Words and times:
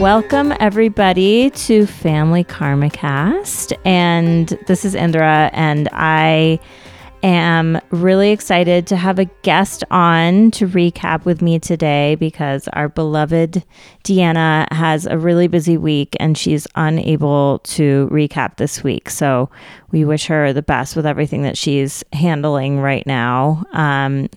Welcome, 0.00 0.54
everybody, 0.60 1.50
to 1.50 1.84
Family 1.84 2.44
Karma 2.44 2.88
Cast. 2.88 3.72
And 3.84 4.46
this 4.68 4.84
is 4.84 4.94
Indra, 4.94 5.50
and 5.52 5.88
I 5.92 6.60
am 7.24 7.80
really 7.90 8.30
excited 8.30 8.86
to 8.86 8.96
have 8.96 9.18
a 9.18 9.24
guest 9.42 9.82
on 9.90 10.52
to 10.52 10.68
recap 10.68 11.24
with 11.24 11.42
me 11.42 11.58
today 11.58 12.14
because 12.14 12.68
our 12.74 12.88
beloved 12.88 13.64
Deanna 14.04 14.72
has 14.72 15.04
a 15.04 15.18
really 15.18 15.48
busy 15.48 15.76
week 15.76 16.16
and 16.20 16.38
she's 16.38 16.68
unable 16.76 17.58
to 17.64 18.08
recap 18.12 18.56
this 18.56 18.84
week. 18.84 19.10
So 19.10 19.50
we 19.90 20.04
wish 20.04 20.26
her 20.26 20.52
the 20.52 20.62
best 20.62 20.94
with 20.94 21.06
everything 21.06 21.42
that 21.42 21.58
she's 21.58 22.04
handling 22.12 22.78
right 22.78 23.04
now. 23.04 23.64
Um, 23.72 24.28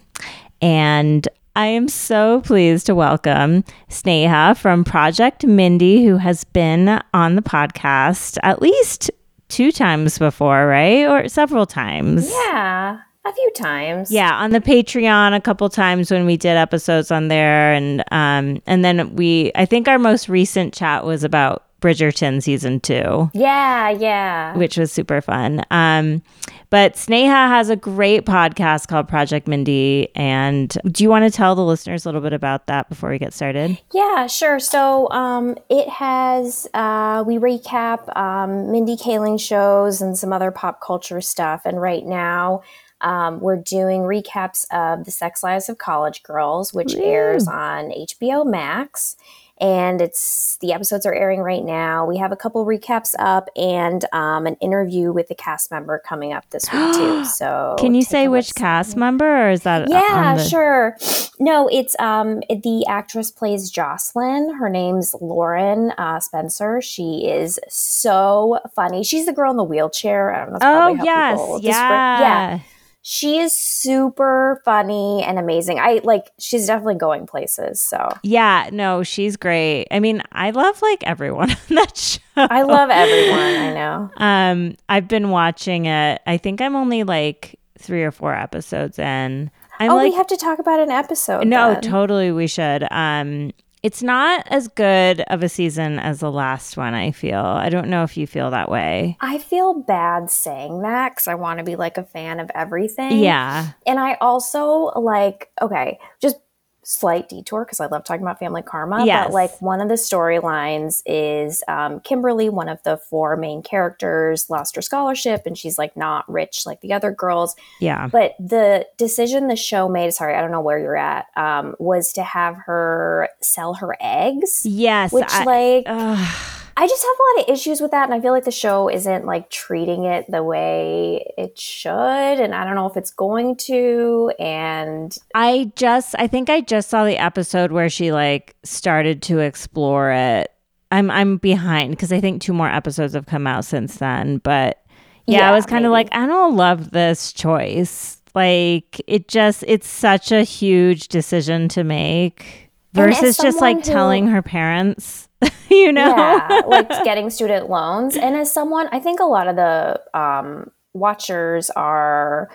and 0.59 1.27
I 1.55 1.66
am 1.68 1.90
so 1.90 2.40
pleased 2.41 2.86
to 2.86 2.96
welcome 2.96 3.66
Sneha 3.90 4.58
from 4.58 4.86
Project 4.86 5.46
Mindy, 5.46 6.05
who 6.05 6.16
has 6.16 6.46
been 6.46 7.02
on 7.14 7.36
the 7.36 7.41
podcast 7.41 8.38
at 8.41 8.62
least 8.62 9.12
two 9.50 9.74
times 9.74 10.18
before, 10.18 10.66
right? 10.66 11.05
Or 11.05 11.27
several 11.27 11.66
times. 11.66 12.30
Yeah, 12.32 13.00
a 13.26 13.34
few 13.34 13.52
times. 13.54 14.12
Yeah, 14.12 14.34
on 14.34 14.52
the 14.52 14.62
Patreon 14.62 15.36
a 15.36 15.41
couple 15.41 15.68
times 15.68 16.10
when 16.10 16.26
we 16.26 16.38
did 16.38 16.55
episodes 16.55 17.12
on 17.12 17.27
there 17.27 17.74
and 17.74 18.02
um 18.12 18.62
and 18.66 18.86
then 18.86 19.13
we 19.18 19.52
I 19.54 19.66
think 19.66 19.90
our 19.90 19.99
most 19.99 20.30
recent 20.30 20.74
chat 20.74 21.04
was 21.04 21.26
about 21.26 21.66
Bridgerton 21.81 22.41
season 22.41 22.80
2. 22.80 23.31
Yeah, 23.34 23.90
yeah. 23.90 24.55
Which 24.55 24.77
was 24.77 24.91
super 24.91 25.20
fun. 25.21 25.63
Um 25.71 26.21
but 26.70 26.94
Sneha 26.94 27.49
has 27.49 27.70
a 27.70 27.76
great 27.76 28.26
podcast 28.26 28.88
called 28.88 29.09
Project 29.09 29.48
Mindy 29.48 30.09
and 30.16 30.70
do 30.85 31.04
you 31.04 31.09
want 31.09 31.26
to 31.26 31.35
tell 31.35 31.55
the 31.55 31.65
listeners 31.65 32.05
a 32.05 32.07
little 32.07 32.21
bit 32.21 32.34
about 32.34 32.68
that 32.68 32.87
before 32.87 33.09
we 33.09 33.18
get 33.18 33.34
started? 33.34 33.77
Yeah, 33.93 34.27
sure. 34.27 34.59
So 34.59 35.09
um 35.12 35.57
it 35.70 35.90
has 35.90 36.68
uh 36.74 37.24
we 37.27 37.37
recap 37.37 38.15
um 38.15 38.71
Mindy 38.71 38.96
Kaling 38.96 39.40
shows 39.40 40.02
and 40.02 40.18
some 40.18 40.32
other 40.32 40.52
pop 40.52 40.79
culture 40.82 41.20
stuff 41.20 41.63
and 41.65 41.82
right 41.82 42.05
now 42.05 42.62
um, 43.02 43.40
we're 43.40 43.57
doing 43.57 44.02
recaps 44.02 44.65
of 44.71 45.05
The 45.05 45.12
Sex 45.12 45.43
Lives 45.43 45.70
of 45.70 45.77
College 45.77 46.24
Girls, 46.24 46.74
which 46.74 46.93
Woo. 46.93 47.02
airs 47.04 47.48
on 47.48 47.90
HBO 47.90 48.46
Max. 48.46 49.15
And 49.62 50.01
it's 50.01 50.57
the 50.62 50.73
episodes 50.73 51.05
are 51.05 51.13
airing 51.13 51.40
right 51.41 51.63
now. 51.63 52.05
We 52.05 52.17
have 52.17 52.31
a 52.31 52.35
couple 52.35 52.65
recaps 52.65 53.13
up 53.20 53.48
and 53.55 54.03
um, 54.12 54.48
an 54.48 54.55
interview 54.55 55.12
with 55.13 55.27
the 55.27 55.35
cast 55.35 55.70
member 55.70 55.99
coming 55.99 56.34
up 56.34 56.49
this 56.49 56.71
week 56.73 56.93
too. 56.95 57.26
So 57.26 57.76
Can 57.79 57.93
you 57.93 58.01
say 58.01 58.27
which 58.27 58.55
cast 58.55 58.98
member 58.98 59.48
or 59.48 59.51
is 59.51 59.62
that 59.63 59.87
Yeah, 59.90 60.35
the- 60.35 60.43
sure. 60.43 60.98
No, 61.40 61.68
it's 61.71 61.95
um 61.99 62.41
the 62.49 62.85
actress 62.87 63.31
plays 63.31 63.70
Jocelyn. 63.71 64.56
Her 64.56 64.69
name's 64.69 65.16
Lauren 65.22 65.91
uh, 65.91 66.19
Spencer. 66.19 66.81
She 66.81 67.28
is 67.28 67.59
so 67.69 68.59
funny. 68.75 69.03
She's 69.03 69.25
the 69.28 69.34
girl 69.34 69.51
in 69.51 69.57
the 69.57 69.63
wheelchair. 69.63 70.34
I 70.34 70.46
don't 70.46 70.53
know. 70.53 70.59
Oh 70.62 71.03
yes, 71.03 71.63
yeah. 71.63 72.19
yeah. 72.22 72.59
She 73.03 73.40
is 73.40 73.57
super 73.57 74.62
funny 74.63 75.24
and 75.24 75.40
amazing. 75.40 75.80
I 75.80 76.02
like. 76.03 76.30
She's 76.40 76.68
definitely 76.68 76.96
going 76.96 77.25
places. 77.25 77.81
So 77.81 78.09
Yeah, 78.24 78.69
no, 78.72 79.02
she's 79.02 79.38
great. 79.38 79.88
I 79.90 80.00
mean, 80.00 80.22
I 80.31 80.52
love 80.52 80.81
like 80.81 81.03
everyone 81.03 81.52
on 81.69 81.75
that 81.75 81.97
show. 81.97 82.19
I 82.35 82.62
love 82.62 82.90
everyone. 82.91 83.40
I 83.40 83.74
know. 83.74 84.12
Um, 84.18 84.75
I've 84.88 85.08
been 85.08 85.30
watching 85.30 85.85
it. 85.85 86.22
I 86.28 86.38
think 86.38 86.62
I'm 86.62 86.75
only 86.75 87.03
like 87.03 87.59
three 87.80 88.03
or 88.03 88.12
four 88.12 88.35
episodes 88.35 89.00
in. 89.00 89.50
I'm 89.80 89.91
oh, 89.91 89.96
like, 89.96 90.12
we 90.12 90.16
have 90.16 90.28
to 90.28 90.38
talk 90.38 90.59
about 90.59 90.80
an 90.80 90.91
episode. 90.91 91.47
no, 91.47 91.74
then. 91.74 91.81
totally, 91.81 92.31
we 92.31 92.46
should. 92.46 92.88
Um, 92.91 93.52
it's 93.84 94.03
not 94.03 94.46
as 94.50 94.68
good 94.68 95.22
of 95.22 95.42
a 95.42 95.50
season 95.50 95.97
as 95.97 96.19
the 96.19 96.31
last 96.31 96.78
one. 96.78 96.94
I 96.94 97.12
feel. 97.12 97.40
I 97.40 97.69
don't 97.69 97.90
know 97.90 98.03
if 98.03 98.16
you 98.16 98.28
feel 98.28 98.52
that 98.52 98.69
way. 98.69 99.18
I 99.19 99.40
feel 99.40 99.74
bad 99.74 100.30
saying 100.30 100.81
that 100.81 101.14
because 101.14 101.28
I 101.28 101.36
want 101.36 101.58
to 101.59 101.64
be 101.64 101.75
like 101.75 101.97
a 101.97 102.03
fan 102.03 102.40
of 102.40 102.52
everything. 102.53 103.19
Yeah, 103.19 103.72
And 103.88 104.00
I 104.00 104.16
also 104.22 104.92
like, 104.96 105.50
okay, 105.62 106.00
just 106.22 106.38
slight 106.84 107.30
detour 107.30 107.64
because 107.64 107.80
I 107.80 107.86
love 107.86 108.03
talking 108.03 108.24
about 108.24 108.40
family 108.40 108.62
karma. 108.62 109.06
Yes. 109.06 109.28
But 109.28 109.34
like 109.34 109.62
one 109.62 109.81
of 109.81 109.88
the 109.88 109.96
storylines 109.96 111.02
is 111.06 111.64
um, 111.68 112.00
Kimberly, 112.00 112.50
one 112.50 112.69
of 112.69 112.81
the 112.84 112.97
four 112.97 113.38
main 113.38 113.62
characters, 113.62 114.50
lost 114.50 114.75
her 114.75 114.81
scholarship 114.81 115.46
and 115.46 115.58
she's 115.58 115.78
like 115.78 115.96
not 115.96 116.30
rich 116.31 116.66
like 116.66 116.81
the 116.81 116.94
other 116.94 117.12
girls. 117.12 117.56
yeah, 117.80 118.08
But 118.08 118.36
the 118.40 118.88
decision 118.97 119.47
the 119.47 119.56
show 119.56 119.88
made, 119.88 120.14
sorry, 120.14 120.36
I 120.36 120.42
don't 120.42 120.52
know 120.52 120.62
where 120.62 120.80
you're 120.80 120.97
at, 120.97 121.28
um, 121.36 121.75
was 121.80 122.14
to 122.14 122.24
have 122.24 122.56
her 122.66 123.30
sell 123.42 123.75
her 123.75 123.96
eggs. 124.00 124.62
yes. 124.66 125.12
Which 125.12 125.25
I, 125.30 125.44
like 125.44 125.84
ugh. 125.88 126.61
I 126.78 126.88
just 126.88 127.04
have 127.04 127.16
a 127.20 127.40
lot 127.40 127.48
of 127.48 127.54
issues 127.54 127.82
with 127.82 127.92
that, 127.92 128.06
and 128.06 128.14
I 128.14 128.22
feel 128.22 128.32
like 128.32 128.46
the 128.46 128.52
show 128.52 128.90
isn't 128.90 129.26
like 129.26 129.50
treating 129.50 130.06
it 130.06 130.26
the 130.30 130.44
way 130.44 131.34
it 131.38 131.59
should, 131.59 131.92
and 131.92 132.56
I 132.56 132.64
don't 132.64 132.76
know 132.76 132.88
if 132.88 132.98
it's 132.98 133.12
going 133.12 133.58
to. 133.58 134.32
And 134.40 135.16
I 135.36 135.72
just 135.76 136.16
I 136.18 136.28
think 136.28 136.50
I 136.50 136.62
just 136.62 136.90
saw 136.90 137.06
the 137.06 137.18
episode 137.18 137.72
where 137.72 137.90
she 137.90 138.12
like 138.12 138.56
started 138.64 139.22
to 139.24 139.40
explore 139.40 140.12
it. 140.12 140.52
I'm 140.92 141.12
I'm 141.12 141.38
behind 141.38 141.92
because 141.92 142.12
I 142.12 142.20
think 142.20 142.42
two 142.42 142.54
more 142.54 142.70
episodes 142.70 143.14
have 143.14 143.26
come 143.26 143.48
out 143.48 143.66
since 143.66 143.98
then. 143.98 144.38
But 144.38 144.84
yeah, 145.28 145.50
I 145.50 145.54
was 145.54 145.66
kind 145.66 145.86
of 145.86 145.92
like, 145.92 146.10
I 146.12 146.26
don't 146.26 146.56
love 146.58 146.92
this 146.92 147.31
choice. 147.31 148.22
Like 148.34 149.02
it 149.08 149.28
just 149.28 149.64
it's 149.68 149.88
such 149.88 150.31
a 150.31 150.44
huge 150.44 151.10
decision 151.10 151.68
to 151.70 151.84
make 151.84 152.72
versus 152.94 153.38
just 153.38 153.62
like 153.62 153.78
who- 153.78 153.84
telling 153.84 154.28
her 154.28 154.42
parents, 154.42 155.28
you 155.69 155.91
know? 155.91 156.16
yeah, 156.16 156.62
like 156.68 156.90
getting 157.03 157.29
student 157.29 157.69
loans. 157.69 158.16
And 158.18 158.35
as 158.35 158.52
someone, 158.52 158.88
I 158.91 159.00
think 159.00 159.19
a 159.19 159.25
lot 159.25 159.47
of 159.47 159.56
the 159.56 160.02
um, 160.18 160.72
watchers 160.94 161.69
are 161.72 162.50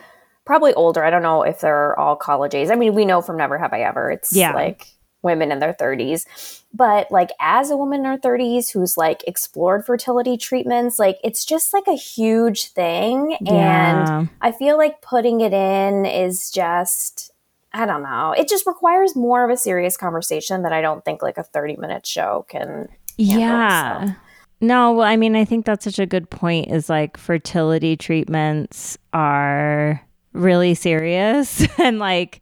probably 0.45 0.73
older. 0.75 1.05
I 1.05 1.11
don't 1.11 1.23
know 1.23 1.43
if 1.43 1.61
they're 1.61 1.99
all 1.99 2.17
college 2.17 2.55
age. 2.55 2.69
I 2.71 2.77
mean, 2.77 2.95
we 2.95 3.05
know 3.05 3.21
from 3.21 3.37
Never 3.37 3.59
Have 3.59 3.73
I 3.73 3.81
Ever, 3.81 4.11
it's 4.11 4.35
Yeah. 4.35 4.53
like 4.55 4.87
women 5.23 5.51
in 5.51 5.59
their 5.59 5.75
30s. 5.75 6.63
But 6.73 7.11
like 7.11 7.31
as 7.41 7.71
a 7.71 7.77
woman 7.77 8.01
in 8.01 8.05
her 8.07 8.19
30s 8.19 8.71
who's 8.71 8.97
like 8.97 9.25
explored 9.27 9.85
fertility 9.85 10.37
treatments, 10.37 10.99
like 11.01 11.19
it's 11.25 11.45
just 11.45 11.73
like 11.75 11.89
a 11.89 11.97
huge 11.97 12.69
thing. 12.69 13.37
And 13.47 14.29
I 14.41 14.53
feel 14.53 14.77
like 14.77 15.01
putting 15.03 15.41
it 15.41 15.53
in 15.53 16.05
is 16.07 16.51
just. 16.51 17.33
I 17.77 17.85
don't 17.85 18.03
know. 18.03 18.33
It 18.37 18.49
just 18.49 18.67
requires 18.67 19.15
more 19.15 19.45
of 19.45 19.51
a 19.51 19.57
serious 19.57 19.99
conversation 19.99 20.63
that 20.63 20.73
I 20.73 20.81
don't 20.81 21.05
think 21.05 21.21
like 21.23 21.37
a 21.37 21.43
30 21.43 21.77
minute 21.77 22.07
show 22.07 22.47
can 22.49 22.89
Yeah. 23.19 24.15
No, 24.63 24.93
well, 24.93 25.07
I 25.07 25.17
mean, 25.17 25.37
I 25.37 25.45
think 25.45 25.67
that's 25.67 25.85
such 25.85 25.99
a 25.99 26.07
good 26.07 26.31
point 26.31 26.71
is 26.71 26.89
like 26.89 27.19
fertility 27.19 27.95
treatments 27.95 28.97
are 29.13 30.03
really 30.33 30.75
serious 30.75 31.67
and 31.79 31.99
like, 31.99 32.41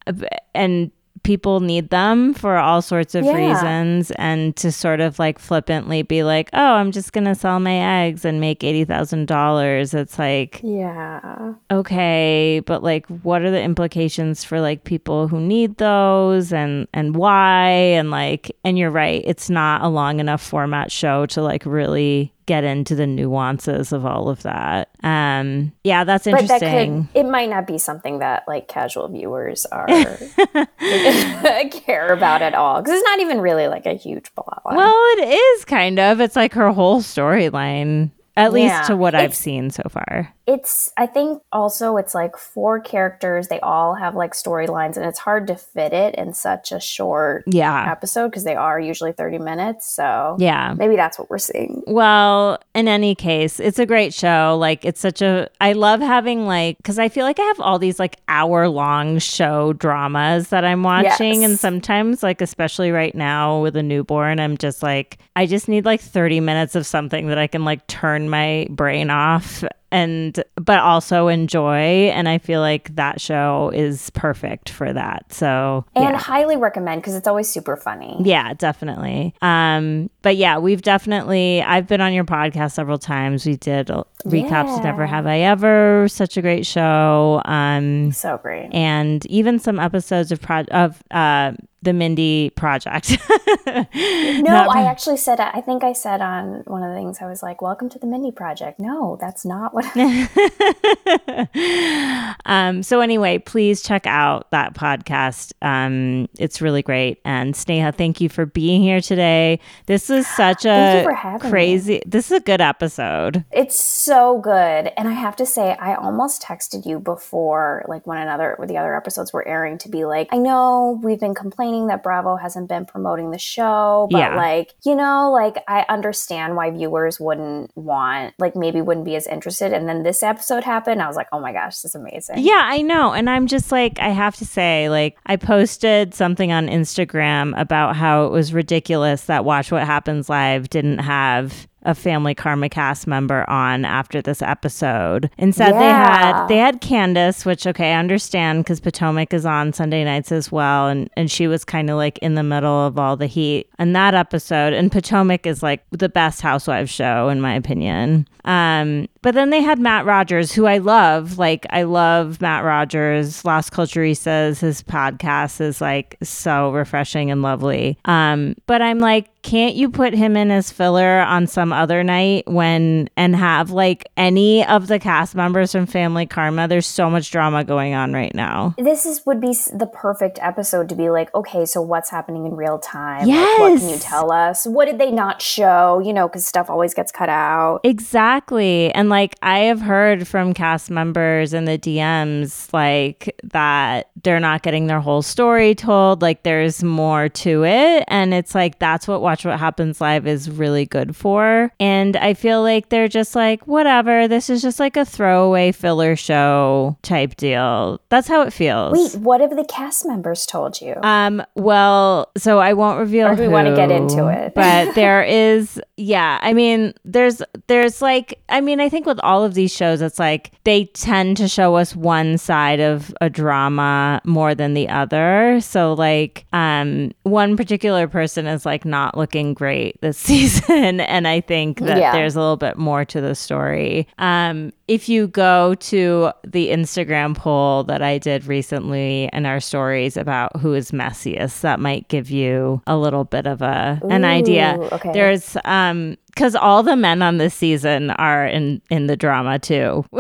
and 0.55 0.93
people 1.25 1.61
need 1.61 1.91
them 1.91 2.33
for 2.35 2.57
all 2.59 2.81
sorts 2.81 3.15
of 3.17 3.25
Yeah. 3.25 3.35
reasons. 3.35 4.11
And 4.13 4.55
to 4.57 4.71
sort 4.71 5.01
of 5.01 5.19
like 5.19 5.39
flippantly 5.39 6.03
be 6.03 6.23
like, 6.23 6.49
oh, 6.53 6.75
I'm 6.75 6.93
just 6.93 7.13
going 7.13 7.25
to 7.25 7.35
sell 7.35 7.59
my 7.59 8.05
eggs 8.07 8.25
and 8.25 8.41
make 8.41 8.61
$80,000. 8.61 9.95
It's 9.95 10.19
like, 10.19 10.61
Yeah. 10.63 11.55
okay 11.71 12.61
but 12.67 12.83
like 12.83 13.07
what 13.23 13.43
are 13.43 13.51
the 13.51 13.61
implications 13.63 14.45
for 14.45 14.61
like 14.61 14.85
people 14.85 15.29
who 15.29 15.41
need 15.41 15.77
those 15.79 16.53
and 16.53 16.87
and 16.93 17.17
why 17.17 17.69
and 17.99 18.11
like 18.11 18.55
and 18.65 18.79
you're 18.79 18.91
right 18.91 19.23
it's 19.27 19.49
not 19.51 19.83
a 19.83 19.89
long 19.89 20.21
enough 20.21 20.43
format 20.43 20.91
show 20.93 21.27
to 21.27 21.43
like 21.43 21.65
really 21.67 22.33
get 22.47 22.65
into 22.65 22.95
the 22.95 23.07
nuances 23.07 23.93
of 23.93 24.05
all 24.05 24.29
of 24.29 24.43
that 24.43 24.91
um 25.03 25.73
yeah 25.83 26.05
that's 26.05 26.25
But 26.25 26.33
that 26.33 26.63
interesting 26.63 27.09
could, 27.13 27.21
it 27.21 27.27
might 27.29 27.49
not 27.49 27.67
be 27.67 27.79
something 27.79 28.19
that 28.19 28.45
like 28.47 28.69
casual 28.69 29.09
viewers 29.09 29.65
are 29.67 29.87
care 31.71 32.13
about 32.13 32.43
at 32.43 32.55
all. 32.55 32.81
Because 32.83 32.95
it's 32.99 33.05
not 33.05 33.21
even 33.21 33.41
really 33.41 33.67
like 33.69 33.87
a 33.87 33.95
huge 33.95 34.35
plot 34.35 34.63
line. 34.65 34.77
well 34.77 34.95
it 35.19 35.29
is 35.29 35.65
kind 35.65 35.99
of 35.99 36.21
it's 36.21 36.37
like 36.37 36.53
her 36.55 36.71
whole 36.73 37.01
storyline 37.01 38.11
at 38.37 38.53
least 38.53 38.73
Yeah. 38.73 38.83
to 38.83 38.97
what 38.97 39.15
i've 39.15 39.35
seen 39.35 39.71
so 39.71 39.83
far 39.89 40.35
it's, 40.47 40.93
I 40.99 41.07
think 41.07 41.41
also 41.53 41.97
it's 41.97 42.15
like 42.15 42.37
four 42.37 42.79
characters. 42.79 43.49
They 43.49 43.61
all 43.61 43.95
have 43.95 44.15
like 44.15 44.35
storylines 44.35 44.99
and 44.99 45.07
it's 45.07 45.19
hard 45.19 45.47
to 45.47 45.57
fit 45.57 45.95
it 45.95 46.17
in 46.17 46.35
such 46.35 46.71
a 46.71 46.79
short 46.79 47.45
yeah 47.47 47.91
episode 47.91 48.29
because 48.29 48.45
they 48.45 48.55
are 48.55 48.79
usually 48.79 49.13
30 49.13 49.39
minutes. 49.39 49.89
So 49.89 50.37
yeah 50.39 50.75
maybe 50.77 50.97
that's 50.97 51.19
what 51.19 51.31
we're 51.31 51.39
seeing. 51.39 51.83
Well, 51.87 52.59
in 52.75 52.89
any 52.89 53.15
case, 53.15 53.59
it's 53.59 53.79
a 53.79 53.87
great 53.87 54.13
show. 54.13 54.57
Like, 54.61 54.85
it's 54.85 55.01
such 55.01 55.23
a, 55.23 55.49
I 55.63 55.73
love 55.73 56.01
having, 56.01 56.47
like, 56.47 56.77
because 56.77 56.99
I 56.99 57.09
feel 57.09 57.25
like 57.25 57.39
I 57.41 57.45
have 57.45 57.61
all 57.61 57.79
these, 57.79 57.99
like, 57.99 58.17
hour 58.29 58.69
long 58.69 59.21
show 59.21 59.73
dramas 59.73 60.49
that 60.49 60.65
I'm 60.65 60.83
watching. 60.83 61.41
Yes. 61.41 61.51
And 61.51 61.59
sometimes, 61.59 62.23
like, 62.23 62.41
especially 62.41 62.91
right 62.91 63.15
now 63.15 63.63
with 63.63 63.77
a 63.77 63.83
newborn, 63.83 64.41
I'm 64.41 64.59
just 64.59 64.83
like, 64.83 65.19
I 65.37 65.47
just 65.47 65.69
need, 65.69 65.85
like, 65.85 66.01
30 66.01 66.41
minutes 66.41 66.75
of 66.75 66.85
something 66.87 67.29
that 67.29 67.39
I 67.39 67.47
can, 67.47 67.65
like, 67.65 67.87
turn 67.87 68.24
my 68.31 68.67
brain 68.71 69.11
off 69.11 69.65
and 69.95 70.43
but 70.57 70.79
also 70.81 71.29
enjoy. 71.29 72.11
And 72.13 72.29
I 72.29 72.39
feel 72.39 72.61
like 72.61 72.95
that 72.97 73.21
show 73.21 73.71
is 73.75 74.11
perfect 74.11 74.71
for 74.71 74.93
that. 74.93 75.33
So 75.33 75.85
And 75.95 76.11
yeah. 76.11 76.19
highly 76.19 76.57
recommend 76.57 77.01
because 77.03 77.15
it's 77.15 77.29
always 77.29 77.49
super 77.49 77.77
funny. 77.77 78.17
Yeah, 78.21 78.55
definitely. 78.55 79.35
Um, 79.41 80.11
but 80.23 80.37
yeah, 80.37 80.59
we've 80.59 80.83
definitely. 80.83 81.63
I've 81.63 81.87
been 81.87 82.01
on 82.01 82.13
your 82.13 82.25
podcast 82.25 82.73
several 82.73 82.99
times. 82.99 83.47
We 83.47 83.57
did 83.57 83.87
recaps. 84.27 84.79
of 84.79 84.85
Never 84.85 85.07
have 85.07 85.27
I 85.27 85.41
ever. 85.41 86.07
Such 86.09 86.37
a 86.37 86.43
great 86.43 86.67
show. 86.67 87.41
Um, 87.45 88.11
So 88.13 88.39
great. 88.39 88.71
and 88.75 89.25
even 89.27 89.59
some 89.59 89.79
episodes 89.79 90.33
of 90.33 90.41
pro- 90.41 90.65
of 90.73 91.03
uh, 91.11 91.53
the 91.83 91.93
Mindy 91.93 92.51
Project. 92.51 93.17
No, 93.67 94.69
I 94.71 94.85
actually 94.85 95.17
said, 95.17 95.41
I 95.41 95.61
think 95.61 95.83
I 95.85 95.93
said 95.95 96.21
on 96.21 96.63
one 96.67 96.83
of 96.83 96.91
the 96.91 96.95
things, 96.97 97.19
I 97.21 97.27
was 97.27 97.43
like, 97.43 97.61
welcome 97.63 97.89
to 97.91 97.99
the 97.99 98.07
Mindy 98.07 98.31
Project. 98.31 98.79
No, 98.79 99.17
that's 99.21 99.45
not 99.45 99.73
what 99.75 99.84
um, 102.47 102.83
so 102.83 103.01
anyway, 103.01 103.39
please 103.39 103.83
check 103.83 104.07
out 104.07 104.51
that 104.51 104.75
podcast. 104.75 105.53
Um, 105.63 106.29
it's 106.39 106.61
really 106.61 106.83
great. 106.83 107.21
And 107.25 107.55
Sneha, 107.55 107.95
thank 107.95 108.21
you 108.21 108.29
for 108.29 108.47
being 108.47 108.83
here 108.83 109.01
today. 109.01 109.61
This 109.87 110.11
is 110.11 110.27
such 110.27 110.65
a 110.65 111.07
having 111.17 111.45
me. 111.45 111.51
crazy. 111.51 112.03
This 112.07 112.31
is 112.31 112.39
a 112.39 112.41
good 112.41 112.61
episode. 112.61 113.45
It's 113.53 113.81
so 113.81 114.39
good. 114.39 114.91
And 114.97 115.09
I 115.09 115.13
have 115.13 115.37
to 115.37 115.47
say, 115.47 115.75
I 115.77 115.95
almost 115.95 116.43
texted 116.43 116.87
you 116.87 116.99
before, 117.01 117.85
like 117.89 118.07
when 118.07 118.19
another, 118.19 118.57
the 118.67 118.77
other 118.79 118.97
episodes 118.97 119.33
were 119.33 119.47
airing 119.47 119.79
to 119.79 119.89
be 119.89 120.05
like, 120.05 120.29
I 120.33 120.39
know 120.39 121.01
we've 121.03 121.21
been 121.21 121.35
complaining 121.35 121.87
that 121.89 122.03
Bravo 122.03 122.37
hasn't 122.37 122.69
been 122.69 122.85
promoting 122.87 123.31
the 123.31 123.39
show, 123.39 124.09
but 124.11 124.19
Yeah. 124.19 124.37
like, 124.37 124.75
you 124.85 124.95
know, 124.95 125.31
like 125.33 125.57
I 125.69 125.85
understand 125.89 126.57
why 126.57 126.71
viewers 126.71 127.21
wouldn't 127.21 127.77
want, 127.77 128.35
like 128.39 128.57
maybe 128.57 128.81
wouldn't 128.81 129.05
be 129.07 129.17
as 129.17 129.27
interested. 129.27 129.64
And 129.73 129.89
then 129.89 130.03
this 130.03 130.23
episode 130.23 130.65
happened. 130.65 131.01
I 131.03 131.07
was 131.07 131.17
like, 131.17 131.29
oh 131.33 131.41
my 131.41 131.53
gosh, 131.53 131.81
this 131.81 131.87
is 131.87 131.95
amazing. 131.95 132.39
Yeah, 132.39 132.63
I 132.65 132.83
know. 132.83 133.13
And 133.13 133.31
I'm 133.31 133.47
just 133.47 133.73
like, 133.73 133.99
I 133.99 134.09
have 134.09 134.37
to 134.37 134.45
say, 134.45 134.89
like, 134.89 135.17
I 135.27 135.37
posted 135.37 136.15
something 136.15 136.53
on 136.53 136.69
Instagram 136.69 137.59
about 137.59 137.97
how 137.97 138.27
it 138.27 138.31
was 138.31 138.53
ridiculous 138.53 139.25
that 139.25 139.45
Watch 139.45 139.73
What 139.73 139.85
Happens 139.85 140.29
Live 140.29 140.69
didn't 140.69 140.99
have 140.99 141.67
a 141.85 141.95
family 141.95 142.35
karma 142.35 142.69
cast 142.69 143.07
member 143.07 143.49
on 143.49 143.85
after 143.85 144.23
this 144.23 144.43
episode. 144.43 145.31
Instead 145.39 145.75
they 145.75 145.89
had 145.89 146.47
they 146.49 146.57
had 146.57 146.81
Candiace, 146.81 147.45
which 147.45 147.67
okay, 147.67 147.93
I 147.93 147.99
understand 147.99 148.65
because 148.65 148.81
Potomac 148.81 149.33
is 149.33 149.47
on 149.47 149.73
Sunday 149.73 150.05
nights 150.05 150.33
as 150.33 150.51
well, 150.51 150.89
and 150.89 151.11
and 151.17 151.31
she 151.31 151.47
was 151.47 151.65
kind 151.65 151.91
of 151.91 151.97
like 151.97 152.19
in 152.19 152.35
the 152.35 152.43
middle 152.43 152.87
of 152.87 152.99
all 152.99 153.17
the 153.17 153.27
heat 153.27 153.69
in 153.79 153.93
that 153.93 154.15
episode. 154.15 154.73
And 154.73 154.91
Potomac 154.91 155.47
is 155.47 155.63
like 155.63 155.85
the 155.91 156.09
best 156.09 156.41
housewives 156.41 156.91
show 156.91 157.29
in 157.29 157.41
my 157.41 157.55
opinion. 157.55 158.27
Um, 158.45 159.09
but 159.23 159.35
then 159.35 159.51
they 159.51 159.63
had 159.63 159.79
Matt 159.79 160.05
Rogers, 160.05 160.53
who 160.53 160.67
I 160.67 160.79
love. 160.79 161.39
Like 161.39 161.67
I 161.71 161.85
love 161.85 162.41
Matt 162.41 162.65
Rogers. 162.65 163.45
Las 163.45 163.71
Culturistas, 163.71 164.61
his 164.61 164.83
podcast 164.83 165.61
is 165.61 165.81
like 165.81 166.17
so 166.23 166.71
refreshing 166.73 167.31
and 167.31 167.43
lovely. 167.43 167.99
Um, 168.05 168.55
but 168.67 168.83
I'm 168.83 168.99
like, 168.99 169.29
can't 169.45 169.77
you 169.77 169.91
put 169.91 170.15
him 170.15 170.39
in 170.39 170.51
as 170.51 170.73
filler 170.73 171.21
on 171.21 171.47
some 171.47 171.71
other 171.71 172.03
night 172.03 172.45
when 172.47 173.11
and 173.15 173.37
have 173.37 173.71
like 173.71 174.11
any 174.17 174.67
of 174.67 174.87
the 174.87 174.99
cast 174.99 175.35
members 175.35 175.73
from 175.73 175.85
Family 175.85 176.25
Karma? 176.25 176.67
There's 176.67 176.87
so 176.87 177.11
much 177.11 177.31
drama 177.31 177.63
going 177.63 177.93
on 177.93 178.15
right 178.15 178.35
now. 178.35 178.75
This 178.79 179.05
is 179.05 179.25
would 179.27 179.43
be 179.43 179.55
the 179.73 179.89
perfect 179.93 180.39
episode 180.41 180.89
to 180.89 180.95
be 180.95 181.11
like, 181.11 181.33
okay, 181.35 181.67
so 181.67 181.83
what's 181.83 182.09
happening 182.09 182.47
in 182.47 182.57
real 182.57 182.79
time? 182.79 183.29
Like, 183.29 183.59
what 183.59 183.79
can 183.81 183.91
you 183.91 183.99
tell 183.99 184.33
us? 184.33 184.67
What 184.67 184.87
did 184.87 184.99
they 184.99 185.11
not 185.11 185.43
show? 185.43 186.01
You 186.03 186.15
know, 186.15 186.27
because 186.27 186.47
stuff 186.47 186.71
always 186.71 186.95
gets 186.95 187.13
cut 187.13 187.29
out. 187.29 187.81
Exactly. 187.85 188.93
And 188.95 189.11
like 189.11 189.37
I 189.43 189.59
have 189.61 189.83
heard 189.83 190.27
from 190.27 190.55
cast 190.55 190.91
members 190.91 191.53
in 191.53 191.67
the 191.67 191.79
DMs 191.79 192.73
like 192.73 193.39
that 193.45 194.09
they're 194.23 194.41
not 194.41 194.63
getting 194.63 194.87
their 194.87 195.01
whole 195.01 195.21
story 195.21 195.75
told, 195.75 196.23
like 196.23 196.45
there's 196.45 196.83
more 196.83 197.29
to 197.29 197.65
it 197.67 198.05
and 198.09 198.33
it's 198.33 198.55
like 198.55 198.79
that's 198.79 199.07
what 199.07 199.21
Watch 199.35 199.45
What 199.45 199.59
Happens 199.59 200.01
Live 200.01 200.29
is 200.29 200.49
really 200.49 200.87
good 200.87 201.17
for. 201.17 201.73
And 201.81 202.17
I 202.17 202.35
feel 202.35 202.63
like 202.63 202.91
they're 202.91 203.09
just 203.09 203.35
like 203.35 203.67
whatever, 203.67 204.29
this 204.29 204.49
is 204.49 204.63
just 204.63 204.79
like 204.79 204.97
a 204.97 205.05
throwaway 205.05 205.73
filler 205.73 206.15
show 206.15 206.97
type 207.03 207.35
deal. 207.35 208.01
That's 208.11 208.29
how 208.29 208.43
it 208.43 208.53
feels. 208.53 208.97
Wait, 208.97 209.21
what 209.21 209.41
have 209.41 209.57
the 209.57 209.65
cast 209.65 210.07
members 210.07 210.47
told 210.47 210.81
you? 210.81 210.95
Um, 211.03 211.43
well, 211.57 212.31
so 212.37 212.61
I 212.61 212.75
won't 212.75 213.01
reveal 213.01 213.27
Or 213.27 213.35
do 213.35 213.43
we 213.43 213.49
wanna 213.49 213.75
get 213.75 213.91
into 213.91 214.29
it? 214.29 214.55
but 214.55 214.95
there 214.95 215.25
is 215.25 215.81
yeah, 215.97 216.39
I 216.41 216.53
mean, 216.53 216.95
there's 217.05 217.43
there's 217.67 218.01
like 218.01 218.41
I 218.49 218.61
mean, 218.61 218.79
I 218.79 218.89
think 218.89 219.05
with 219.05 219.19
all 219.25 219.43
of 219.43 219.55
these 219.55 219.75
shows 219.75 220.01
it's 220.01 220.21
like 220.21 220.53
they 220.63 220.85
tend 220.85 221.39
to 221.39 221.49
show 221.49 221.75
us 221.75 221.97
one 221.97 222.39
side 222.39 222.79
of 222.79 223.13
a 223.21 223.29
drama 223.29 224.21
more 224.25 224.55
than 224.55 224.75
the 224.75 224.89
other. 224.89 225.59
So 225.61 225.95
like 225.95 226.47
um 226.53 227.11
one 227.25 227.57
particular 227.57 228.07
person 228.07 228.47
is 228.47 228.65
like 228.65 228.85
not 228.85 229.17
looking 229.17 229.24
great 229.27 230.01
this 230.01 230.19
season 230.31 231.01
and 231.01 231.27
I 231.29 231.41
think 231.41 231.81
that 231.81 231.99
Yeah. 231.99 232.13
there's 232.13 232.37
a 232.37 232.41
little 232.41 232.57
bit 232.57 232.77
more 232.79 233.05
to 233.07 233.21
the 233.21 233.35
story. 233.35 234.07
Um 234.19 234.73
if 234.87 235.09
you 235.09 235.29
go 235.29 235.75
to 235.77 236.31
the 236.47 236.69
Instagram 236.69 237.35
poll 237.35 237.85
that 237.85 238.03
I 238.03 238.19
did 238.19 238.47
recently 238.47 239.31
in 239.33 239.47
our 239.47 239.59
stories 239.59 240.17
about 240.19 240.57
who 240.61 240.75
is 240.75 240.91
messiest, 240.91 241.63
that 241.63 241.81
might 241.81 242.07
give 242.09 242.31
you 242.31 242.83
a 242.87 242.97
little 242.99 243.25
bit 243.25 243.47
of 243.47 243.63
a 243.63 243.99
an 244.11 244.25
idea. 244.25 244.77
Okay. 244.93 245.13
There's 245.13 245.57
um 245.65 246.17
because 246.27 246.55
all 246.57 246.83
the 246.83 246.97
men 246.97 247.23
on 247.23 247.39
this 247.39 247.55
season 247.55 248.11
are 248.11 248.45
in 248.47 248.83
in 248.91 249.07
the 249.07 249.17
drama 249.17 249.59
too. 249.59 250.05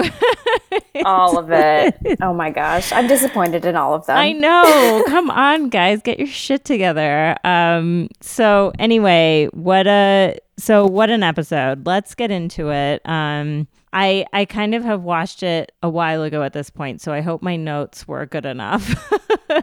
all 1.04 1.38
of 1.38 1.50
it. 1.50 1.96
Oh 2.22 2.32
my 2.32 2.50
gosh, 2.50 2.92
I'm 2.92 3.06
disappointed 3.06 3.64
in 3.64 3.76
all 3.76 3.94
of 3.94 4.06
them. 4.06 4.16
I 4.16 4.32
know. 4.32 5.04
Come 5.08 5.30
on, 5.30 5.68
guys, 5.68 6.00
get 6.02 6.18
your 6.18 6.28
shit 6.28 6.64
together. 6.64 7.36
Um. 7.44 8.08
So 8.20 8.72
anyway, 8.78 9.48
what 9.52 9.86
a 9.86 10.38
so 10.56 10.86
what 10.86 11.10
an 11.10 11.22
episode. 11.22 11.86
Let's 11.86 12.14
get 12.14 12.30
into 12.30 12.70
it. 12.70 13.02
Um. 13.04 13.66
I 13.96 14.26
I 14.32 14.44
kind 14.44 14.74
of 14.74 14.82
have 14.84 15.02
watched 15.02 15.44
it 15.44 15.70
a 15.82 15.88
while 15.88 16.22
ago 16.24 16.42
at 16.42 16.52
this 16.52 16.68
point, 16.68 17.00
so 17.00 17.12
I 17.12 17.20
hope 17.20 17.42
my 17.42 17.54
notes 17.54 18.08
were 18.08 18.26
good 18.26 18.44
enough 18.44 18.88
to 19.48 19.62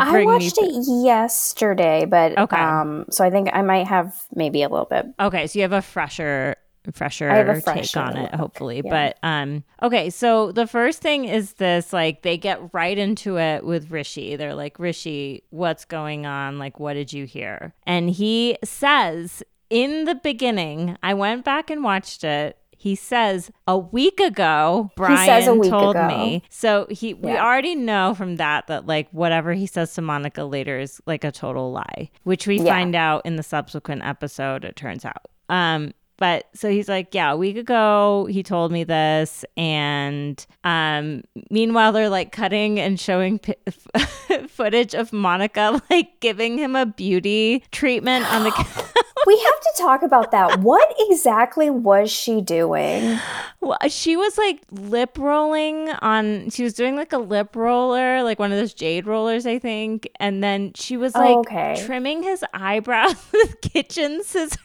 I 0.00 0.10
bring 0.12 0.28
me. 0.28 0.34
watched 0.34 0.56
it 0.58 0.84
yesterday, 1.04 2.04
but 2.04 2.38
Okay. 2.38 2.56
um, 2.56 3.06
so 3.10 3.24
I 3.24 3.30
think 3.30 3.48
I 3.52 3.62
might 3.62 3.88
have 3.88 4.14
maybe 4.34 4.62
a 4.62 4.68
little 4.68 4.86
bit. 4.86 5.06
Okay, 5.18 5.48
so 5.48 5.58
you 5.58 5.62
have 5.64 5.72
a 5.72 5.82
fresher 5.82 6.54
fresher 6.92 7.30
I 7.30 7.36
have 7.36 7.48
a 7.48 7.60
take 7.60 7.96
on 7.96 8.16
it 8.16 8.22
look, 8.32 8.40
hopefully. 8.40 8.82
Yeah. 8.84 8.90
but 8.90 9.18
um 9.26 9.64
okay 9.82 10.10
so 10.10 10.52
the 10.52 10.66
first 10.66 11.00
thing 11.02 11.24
is 11.24 11.54
this 11.54 11.92
like 11.92 12.22
they 12.22 12.36
get 12.38 12.72
right 12.72 12.96
into 12.96 13.38
it 13.38 13.64
with 13.64 13.90
rishi. 13.90 14.36
They're 14.36 14.54
like 14.54 14.78
rishi 14.78 15.42
what's 15.50 15.84
going 15.84 16.26
on? 16.26 16.58
Like 16.58 16.78
what 16.80 16.94
did 16.94 17.12
you 17.12 17.24
hear? 17.24 17.74
And 17.86 18.10
he 18.10 18.56
says 18.64 19.42
in 19.70 20.04
the 20.04 20.14
beginning 20.14 20.96
i 21.02 21.12
went 21.12 21.44
back 21.44 21.70
and 21.70 21.82
watched 21.82 22.22
it. 22.24 22.56
He 22.78 22.94
says 22.94 23.50
a 23.66 23.76
week 23.76 24.20
ago 24.20 24.90
brian 24.96 25.58
week 25.58 25.70
told 25.70 25.96
ago. 25.96 26.06
me 26.08 26.42
so 26.50 26.86
he 26.90 27.14
we 27.14 27.32
already 27.32 27.74
know 27.74 28.14
from 28.14 28.36
that 28.36 28.66
that 28.68 28.86
like 28.86 29.08
whatever 29.10 29.54
he 29.54 29.66
says 29.66 29.92
to 29.94 30.02
monica 30.02 30.44
later 30.44 30.78
is 30.78 31.00
like 31.06 31.24
a 31.24 31.32
total 31.32 31.72
lie 31.72 32.10
which 32.24 32.46
we 32.46 32.58
Yeah. 32.60 32.74
find 32.74 32.94
out 32.94 33.24
in 33.24 33.36
the 33.36 33.42
subsequent 33.42 34.02
episode 34.04 34.64
it 34.64 34.76
turns 34.76 35.04
out. 35.04 35.22
Um 35.48 35.94
but 36.18 36.46
so 36.54 36.70
he's 36.70 36.88
like 36.88 37.14
yeah 37.14 37.32
a 37.32 37.36
week 37.36 37.56
ago 37.56 38.26
he 38.30 38.42
told 38.42 38.72
me 38.72 38.84
this 38.84 39.44
and 39.56 40.46
um 40.64 41.22
meanwhile 41.50 41.92
they're 41.92 42.08
like 42.08 42.32
cutting 42.32 42.78
and 42.80 42.98
showing 43.00 43.38
pi- 43.38 43.54
footage 44.48 44.94
of 44.94 45.12
monica 45.12 45.80
like 45.90 46.18
giving 46.20 46.58
him 46.58 46.74
a 46.76 46.86
beauty 46.86 47.62
treatment 47.72 48.24
on 48.32 48.44
the 48.44 48.50
We 49.26 49.36
have 49.38 49.60
to 49.60 49.72
talk 49.82 50.02
about 50.02 50.30
that. 50.30 50.60
What 50.60 50.94
exactly 51.10 51.68
was 51.68 52.12
she 52.12 52.40
doing? 52.42 53.18
Well, 53.60 53.78
she 53.88 54.14
was 54.16 54.38
like 54.38 54.60
lip 54.70 55.18
rolling 55.18 55.88
on. 56.00 56.50
She 56.50 56.62
was 56.62 56.74
doing 56.74 56.94
like 56.94 57.12
a 57.12 57.18
lip 57.18 57.56
roller, 57.56 58.22
like 58.22 58.38
one 58.38 58.52
of 58.52 58.58
those 58.58 58.72
jade 58.72 59.04
rollers, 59.04 59.44
I 59.44 59.58
think. 59.58 60.08
And 60.20 60.44
then 60.44 60.72
she 60.76 60.96
was 60.96 61.12
Oh, 61.16 61.18
like 61.18 61.36
okay. 61.38 61.82
trimming 61.84 62.22
his 62.22 62.44
eyebrows 62.54 63.16
with 63.32 63.60
kitchen 63.62 64.22
scissors. 64.22 64.58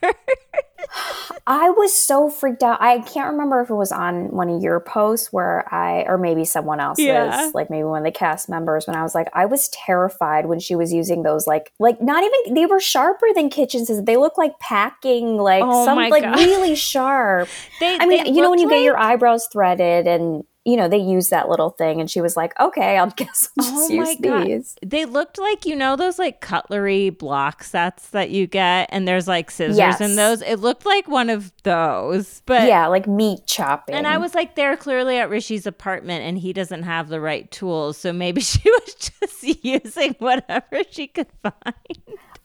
I 1.48 1.70
was 1.70 1.96
so 1.96 2.30
freaked 2.30 2.64
out. 2.64 2.82
I 2.82 3.00
can't 3.00 3.32
remember 3.32 3.62
if 3.62 3.70
it 3.70 3.76
was 3.76 3.92
on 3.92 4.30
one 4.32 4.50
of 4.50 4.62
your 4.62 4.80
posts 4.80 5.32
where 5.32 5.66
I, 5.74 6.04
or 6.08 6.18
maybe 6.18 6.46
someone 6.46 6.80
else's, 6.80 7.06
Yeah. 7.06 7.50
like 7.54 7.70
maybe 7.70 7.84
one 7.84 8.00
of 8.00 8.06
the 8.06 8.12
cast 8.18 8.50
members, 8.50 8.88
when 8.88 8.96
I 8.96 9.04
was 9.04 9.16
like, 9.16 9.28
I 9.34 9.46
was 9.46 9.70
terrified 9.70 10.46
when 10.46 10.60
she 10.60 10.76
was 10.76 10.94
using 10.94 11.24
those, 11.24 11.48
like, 11.48 11.72
like 11.80 12.02
not 12.02 12.24
even, 12.24 12.54
they 12.54 12.66
were 12.66 12.80
sharper 12.80 13.28
than 13.34 13.50
kitchen 13.50 13.86
scissors. 13.86 14.04
They 14.04 14.18
look 14.18 14.38
like 14.38 14.60
packing, 14.60 15.38
like 15.38 15.64
Oh 15.66 15.86
some, 15.86 15.98
like 15.98 16.24
God. 16.24 16.36
really 16.36 16.76
sharp. 16.76 17.48
They, 17.80 17.98
I 17.98 18.06
mean, 18.06 18.34
you 18.34 18.42
know, 18.42 18.50
when 18.50 18.60
you 18.60 18.70
get 18.70 18.82
your 18.84 18.98
eyebrows 18.98 19.48
threaded 19.52 20.08
and 20.08 20.44
you 20.63 20.77
know, 20.77 20.88
they 20.88 20.98
use 21.00 21.30
that 21.30 21.50
little 21.50 21.72
thing, 21.72 22.00
and 22.00 22.10
she 22.10 22.22
was 22.22 22.38
like, 22.38 22.58
"Okay, 22.60 22.98
I'll 22.98 23.10
guess 23.18 23.50
I'll 23.60 23.65
Oh 23.68 23.88
just 23.88 23.91
my 23.94 24.10
use 24.10 24.18
God. 24.22 24.46
these." 24.48 24.75
They 24.86 25.06
looked 25.06 25.39
like 25.39 25.65
you 25.65 25.75
know 25.75 25.96
those 25.96 26.20
like 26.20 26.39
cutlery 26.41 27.10
block 27.10 27.63
sets 27.63 28.10
that 28.12 28.30
you 28.30 28.46
get, 28.48 28.88
and 28.91 29.08
there's 29.08 29.27
like 29.27 29.50
scissors 29.50 29.77
Yes. 29.77 30.01
in 30.01 30.15
those. 30.15 30.41
It 30.44 30.58
looked 30.60 30.86
like 30.86 31.08
one 31.08 31.30
of 31.32 31.51
those, 31.63 32.41
but 32.46 32.68
yeah, 32.68 32.86
like 32.88 33.08
meat 33.08 33.39
chopping. 33.48 33.96
And 33.96 34.06
I 34.08 34.18
was 34.20 34.36
like, 34.36 34.56
they're 34.56 34.77
clearly 34.77 35.18
at 35.18 35.30
Rishi's 35.30 35.65
apartment, 35.65 36.24
and 36.24 36.38
he 36.38 36.53
doesn't 36.53 36.84
have 36.84 37.10
the 37.10 37.20
right 37.20 37.50
tools, 37.50 37.98
so 37.98 38.13
maybe 38.13 38.41
she 38.41 38.70
was 38.70 38.94
just 38.96 39.44
using 39.63 40.15
whatever 40.20 40.84
she 40.91 41.08
could 41.08 41.27
find. 41.41 41.75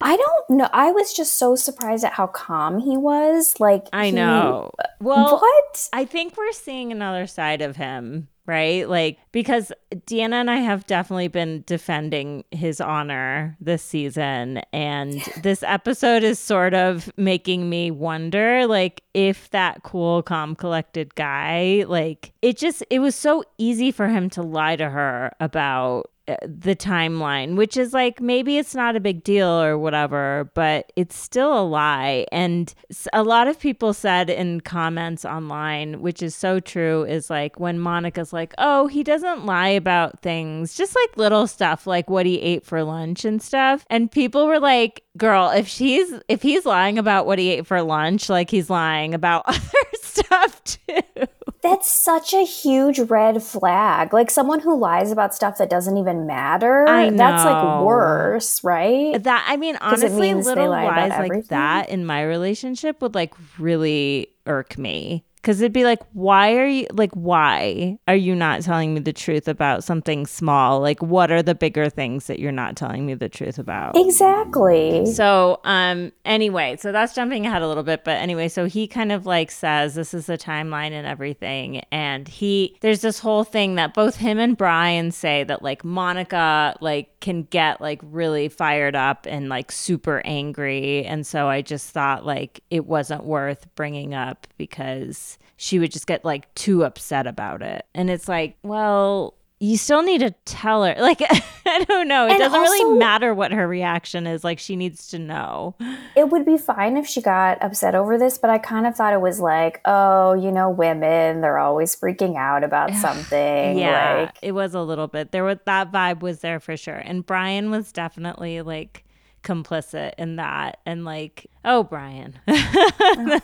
I 0.01 0.17
don't 0.17 0.59
know. 0.59 0.69
I 0.73 0.91
was 0.91 1.13
just 1.15 1.35
so 1.39 1.57
surprised 1.57 2.05
at 2.05 2.13
how 2.13 2.27
calm 2.27 2.81
he 2.81 2.97
was. 2.97 3.59
Like, 3.59 3.87
I 3.93 4.07
he- 4.07 4.13
know. 4.13 4.71
Well, 5.01 5.39
what? 5.39 5.89
I 5.93 6.05
think 6.05 6.37
we're 6.37 6.53
seeing 6.53 6.93
another 6.93 7.27
side 7.27 7.63
of 7.63 7.77
him, 7.77 8.29
right? 8.47 8.89
Like, 8.89 9.19
because 9.33 9.73
Deanna 9.91 10.35
and 10.35 10.51
I 10.51 10.57
have 10.57 10.87
definitely 10.87 11.29
been 11.29 11.65
defending 11.67 12.45
his 12.51 12.81
honor 12.81 13.57
this 13.61 13.83
season. 13.83 14.63
And 14.73 15.15
this 15.43 15.63
episode 15.63 16.23
is 16.23 16.39
sort 16.39 16.75
of 16.75 17.11
making 17.17 17.69
me 17.69 17.91
wonder, 17.91 18.67
like, 18.67 19.03
if 19.15 19.51
that 19.51 19.83
cool, 19.83 20.23
calm, 20.23 20.55
collected 20.57 21.15
guy, 21.15 21.85
like, 21.89 22.33
it 22.43 22.57
just, 22.59 22.83
it 22.91 22.99
was 22.99 23.15
so 23.15 23.45
easy 23.59 23.91
for 23.91 24.09
him 24.09 24.29
to 24.31 24.43
lie 24.43 24.77
to 24.77 24.89
her 24.91 25.33
about 25.41 26.11
Uh, 26.29 26.35
the 26.43 26.75
timeline, 26.75 27.55
which 27.55 27.77
is 27.77 27.93
like 27.93 28.21
maybe 28.21 28.59
it's 28.59 28.75
not 28.75 28.97
a 28.97 29.01
big 29.01 29.23
deal 29.23 29.49
or 29.49 29.79
whatever, 29.79 30.51
but 30.55 30.93
it's 30.97 31.17
still 31.17 31.57
a 31.57 31.63
lie. 31.63 32.27
And 32.33 32.75
a 33.13 33.23
lot 33.23 33.47
of 33.47 33.61
people 33.61 33.93
said 33.93 34.29
in 34.29 34.61
comments 34.61 35.25
online, 35.25 36.01
which 36.03 36.25
is 36.25 36.35
so 36.35 36.59
true, 36.59 37.05
is 37.05 37.31
like 37.31 37.61
when 37.61 37.79
Monica's 37.79 38.33
like, 38.33 38.55
oh, 38.59 38.89
he 38.89 39.05
doesn't 39.05 39.47
lie 39.47 39.69
about 39.69 40.19
things, 40.21 40.75
just 40.75 40.97
like 40.97 41.17
little 41.17 41.47
stuff 41.47 41.87
like 41.87 42.11
what 42.11 42.27
he 42.27 42.41
ate 42.41 42.65
for 42.65 42.83
lunch 42.83 43.25
and 43.25 43.41
stuff. 43.41 43.87
And 43.89 44.11
people 44.11 44.49
were 44.49 44.59
like, 44.59 45.05
girl, 45.17 45.51
if 45.51 45.69
she's, 45.69 46.13
if 46.29 46.43
he's 46.43 46.67
lying 46.67 46.99
about 46.99 47.27
what 47.27 47.39
he 47.39 47.51
ate 47.51 47.69
for 47.69 47.81
lunch, 47.83 48.29
like 48.29 48.51
he's 48.51 48.69
lying 48.69 49.15
about 49.15 49.45
other 49.47 49.79
stuff 50.17 50.63
too. 50.65 51.27
That's 51.63 51.89
such 51.89 52.33
a 52.33 52.45
huge 52.45 52.99
red 53.01 53.43
flag. 53.43 54.13
Like 54.13 54.31
someone 54.31 54.61
who 54.61 54.79
lies 54.79 55.11
about 55.11 55.35
stuff 55.35 55.59
that 55.59 55.69
doesn't 55.69 55.97
even 55.97 56.27
matter. 56.27 56.89
I 56.89 57.11
That's 57.11 57.45
like 57.45 57.83
worse, 57.83 58.63
right? 58.63 59.23
That 59.23 59.45
I 59.49 59.57
mean, 59.57 59.77
honestly, 59.81 60.35
little 60.35 60.69
lie 60.69 60.85
lies 60.85 61.11
like 61.11 61.19
everything? 61.21 61.47
that 61.49 61.89
in 61.89 62.07
my 62.07 62.23
relationship 62.23 63.03
would 63.03 63.15
like 63.15 63.35
really 63.59 64.29
irk 64.47 64.79
me. 64.79 65.25
Cause 65.47 65.61
it'd 65.61 65.73
be 65.73 65.85
like, 65.85 66.03
why 66.13 66.57
are 66.57 66.67
you 66.67 66.89
like, 66.91 67.13
why 67.13 68.01
are 68.09 68.17
you 68.17 68.35
not 68.35 68.63
telling 68.63 68.95
me 68.95 68.99
the 68.99 69.13
truth 69.13 69.47
about 69.47 69.85
something 69.85 70.27
small? 70.27 70.81
Like, 70.81 71.01
what 71.01 71.31
are 71.31 71.41
the 71.41 71.55
bigger 71.55 71.89
things 71.89 72.27
that 72.27 72.41
you're 72.41 72.51
not 72.51 72.75
telling 72.75 73.07
me 73.07 73.15
the 73.15 73.29
truth 73.29 73.57
about? 73.57 73.97
Exactly. 73.97 75.07
So, 75.07 75.61
um, 75.63 76.11
anyway, 76.25 76.77
so 76.81 76.91
that's 76.91 77.15
jumping 77.15 77.47
ahead 77.47 77.63
a 77.63 77.69
little 77.69 77.85
bit, 77.85 78.03
but 78.03 78.17
anyway, 78.17 78.49
so 78.49 78.65
he 78.65 78.89
kind 78.89 79.13
of 79.13 79.25
like 79.25 79.53
says 79.53 79.95
this 79.95 80.15
is 80.15 80.27
the 80.27 80.37
timeline 80.37 80.91
and 80.91 81.07
everything, 81.07 81.77
and 81.93 82.27
he 82.27 82.77
there's 82.81 83.03
this 83.03 83.21
whole 83.21 83.45
thing 83.45 83.77
that 83.77 83.95
both 83.95 84.17
him 84.17 84.41
and 84.41 84.57
Brian 84.57 85.13
say 85.13 85.45
that 85.45 85.63
like 85.63 85.85
Monica 85.85 86.77
like 86.81 87.21
can 87.21 87.45
get 87.45 87.81
like 87.81 88.01
really 88.03 88.49
fired 88.49 88.97
up 88.97 89.29
and 89.31 89.49
like 89.49 89.71
super 89.71 90.23
angry, 90.25 91.05
and 91.05 91.25
so 91.25 91.47
I 91.47 91.63
just 91.63 91.91
thought 91.91 92.27
like 92.27 92.65
it 92.69 92.85
wasn't 92.85 93.23
worth 93.23 93.73
bringing 93.77 94.13
up 94.13 94.49
because 94.59 95.36
she 95.57 95.79
would 95.79 95.91
just 95.93 96.07
get 96.07 96.25
like 96.25 96.53
too 96.55 96.85
upset 96.85 97.27
about 97.27 97.63
it, 97.63 97.87
and 97.95 98.11
it's 98.11 98.29
like, 98.29 98.57
well. 98.63 99.35
You 99.59 99.79
still 99.79 100.03
need 100.03 100.19
to 100.19 100.33
tell 100.45 100.85
her. 100.85 100.95
Like, 101.01 101.23
I 101.23 101.85
don't 101.89 102.09
know. 102.09 102.27
It 102.27 102.33
And 102.33 102.39
doesn't 102.41 102.61
really 102.61 102.99
matter 102.99 103.33
what 103.33 103.53
her 103.53 103.67
reaction 103.67 104.27
is. 104.27 104.45
Like, 104.45 104.59
she 104.59 104.77
needs 104.77 105.09
to 105.09 105.19
know. 105.19 105.75
It 106.15 106.29
would 106.29 106.45
be 106.45 106.59
fine 106.59 106.99
if 106.99 107.07
she 107.07 107.23
got 107.23 107.63
upset 107.63 107.95
over 107.95 108.19
this, 108.19 108.37
but 108.37 108.51
I 108.51 108.59
kind 108.59 108.87
of 108.87 108.95
thought 108.95 109.15
it 109.15 109.21
was 109.23 109.41
like, 109.41 109.81
oh, 109.87 110.35
you 110.35 110.53
know, 110.53 110.69
women, 110.69 111.41
they're 111.41 111.57
always 111.57 111.97
freaking 111.97 112.37
out 112.37 112.65
about 112.65 112.93
something. 112.97 113.79
Yeah, 113.79 114.25
Like, 114.27 114.39
it 114.43 114.53
was 114.53 114.75
a 114.75 114.83
little 114.83 115.07
bit. 115.09 115.33
There 115.33 115.43
was 115.45 115.57
that 115.65 115.91
vibe 115.91 116.21
was 116.21 116.41
there 116.41 116.61
for 116.61 116.77
sure, 116.77 116.99
and 117.03 117.25
Brian 117.25 117.71
was 117.71 117.93
definitely 117.93 118.61
like 118.61 119.05
complicit 119.43 120.13
in 120.19 120.37
that, 120.37 120.81
and 120.85 121.07
like, 121.07 121.47
oh, 121.65 121.83
Brian. 121.83 122.39
I 122.47 123.41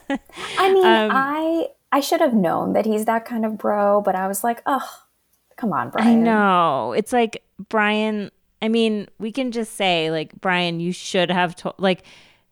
mean, 0.60 0.84
Um, 0.84 1.10
I 1.10 1.68
I 1.92 2.00
should 2.00 2.20
have 2.22 2.34
known 2.34 2.72
that 2.72 2.86
he's 2.86 3.04
that 3.04 3.26
kind 3.26 3.44
of 3.44 3.58
bro, 3.58 4.00
but 4.00 4.14
I 4.14 4.26
was 4.26 4.42
like, 4.42 4.62
oh, 4.64 4.88
come 5.56 5.74
on, 5.74 5.90
Brian. 5.90 6.08
I 6.08 6.14
know. 6.14 6.92
It's 6.92 7.12
like 7.12 7.44
Brian. 7.68 8.30
I 8.62 8.68
mean, 8.68 9.08
we 9.18 9.30
can 9.30 9.52
just 9.52 9.76
say 9.76 10.10
like 10.10 10.32
Brian, 10.40 10.80
you 10.80 10.92
should 10.92 11.30
have 11.30 11.54
told 11.54 11.74
like 11.78 12.04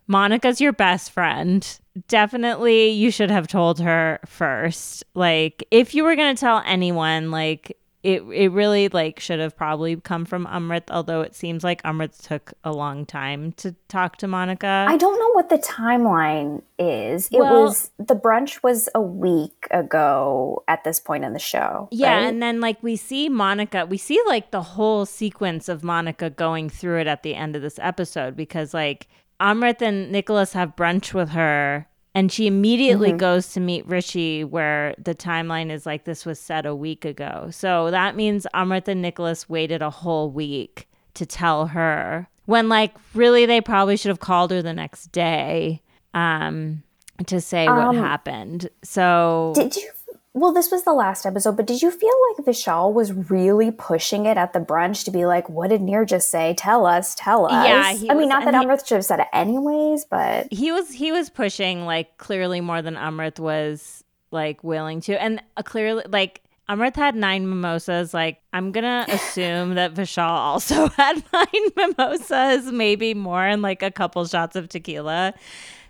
Monica's 0.07 0.61
your 0.61 0.73
best 0.73 1.11
friend. 1.11 1.67
Definitely 2.07 2.91
you 2.91 3.11
should 3.11 3.31
have 3.31 3.49
told 3.49 3.81
her 3.81 4.21
first. 4.27 5.05
Like 5.15 5.65
if 5.71 5.95
you 5.95 6.05
were 6.05 6.17
going 6.17 6.35
to 6.35 6.41
tell 6.41 6.63
anyone 6.67 7.31
like 7.31 7.77
it 8.03 8.23
it 8.33 8.51
really 8.53 8.89
like 8.89 9.21
should 9.21 9.41
have 9.41 9.57
probably 9.57 9.97
come 9.97 10.25
from 10.25 10.47
Amrit, 10.47 10.85
although 10.91 11.21
it 11.21 11.35
seems 11.35 11.63
like 11.63 11.83
Amrit 11.83 12.21
took 12.27 12.53
a 12.65 12.73
long 12.73 13.05
time 13.05 13.53
to 13.59 13.75
talk 13.89 14.17
to 14.19 14.27
Monica. 14.29 14.87
I 14.89 14.97
don't 14.97 15.19
know 15.19 15.31
what 15.33 15.51
the 15.51 15.59
timeline 15.59 16.63
is. 16.79 17.29
It 17.31 17.39
Well- 17.41 17.65
was 17.65 17.91
the 17.99 18.15
brunch 18.17 18.63
was 18.63 18.89
a 18.95 19.01
week 19.01 19.67
ago 19.71 20.63
at 20.69 20.85
this 20.85 20.99
point 20.99 21.25
in 21.25 21.33
the 21.35 21.39
show. 21.39 21.89
Yeah, 21.91 22.15
right? 22.17 22.23
and 22.27 22.43
then 22.43 22.61
like 22.61 22.83
we 22.83 22.97
see 22.97 23.29
Monica, 23.29 23.85
we 23.87 23.99
see 23.99 24.21
like 24.27 24.51
the 24.51 24.63
whole 24.63 25.05
sequence 25.05 25.69
of 25.69 25.85
Monica 25.85 26.31
going 26.31 26.71
through 26.71 27.01
it 27.01 27.07
at 27.07 27.23
the 27.23 27.35
end 27.35 27.55
of 27.57 27.63
this 27.63 27.79
episode 27.83 28.35
because 28.37 28.73
like 28.73 29.09
Amrit 29.41 29.83
and 29.83 30.11
Nicholas 30.11 30.53
have 30.55 30.77
brunch 30.77 31.13
with 31.15 31.31
her 31.31 31.87
and 32.15 32.33
she 32.33 32.47
immediately 32.47 33.13
goes 33.13 33.53
to 33.53 33.61
meet 33.61 33.87
Rishi 33.87 34.43
where 34.45 34.95
the 34.99 35.15
timeline 35.15 35.71
is 35.71 35.87
like 35.87 36.05
this 36.05 36.27
was 36.27 36.41
said 36.41 36.67
a 36.67 36.75
week 36.75 37.05
ago. 37.05 37.49
So 37.53 37.91
that 37.91 38.17
means 38.17 38.47
Amrit 38.55 38.89
and 38.89 39.01
Nicholas 39.01 39.49
waited 39.49 39.81
a 39.83 39.91
whole 39.91 40.31
week 40.31 40.89
to 41.15 41.25
tell 41.27 41.69
her 41.69 42.29
when 42.47 42.69
like 42.69 42.95
really 43.15 43.47
they 43.47 43.61
probably 43.61 43.97
should 43.97 44.09
have 44.09 44.21
called 44.21 44.51
her 44.51 44.63
the 44.63 44.73
next 44.73 45.13
day 45.13 45.83
um 46.15 46.83
to 47.27 47.41
say 47.41 47.67
what 47.69 47.89
Um, 47.89 47.97
happened. 47.99 48.69
So 48.83 49.53
Did 49.55 49.77
you? 49.77 49.91
Well, 50.33 50.53
this 50.53 50.71
was 50.71 50.85
the 50.85 50.93
last 50.93 51.27
episode, 51.27 51.57
but 51.57 51.67
did 51.67 51.83
you 51.83 51.91
feel 51.91 52.13
like 52.37 52.47
Vishal 52.47 52.93
was 52.93 53.13
really 53.13 53.73
pushing 53.73 54.27
it 54.27 54.37
at 54.37 54.53
the 54.53 54.61
brunch 54.61 55.05
to 55.05 55.11
be 55.11 55.27
like, 55.27 55.49
"What 55.49 55.71
did 55.71 55.81
Nir 55.83 56.05
just 56.05 56.31
say? 56.31 56.55
Tell 56.57 56.87
us, 56.87 57.17
tell 57.17 57.47
us." 57.47 57.67
Yeah, 57.67 57.83
I 57.85 57.93
was- 58.15 58.21
mean, 58.21 58.29
not 58.29 58.45
that 58.45 58.55
he- 58.55 58.61
Amrit 58.65 58.87
should 58.87 58.95
have 58.97 59.05
said 59.05 59.19
it 59.21 59.27
anyways, 59.33 60.05
but 60.05 60.47
he 60.53 60.71
was 60.71 60.93
he 60.93 61.11
was 61.11 61.31
pushing 61.31 61.85
like 61.85 62.17
clearly 62.17 62.61
more 62.61 62.81
than 62.81 62.95
Amrit 62.95 63.41
was 63.41 64.05
like 64.31 64.63
willing 64.63 65.01
to, 65.03 65.21
and 65.21 65.43
uh, 65.57 65.63
clearly 65.65 66.05
like 66.09 66.43
Amrit 66.69 66.95
had 66.95 67.17
nine 67.17 67.49
mimosas. 67.49 68.15
Like 68.15 68.39
I'm 68.53 68.71
gonna 68.71 69.07
assume 69.09 69.75
that 69.75 69.95
Vishal 69.95 70.29
also 70.31 70.87
had 70.97 71.25
nine 71.33 71.67
mimosas, 71.77 72.71
maybe 72.71 73.15
more, 73.15 73.45
and 73.45 73.63
like 73.63 73.83
a 73.83 73.91
couple 73.91 74.25
shots 74.27 74.55
of 74.55 74.69
tequila. 74.69 75.35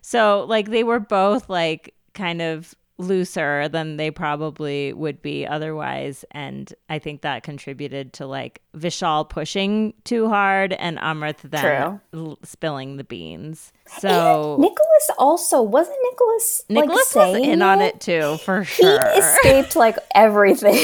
So 0.01 0.47
like 0.49 0.71
they 0.71 0.83
were 0.83 0.99
both 0.99 1.51
like 1.51 1.93
kind 2.15 2.41
of 2.41 2.75
looser 3.01 3.69
than 3.69 3.97
they 3.97 4.11
probably 4.11 4.93
would 4.93 5.21
be 5.23 5.47
otherwise 5.47 6.25
and 6.33 6.75
i 6.89 6.99
think 6.99 7.23
that 7.23 7.43
contributed 7.43 8.13
to 8.13 8.27
like 8.27 8.61
vishal 8.77 9.29
pushing 9.29 9.93
too 10.05 10.29
hard 10.29 10.73
and 10.75 10.99
amrit 10.99 11.39
then 11.43 12.01
l- 12.15 12.39
spilling 12.45 12.97
the 12.97 13.05
beans 13.05 13.73
so 13.99 14.57
Nicholas 14.61 15.11
also 15.19 15.63
wasn't 15.63 15.97
Nicholas. 16.03 16.63
like, 16.69 16.85
Nicholas 16.87 17.15
was 17.15 17.35
saying 17.35 17.45
in 17.51 17.61
on 17.63 17.81
it 17.81 18.01
too, 18.01 18.37
for 18.45 18.63
He 18.63 18.83
sure. 18.85 19.01
escaped 19.17 19.75
like 19.75 19.97
everything. 20.15 20.73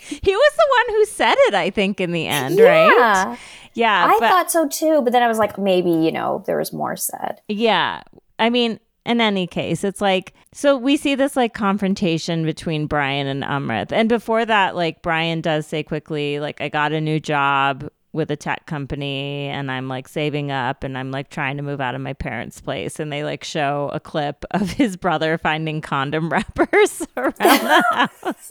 he 0.00 0.34
was 0.36 0.52
the 0.56 0.68
one 0.86 0.96
who 0.96 1.04
said 1.06 1.34
it, 1.38 1.54
I 1.54 1.70
think, 1.70 2.00
in 2.00 2.10
the 2.10 2.26
end, 2.26 2.58
right? 2.58 2.88
yeah, 2.98 3.36
Yeah. 3.74 4.06
I 4.06 4.16
but 4.18 4.28
thought 4.28 4.50
so 4.50 4.66
too. 4.66 5.02
But 5.02 5.12
then 5.12 5.22
I 5.22 5.28
was 5.28 5.38
like, 5.38 5.56
maybe 5.56 5.90
you 5.90 6.10
know, 6.10 6.42
there 6.46 6.58
was 6.58 6.72
more 6.72 6.96
said. 6.96 7.40
yeah. 7.48 8.02
I 8.40 8.50
mean, 8.50 8.80
in 9.04 9.20
any 9.20 9.46
case, 9.46 9.84
it's 9.84 10.00
like 10.00 10.32
so 10.52 10.76
we 10.76 10.96
see 10.96 11.14
this 11.14 11.36
like 11.36 11.54
confrontation 11.54 12.44
between 12.44 12.86
Brian 12.86 13.26
and 13.26 13.42
Amrit. 13.42 13.90
And 13.92 14.08
before 14.08 14.44
that, 14.44 14.76
like 14.76 15.02
Brian 15.02 15.40
does 15.40 15.66
say 15.66 15.82
quickly, 15.82 16.38
like, 16.40 16.60
I 16.60 16.68
got 16.68 16.92
a 16.92 17.00
new 17.00 17.18
job 17.18 17.88
with 18.14 18.30
a 18.30 18.36
tech 18.36 18.66
company 18.66 19.46
and 19.46 19.70
I'm 19.72 19.88
like 19.88 20.06
saving 20.06 20.50
up 20.50 20.84
and 20.84 20.98
I'm 20.98 21.10
like 21.10 21.30
trying 21.30 21.56
to 21.56 21.62
move 21.62 21.80
out 21.80 21.94
of 21.94 22.02
my 22.02 22.12
parents' 22.12 22.60
place 22.60 23.00
and 23.00 23.10
they 23.10 23.24
like 23.24 23.42
show 23.42 23.88
a 23.94 24.00
clip 24.00 24.44
of 24.50 24.70
his 24.72 24.98
brother 24.98 25.38
finding 25.38 25.80
condom 25.80 26.28
wrappers 26.28 27.06
around 27.16 27.34
the 27.38 27.84
house. 27.90 28.50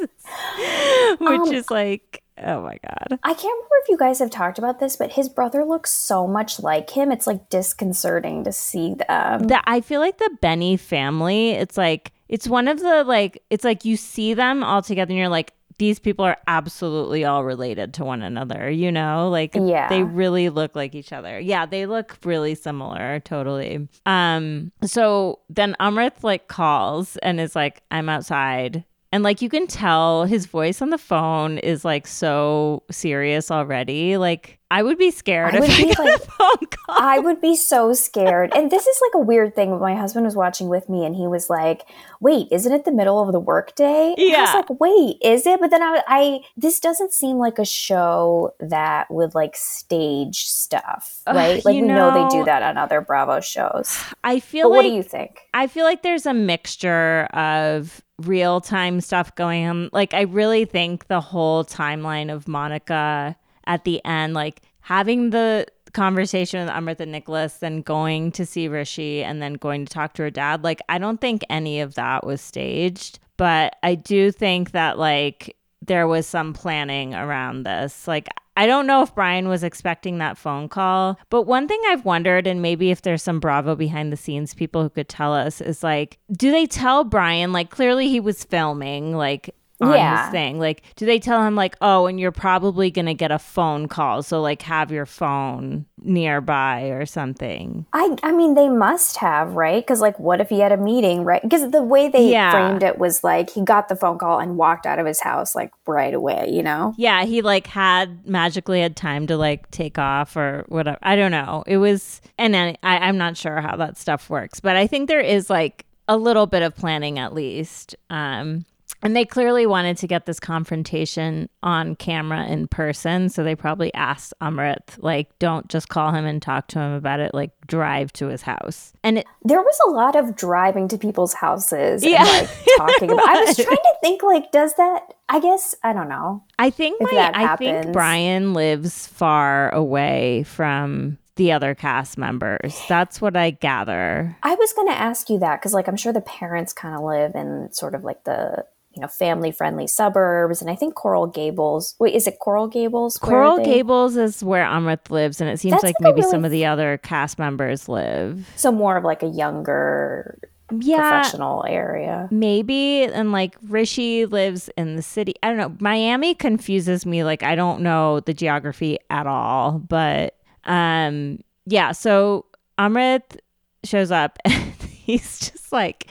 Which 1.20 1.30
Um, 1.50 1.54
is 1.54 1.70
like 1.70 2.24
oh 2.44 2.62
my 2.62 2.78
god. 2.84 3.20
I 3.24 3.34
can't 3.34 3.44
remember 3.44 3.76
if 3.84 3.90
you 3.90 3.98
guys 3.98 4.20
have 4.20 4.30
talked 4.32 4.58
about 4.58 4.80
this, 4.80 4.96
but 4.96 5.12
his 5.14 5.30
brother 5.30 5.64
looks 5.66 5.92
so 5.92 6.28
much 6.28 6.60
like 6.60 6.90
him. 6.90 7.12
It's 7.12 7.28
like 7.28 7.50
disconcerting 7.50 8.44
to 8.44 8.52
see 8.52 8.94
them. 8.96 9.48
that 9.48 9.64
I 9.66 9.82
feel 9.82 10.00
like 10.02 10.18
the 10.18 10.38
Benni 10.42 10.78
family, 10.80 11.52
it's 11.52 11.78
like 11.78 12.12
it's 12.30 12.48
one 12.48 12.68
of 12.68 12.80
the 12.80 13.04
like 13.04 13.42
it's 13.50 13.64
like 13.64 13.86
you 13.86 13.98
see 13.98 14.34
them 14.34 14.64
all 14.64 14.82
together 14.82 15.12
and 15.12 15.20
you're 15.20 15.30
like 15.30 15.54
these 15.78 15.98
people 15.98 16.24
are 16.24 16.38
absolutely 16.46 17.26
all 17.26 17.44
related 17.44 17.92
to 17.96 18.06
one 18.06 18.22
another, 18.22 18.70
you 18.70 18.92
know? 18.92 19.30
Like 19.30 19.56
Yeah. 19.56 19.90
they 19.90 20.04
really 20.04 20.50
look 20.50 20.76
like 20.76 20.94
each 20.94 21.12
other. 21.12 21.40
Yeah, 21.40 21.66
they 21.66 21.88
look 21.88 22.18
really 22.24 22.54
similar, 22.54 23.20
totally. 23.22 23.88
Um 24.06 24.72
so 24.84 25.40
then 25.50 25.76
Amrit 25.80 26.24
like 26.24 26.48
calls 26.48 27.18
and 27.18 27.40
is 27.40 27.56
like 27.56 27.82
I'm 27.90 28.10
outside. 28.10 28.84
And 29.12 29.24
like 29.24 29.42
you 29.42 29.50
can 29.50 29.68
tell 29.68 30.24
his 30.24 30.46
voice 30.46 30.82
on 30.82 30.90
the 30.90 30.98
phone 30.98 31.58
is 31.58 31.84
like 31.84 32.08
so 32.08 32.84
serious 32.90 33.52
already. 33.52 34.18
Like 34.18 34.61
I 34.72 34.82
would 34.84 34.98
be 34.98 35.12
scared 35.12 35.54
I 35.54 35.58
if 35.58 35.62
would 35.62 35.70
I 35.72 35.78
be, 35.78 35.94
got 35.94 36.00
like- 36.06 36.16
a 36.16 36.20
phone 36.26 36.66
call. 36.72 36.96
I 36.98 37.20
would 37.20 37.40
be 37.42 37.56
so 37.56 37.94
scared. 37.94 38.52
And 38.56 38.72
this 38.72 38.88
is 38.88 39.00
like 39.02 39.22
a 39.22 39.26
weird 39.26 39.54
thing. 39.56 39.78
My 39.80 39.96
husband 39.96 40.26
was 40.26 40.36
watching 40.36 40.68
with 40.70 40.88
me 40.90 41.06
and 41.06 41.16
he 41.16 41.28
was 41.28 41.50
like, 41.50 41.84
wait, 42.20 42.48
isn't 42.52 42.72
it 42.72 42.86
the 42.86 42.92
middle 42.92 43.22
of 43.22 43.32
the 43.32 43.40
workday? 43.40 44.14
And 44.18 44.20
I 44.20 44.24
Yeah. 44.24 44.42
was 44.46 44.54
like, 44.70 44.80
wait, 44.80 45.18
is 45.22 45.46
it? 45.46 45.60
But 45.60 45.70
then 45.72 45.82
I, 45.84 46.02
I, 46.08 46.40
this 46.58 46.80
doesn't 46.80 47.12
seem 47.14 47.38
like 47.38 47.60
a 47.60 47.66
show 47.66 48.54
that 48.60 49.12
would 49.12 49.36
like 49.36 49.56
stage 49.58 50.46
stuff, 50.48 51.22
right? 51.28 51.64
like 51.66 51.76
you 51.76 51.82
we 51.84 51.88
know, 51.88 52.12
they 52.30 52.36
do 52.38 52.44
that 52.46 52.64
on 52.64 52.78
other 52.78 53.02
Bravo 53.02 53.40
shows. 53.42 54.00
I 54.24 54.40
feel 54.40 54.70
But 54.70 54.78
like 54.78 54.78
what 54.86 54.90
do 54.90 54.96
you 54.96 55.04
think? 55.04 55.42
I 55.54 55.68
feel 55.68 55.86
like 55.86 56.02
there's 56.02 56.26
a 56.26 56.34
mixture 56.34 57.26
of 57.34 58.02
real 58.20 58.62
time 58.62 59.02
stuff 59.02 59.34
going 59.36 59.66
on. 59.68 59.90
Like, 59.92 60.14
I 60.14 60.22
really 60.22 60.66
think 60.66 61.08
the 61.08 61.20
whole 61.22 61.66
timeline 61.66 62.32
of 62.34 62.48
Monica 62.48 63.36
at 63.66 63.84
the 63.84 64.04
end, 64.06 64.34
like 64.34 64.62
having 64.82 65.30
the 65.30 65.66
conversation 65.94 66.60
with 66.60 66.74
Amrit 66.74 67.00
and 67.00 67.12
Nicholas, 67.12 67.56
then 67.56 67.82
going 67.82 68.32
to 68.34 68.46
see 68.46 68.68
Rishi 68.68 69.24
and 69.24 69.42
then 69.42 69.54
going 69.54 69.86
to 69.86 69.94
talk 69.94 70.14
to 70.14 70.24
her 70.24 70.30
dad, 70.30 70.64
like, 70.64 70.82
I 70.90 70.98
don't 70.98 71.20
think 71.20 71.44
any 71.50 71.82
of 71.82 71.96
that 71.96 72.26
was 72.26 72.42
staged. 72.42 73.20
But 73.38 73.76
I 73.82 73.96
do 73.96 74.32
think 74.32 74.72
that, 74.72 75.00
like, 75.00 75.58
there 75.82 76.08
was 76.08 76.28
some 76.28 76.54
planning 76.54 77.16
around 77.16 77.64
this. 77.64 78.08
Like, 78.08 78.30
I 78.56 78.68
don't 78.68 78.86
know 78.86 79.02
if 79.02 79.16
Brian 79.16 79.48
was 79.48 79.64
expecting 79.64 80.20
that 80.20 80.38
phone 80.38 80.70
call, 80.70 81.18
but 81.30 81.44
one 81.44 81.68
thing 81.68 81.82
I've 81.88 82.06
wondered, 82.06 82.46
and 82.46 82.62
maybe 82.62 82.92
if 82.92 83.02
there's 83.02 83.24
some 83.24 83.40
Bravo 83.40 83.76
behind 83.76 84.12
the 84.12 84.18
scenes 84.18 84.54
people 84.54 84.84
who 84.84 84.90
could 84.90 85.10
tell 85.10 85.34
us, 85.34 85.60
is 85.60 85.82
like, 85.82 86.20
do 86.32 86.52
they 86.52 86.68
tell 86.68 87.04
Brian, 87.04 87.52
like, 87.52 87.72
clearly 87.72 88.10
he 88.10 88.20
was 88.20 88.44
filming, 88.44 89.16
like, 89.16 89.56
on 89.82 89.94
Yeah. 89.96 90.30
thing? 90.30 90.60
Like, 90.60 90.84
do 90.96 91.06
they 91.06 91.20
tell 91.20 91.44
him, 91.44 91.56
like, 91.56 91.76
oh, 91.82 92.06
and 92.08 92.20
you're 92.20 92.32
probably 92.32 92.92
going 92.92 93.06
to 93.08 93.14
get 93.14 93.32
a 93.32 93.40
phone 93.40 93.88
call. 93.88 94.24
So, 94.24 94.42
like, 94.42 94.62
have 94.64 94.92
your 94.92 95.06
phone 95.06 95.86
nearby 96.04 96.84
or 96.90 97.06
something? 97.06 97.86
I, 97.94 98.16
I 98.24 98.32
mean, 98.32 98.54
they 98.56 98.70
must 98.70 99.18
have, 99.18 99.54
right? 99.56 99.84
Because, 99.84 100.02
like, 100.02 100.20
what 100.20 100.42
if 100.42 100.50
he 100.50 100.60
had 100.60 100.72
a 100.72 100.78
meeting, 100.78 101.24
right? 101.24 101.42
Because 101.42 101.72
the 101.72 101.84
way 101.84 102.08
they 102.10 102.32
Yeah. 102.32 102.52
framed 102.52 102.84
it 102.84 102.98
was 102.98 103.24
like 103.24 103.50
he 103.52 103.64
got 103.64 103.88
the 103.90 103.96
phone 103.96 104.18
call 104.18 104.40
and 104.40 104.58
walked 104.58 104.86
out 104.86 105.00
of 105.00 105.06
his 105.06 105.20
house, 105.20 105.56
like, 105.56 105.72
right 105.88 106.14
away, 106.14 106.50
you 106.52 106.64
know? 106.64 106.94
Yeah, 106.98 107.24
he 107.26 107.42
like 107.42 107.68
had 107.68 108.28
magically 108.28 108.82
had 108.82 108.96
time 108.96 109.28
to 109.28 109.38
like 109.38 109.70
take 109.72 109.98
off 109.98 110.36
or 110.36 110.66
whatever. 110.68 110.98
I 111.02 111.16
don't 111.16 111.32
know. 111.32 111.64
It 111.68 111.78
was, 111.78 112.22
and 112.38 112.56
I, 112.56 112.78
I'm 112.84 113.18
not 113.18 113.38
sure 113.38 113.62
how 113.62 113.76
that 113.78 113.98
stuff 113.98 114.30
works, 114.30 114.60
but 114.60 114.76
I 114.76 114.88
think 114.88 115.08
there 115.08 115.20
is 115.22 115.50
like 115.50 115.86
a 116.08 116.18
little 116.18 116.48
bit 116.48 116.62
of 116.64 116.76
planning 116.76 117.20
at 117.20 117.34
least. 117.34 117.96
Um, 118.10 118.66
and 119.02 119.16
they 119.16 119.26
clearly 119.26 119.66
wanted 119.66 119.98
to 119.98 120.08
get 120.08 120.26
this 120.26 120.40
confrontation 120.40 121.50
on 121.64 121.96
camera 121.96 122.46
in 122.46 122.68
person, 122.68 123.30
so 123.30 123.44
they 123.44 123.56
probably 123.56 123.94
asked 123.94 124.34
Amrit 124.42 124.98
like, 124.98 125.38
"Don't 125.40 125.68
just 125.70 125.90
call 125.90 126.12
him 126.12 126.26
and 126.26 126.42
talk 126.42 126.68
to 126.68 126.80
him 126.80 126.94
about 126.94 127.20
it. 127.20 127.34
Like, 127.34 127.52
drive 127.68 128.14
to 128.14 128.28
his 128.28 128.42
house." 128.42 128.94
And 129.04 129.20
it, 129.20 129.28
There 129.44 129.62
was 129.62 129.80
a 129.88 129.92
lot 129.92 130.16
of 130.16 130.36
driving 130.36 130.88
to 130.90 130.98
people's 130.98 131.34
houses 131.34 132.04
Yeah, 132.04 132.26
and 132.26 132.48
like 132.48 132.68
talking 132.78 133.12
about. 133.12 133.28
I 133.28 133.44
was 133.44 133.56
trying 133.56 133.76
to 133.76 133.96
think 134.02 134.24
like, 134.24 134.52
does 134.52 134.74
that? 134.76 135.14
I 135.30 135.40
guess 135.40 135.76
I 135.84 135.94
don't 135.94 136.10
know. 136.10 136.44
I 136.60 136.70
think 136.70 137.02
my, 137.02 137.32
I 137.34 137.56
think. 137.56 137.94
Brian 137.94 138.54
lives 138.54 139.08
far 139.08 139.74
away 139.74 140.44
from 140.44 141.18
the 141.36 141.52
other 141.52 141.74
cast 141.74 142.18
members. 142.18 142.80
That's 142.88 143.22
what 143.22 143.36
I 143.36 143.52
gather. 143.52 144.38
I 144.44 144.56
was 144.56 144.74
going 144.74 144.88
to 144.88 144.94
ask 144.94 145.30
you 145.30 145.40
that 145.40 145.60
because 145.60 145.74
like 145.74 145.88
I'm 145.88 145.98
sure 145.98 146.14
the 146.14 146.22
parents 146.22 146.74
kind 146.74 146.96
of 146.96 147.02
live 147.02 147.36
in 147.36 147.70
sort 147.72 147.96
of 147.96 148.04
like 148.04 148.26
the 148.26 148.66
you 148.94 149.02
know 149.02 149.08
family 149.08 149.52
friendly 149.52 149.88
suburbs, 149.88 150.62
and 150.62 150.70
I 150.70 150.76
think 150.76 150.96
Coral 150.96 151.28
Gables. 151.28 151.96
Wait, 152.00 152.14
is 152.14 152.28
it 152.28 152.40
Coral 152.40 152.68
Gables? 152.68 153.18
Coral 153.18 153.64
Gables 153.64 154.18
is 154.18 154.44
where 154.44 154.66
Amrit 154.66 155.10
lives, 155.10 155.40
and 155.42 155.50
it 155.50 155.60
seems 155.60 155.72
That's 155.74 155.84
like 155.84 155.96
like 156.00 156.02
maybe 156.02 156.22
really 156.22 156.32
some 156.32 156.46
of 156.46 156.52
the 156.52 156.66
other 156.66 156.98
cast 156.98 157.40
members 157.40 157.88
live. 157.88 158.50
So 158.56 158.72
more 158.72 158.98
of 158.98 159.04
like 159.04 159.24
a 159.24 159.28
younger 159.28 160.38
Yeah, 160.80 160.98
professional 160.98 161.64
area. 161.68 162.28
maybe. 162.32 163.04
And 163.04 163.32
like 163.32 163.56
Rishi 163.70 164.26
lives 164.26 164.70
in 164.78 164.96
the 164.96 165.02
city. 165.02 165.36
I 165.44 165.50
don't 165.50 165.58
know. 165.58 165.76
Miami 165.80 166.34
confuses 166.36 167.06
me. 167.06 167.24
Like 167.24 167.44
I 167.44 167.56
don't 167.56 167.82
know 167.82 168.20
the 168.22 168.34
geography 168.34 168.98
at 169.10 169.26
all. 169.28 169.80
But 169.80 170.36
um, 170.66 171.40
yeah. 171.66 171.92
So 171.94 172.46
Amrit 172.78 173.38
shows 173.84 174.12
up, 174.12 174.38
and 174.46 174.74
he's 174.82 175.40
just 175.40 175.72
like. 175.72 176.10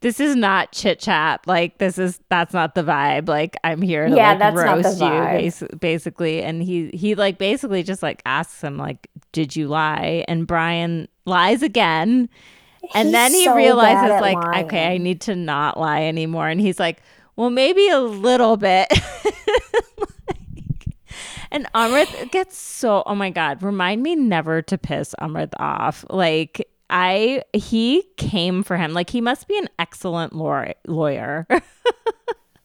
This 0.00 0.18
is 0.18 0.34
not 0.34 0.72
chit 0.72 0.98
chat. 0.98 1.46
Like 1.46 1.78
this 1.78 1.98
is 1.98 2.20
that's 2.30 2.54
not 2.54 2.74
the 2.74 2.82
vibe. 2.82 3.28
Like 3.28 3.56
I'm 3.64 3.82
here 3.82 4.08
to 4.08 4.14
Yeah, 4.16 4.30
like 4.30 4.38
that's 4.38 4.56
not 4.56 4.76
the 4.78 4.82
roast 4.82 5.00
you, 5.00 5.68
bas- 5.68 5.78
basically. 5.78 6.42
And 6.42 6.62
he 6.62 6.90
he 6.94 7.14
like 7.14 7.36
basically 7.38 7.82
just 7.82 8.02
like 8.02 8.22
asks 8.24 8.62
him 8.64 8.78
like, 8.78 9.08
"Did 9.32 9.54
you 9.54 9.68
lie?" 9.68 10.24
And 10.26 10.46
Brian 10.46 11.06
lies 11.26 11.62
again. 11.62 12.28
And 12.94 13.08
He's 13.08 13.12
then 13.12 13.32
he 13.32 13.44
so 13.44 13.54
realizes, 13.54 14.22
like, 14.22 14.36
lying. 14.42 14.64
okay, 14.64 14.86
I 14.94 14.96
need 14.96 15.20
to 15.22 15.36
not 15.36 15.78
lie 15.78 16.04
anymore. 16.04 16.48
And 16.48 16.58
he's 16.58 16.80
like, 16.80 17.02
well, 17.36 17.50
maybe 17.50 17.86
a 17.90 18.00
little 18.00 18.56
bit. 18.56 18.88
Like- 19.98 20.94
and 21.50 21.66
Amrit 21.74 22.30
gets 22.30 22.56
so, 22.56 23.02
oh 23.06 23.14
my 23.14 23.30
God, 23.30 23.62
remind 23.62 24.02
me 24.02 24.14
never 24.16 24.62
to 24.62 24.78
piss 24.78 25.14
Amrit 25.20 25.50
off. 25.58 26.04
Like, 26.08 26.68
I, 26.90 27.44
he 27.52 28.04
came 28.16 28.62
for 28.62 28.76
him. 28.76 28.92
Like, 28.92 29.10
he 29.10 29.20
must 29.20 29.48
be 29.48 29.56
an 29.56 29.68
excellent 29.78 30.34
law- 30.34 30.72
lawyer. 30.86 31.46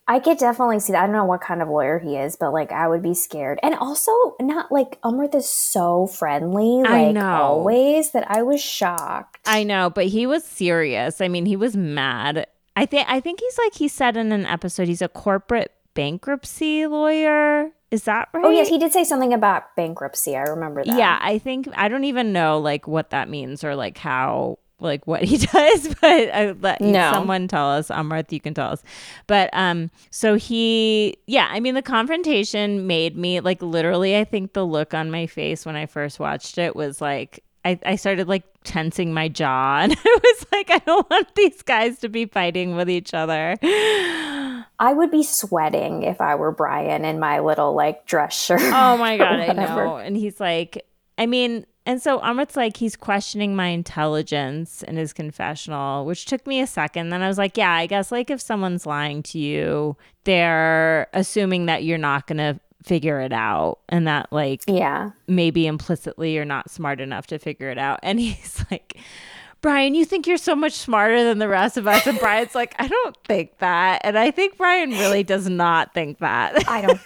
I 0.08 0.20
could 0.20 0.38
definitely 0.38 0.80
see 0.80 0.94
that. 0.94 1.04
I 1.04 1.06
don't 1.08 1.16
know 1.16 1.26
what 1.26 1.42
kind 1.42 1.64
of 1.64 1.68
lawyer 1.68 1.98
he 1.98 2.16
is, 2.16 2.36
but 2.36 2.54
like 2.54 2.72
I 2.72 2.88
would 2.88 3.02
be 3.02 3.16
scared. 3.16 3.60
And 3.64 3.74
also 3.74 4.12
not 4.40 4.72
like 4.72 5.02
Amrit 5.02 5.34
is 5.34 5.50
so 5.50 6.06
friendly, 6.06 6.84
I 6.86 7.12
know. 7.12 7.26
always, 7.26 8.12
that 8.12 8.30
I 8.30 8.44
was 8.44 8.62
shocked. 8.62 9.40
I 9.48 9.64
know, 9.64 9.90
but 9.90 10.06
he 10.06 10.28
was 10.28 10.44
serious. 10.44 11.22
I 11.22 11.28
mean, 11.28 11.48
he 11.48 11.56
was 11.56 11.76
mad. 11.76 12.46
I 12.76 12.86
think, 12.86 13.08
I 13.10 13.20
think 13.20 13.40
he's 13.40 13.58
like, 13.58 13.74
he 13.74 13.88
said 13.88 14.16
in 14.16 14.32
an 14.32 14.46
episode, 14.46 14.88
he's 14.88 15.02
a 15.02 15.08
corporate 15.10 15.72
bankruptcy 15.96 16.86
lawyer. 16.86 17.72
Is 17.90 18.04
that 18.04 18.30
right? 18.34 18.46
Oh 18.46 18.52
yes, 18.52 18.68
he 18.70 18.78
did 18.78 18.94
say 18.94 19.04
something 19.04 19.34
about 19.34 19.76
bankruptcy. 19.76 20.36
I 20.36 20.42
remember 20.44 20.84
that. 20.84 20.96
Yeah, 20.96 21.18
I 21.22 21.40
think 21.40 21.68
I 21.76 21.88
don't 21.88 22.04
even 22.04 22.32
know 22.34 22.60
like 22.60 22.88
what 22.88 23.10
that 23.10 23.30
means 23.30 23.64
or 23.64 23.76
like 23.76 23.98
how 23.98 24.60
like 24.80 25.08
what 25.08 25.24
he 25.24 25.38
does, 25.54 25.96
but 26.02 26.06
I 26.36 26.52
let 26.60 26.82
No. 26.82 27.10
someone 27.12 27.48
tell 27.48 27.72
us. 27.72 27.88
Amrit, 27.88 28.32
you 28.32 28.42
can 28.42 28.54
tell 28.54 28.72
us. 28.72 28.84
But 29.26 29.50
um, 29.54 29.90
so 30.12 30.36
he, 30.36 31.16
yeah, 31.28 31.48
I 31.50 31.62
mean, 31.62 31.76
the 31.76 31.82
confrontation 31.82 32.86
made 32.86 33.16
me 33.18 33.40
like 33.40 33.62
literally. 33.62 34.18
I 34.18 34.26
think 34.26 34.52
the 34.54 34.66
look 34.66 34.94
on 34.94 35.10
my 35.10 35.26
face 35.28 35.66
when 35.66 35.76
I 35.78 35.86
first 35.86 36.20
watched 36.20 36.58
it 36.58 36.76
was 36.76 37.02
like. 37.02 37.42
I, 37.68 37.80
I 37.84 37.96
started 37.96 38.28
like 38.28 38.44
tensing 38.64 39.12
my 39.12 39.28
jaw 39.28 39.80
and 39.82 39.92
I 39.92 40.20
was 40.24 40.46
like, 40.52 40.70
I 40.70 40.78
don't 40.86 41.10
want 41.10 41.34
these 41.34 41.64
guys 41.64 41.98
to 42.02 42.10
be 42.10 42.28
fighting 42.28 42.76
with 42.76 42.88
each 42.92 43.12
other. 43.16 43.56
I 44.80 44.94
would 44.94 45.12
be 45.12 45.24
sweating 45.24 46.04
if 46.04 46.20
I 46.22 46.36
were 46.36 46.52
Brian 46.52 47.06
in 47.06 47.20
my 47.20 47.40
little 47.40 47.74
like 47.74 48.06
dress 48.06 48.40
shirt. 48.40 48.62
Oh 48.62 48.98
my 48.98 49.18
god, 49.20 49.40
I 49.40 49.54
know. 49.54 49.98
And 49.98 50.18
he's 50.18 50.40
like, 50.40 50.86
I 51.18 51.26
mean, 51.26 51.66
and 51.86 52.02
so 52.02 52.20
Amrit's 52.22 52.56
like, 52.56 52.78
he's 52.78 52.96
questioning 52.96 53.56
my 53.56 53.68
intelligence 53.68 54.82
in 54.84 54.98
his 54.98 55.14
confessional, 55.14 56.06
which 56.06 56.26
took 56.26 56.46
me 56.48 56.60
a 56.60 56.68
second. 56.68 57.10
Then 57.10 57.22
I 57.22 57.28
was 57.28 57.38
like, 57.38 57.58
yeah, 57.58 57.72
I 57.74 57.86
guess 57.86 58.12
like 58.12 58.30
if 58.30 58.42
someone's 58.42 58.86
lying 58.86 59.22
to 59.24 59.40
you, 59.40 59.96
they're 60.24 61.08
assuming 61.14 61.68
that 61.68 61.84
you're 61.84 61.98
not 61.98 62.28
gonna 62.28 62.60
figure 62.84 63.20
it 63.22 63.34
out, 63.34 63.80
and 63.90 64.08
that 64.08 64.32
like 64.32 64.62
Yeah. 64.68 65.12
maybe 65.28 65.66
implicitly 65.68 66.34
you're 66.34 66.46
not 66.46 66.70
smart 66.70 67.00
enough 67.02 67.28
to 67.28 67.40
figure 67.40 67.70
it 67.70 67.78
out. 67.78 68.00
And 68.04 68.20
he's 68.26 68.64
like, 68.70 68.98
Brian, 69.62 69.96
you 69.96 70.06
think 70.06 70.28
you're 70.28 70.38
so 70.38 70.56
much 70.56 70.74
smarter 70.74 71.24
than 71.24 71.40
the 71.40 71.48
rest 71.48 71.78
of 71.78 71.88
us. 71.88 72.06
And 72.06 72.20
Brian's 72.20 72.54
like, 72.54 72.76
I 72.78 72.88
don't 72.88 73.18
think 73.26 73.58
that. 73.60 74.02
And 74.04 74.18
I 74.18 74.30
think 74.32 74.58
Brian 74.58 74.92
really 74.92 75.24
does 75.24 75.50
not 75.50 75.94
think 75.94 76.20
that. 76.20 76.68
I 76.70 76.82
don't 76.82 77.00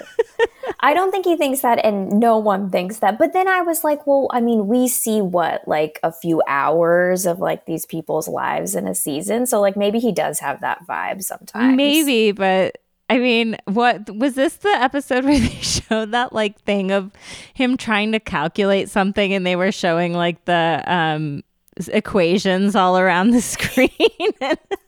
I 0.82 0.94
don't 0.94 1.12
think 1.12 1.26
he 1.26 1.36
thinks 1.36 1.62
that 1.62 1.84
and 1.84 2.20
no 2.20 2.38
one 2.38 2.70
thinks 2.70 3.00
that. 3.00 3.18
But 3.18 3.34
then 3.34 3.48
I 3.48 3.62
was 3.62 3.84
like, 3.84 4.06
well, 4.08 4.28
I 4.32 4.42
mean, 4.42 4.68
we 4.68 4.88
see 4.88 5.22
what 5.22 5.68
like 5.68 6.00
a 6.04 6.12
few 6.12 6.42
hours 6.48 7.26
of 7.26 7.40
like 7.40 7.66
these 7.66 7.86
people's 7.86 8.28
lives 8.28 8.76
in 8.76 8.88
a 8.88 8.96
season. 8.96 9.46
So 9.46 9.60
like 9.60 9.76
maybe 9.76 10.00
he 10.00 10.12
does 10.12 10.40
have 10.40 10.62
that 10.62 10.86
vibe 10.88 11.24
sometimes. 11.24 11.76
Maybe, 11.76 12.32
but 12.32 12.78
I 13.10 13.18
mean, 13.18 13.58
what 13.66 14.10
was 14.16 14.36
this 14.36 14.58
the 14.58 14.70
episode 14.70 15.26
where 15.26 15.40
they 15.40 15.48
showed 15.48 16.12
that 16.12 16.34
like 16.34 16.60
thing 16.62 16.92
of 16.92 17.12
him 17.54 17.76
trying 17.76 18.12
to 18.14 18.20
calculate 18.20 18.90
something 18.90 19.34
and 19.34 19.46
they 19.46 19.56
were 19.56 19.72
showing 19.72 20.14
like 20.14 20.46
the 20.46 20.84
um 20.86 21.44
equations 21.88 22.76
all 22.76 22.98
around 22.98 23.32
the 23.32 23.42
screen. 23.42 23.90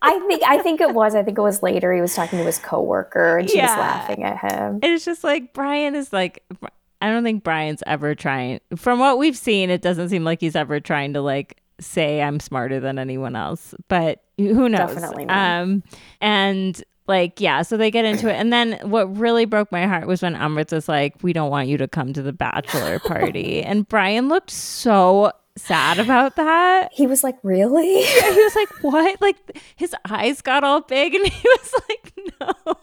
I 0.02 0.20
think 0.28 0.44
I 0.44 0.62
think 0.62 0.82
it 0.82 0.94
was. 0.94 1.16
I 1.16 1.24
think 1.24 1.38
it 1.38 1.42
was 1.42 1.64
later. 1.64 1.94
He 1.94 2.02
was 2.02 2.14
talking 2.14 2.40
to 2.40 2.46
his 2.46 2.60
coworker, 2.60 3.38
and 3.38 3.50
she 3.50 3.58
yeah. 3.58 3.68
was 3.68 3.78
laughing 3.78 4.24
at 4.24 4.38
him. 4.40 4.80
It's 4.84 5.06
just 5.06 5.24
like 5.24 5.54
Brian 5.54 5.96
is 5.96 6.12
like. 6.12 6.44
I 7.04 7.10
don't 7.10 7.24
think 7.24 7.44
Brian's 7.44 7.82
ever 7.88 8.14
trying. 8.14 8.60
From 8.76 9.00
what 9.00 9.18
we've 9.18 9.38
seen, 9.38 9.72
it 9.72 9.82
doesn't 9.82 10.10
seem 10.10 10.24
like 10.24 10.40
he's 10.40 10.56
ever 10.56 10.80
trying 10.80 11.14
to 11.14 11.22
like 11.22 11.60
say 11.80 12.22
I'm 12.22 12.40
smarter 12.40 12.80
than 12.80 13.00
anyone 13.00 13.36
else. 13.36 13.74
But 13.88 14.24
who 14.38 14.70
knows? 14.70 14.94
Definitely. 14.94 15.26
Not. 15.26 15.62
Um, 15.62 15.84
and 16.20 16.84
like 17.08 17.42
yeah 17.42 17.62
so 17.62 17.78
they 17.78 17.92
get 17.92 18.06
into 18.06 18.30
it 18.30 18.36
and 18.36 18.54
then 18.54 18.80
what 18.84 19.18
really 19.18 19.46
broke 19.46 19.72
my 19.72 19.86
heart 19.88 20.08
was 20.08 20.22
when 20.22 20.36
amrit 20.36 20.72
was 20.72 20.88
like 20.88 21.16
we 21.24 21.34
don't 21.34 21.50
want 21.50 21.68
you 21.68 21.76
to 21.76 21.88
come 21.88 22.14
to 22.14 22.22
the 22.22 22.32
bachelor 22.32 23.00
party 23.00 23.62
and 23.64 23.88
brian 23.88 24.30
looked 24.30 24.52
so 24.52 25.32
sad 25.58 26.00
about 26.00 26.36
that 26.38 26.90
he 26.94 27.08
was 27.08 27.24
like 27.24 27.38
really 27.44 28.02
yeah, 28.02 28.34
he 28.34 28.42
was 28.42 28.56
like 28.56 28.84
what 28.84 29.22
like 29.22 29.62
his 29.76 29.96
eyes 30.10 30.42
got 30.42 30.64
all 30.64 30.82
big 30.82 31.14
and 31.14 31.28
he 31.28 31.48
was 31.60 31.74
like 31.90 32.14
no 32.40 32.76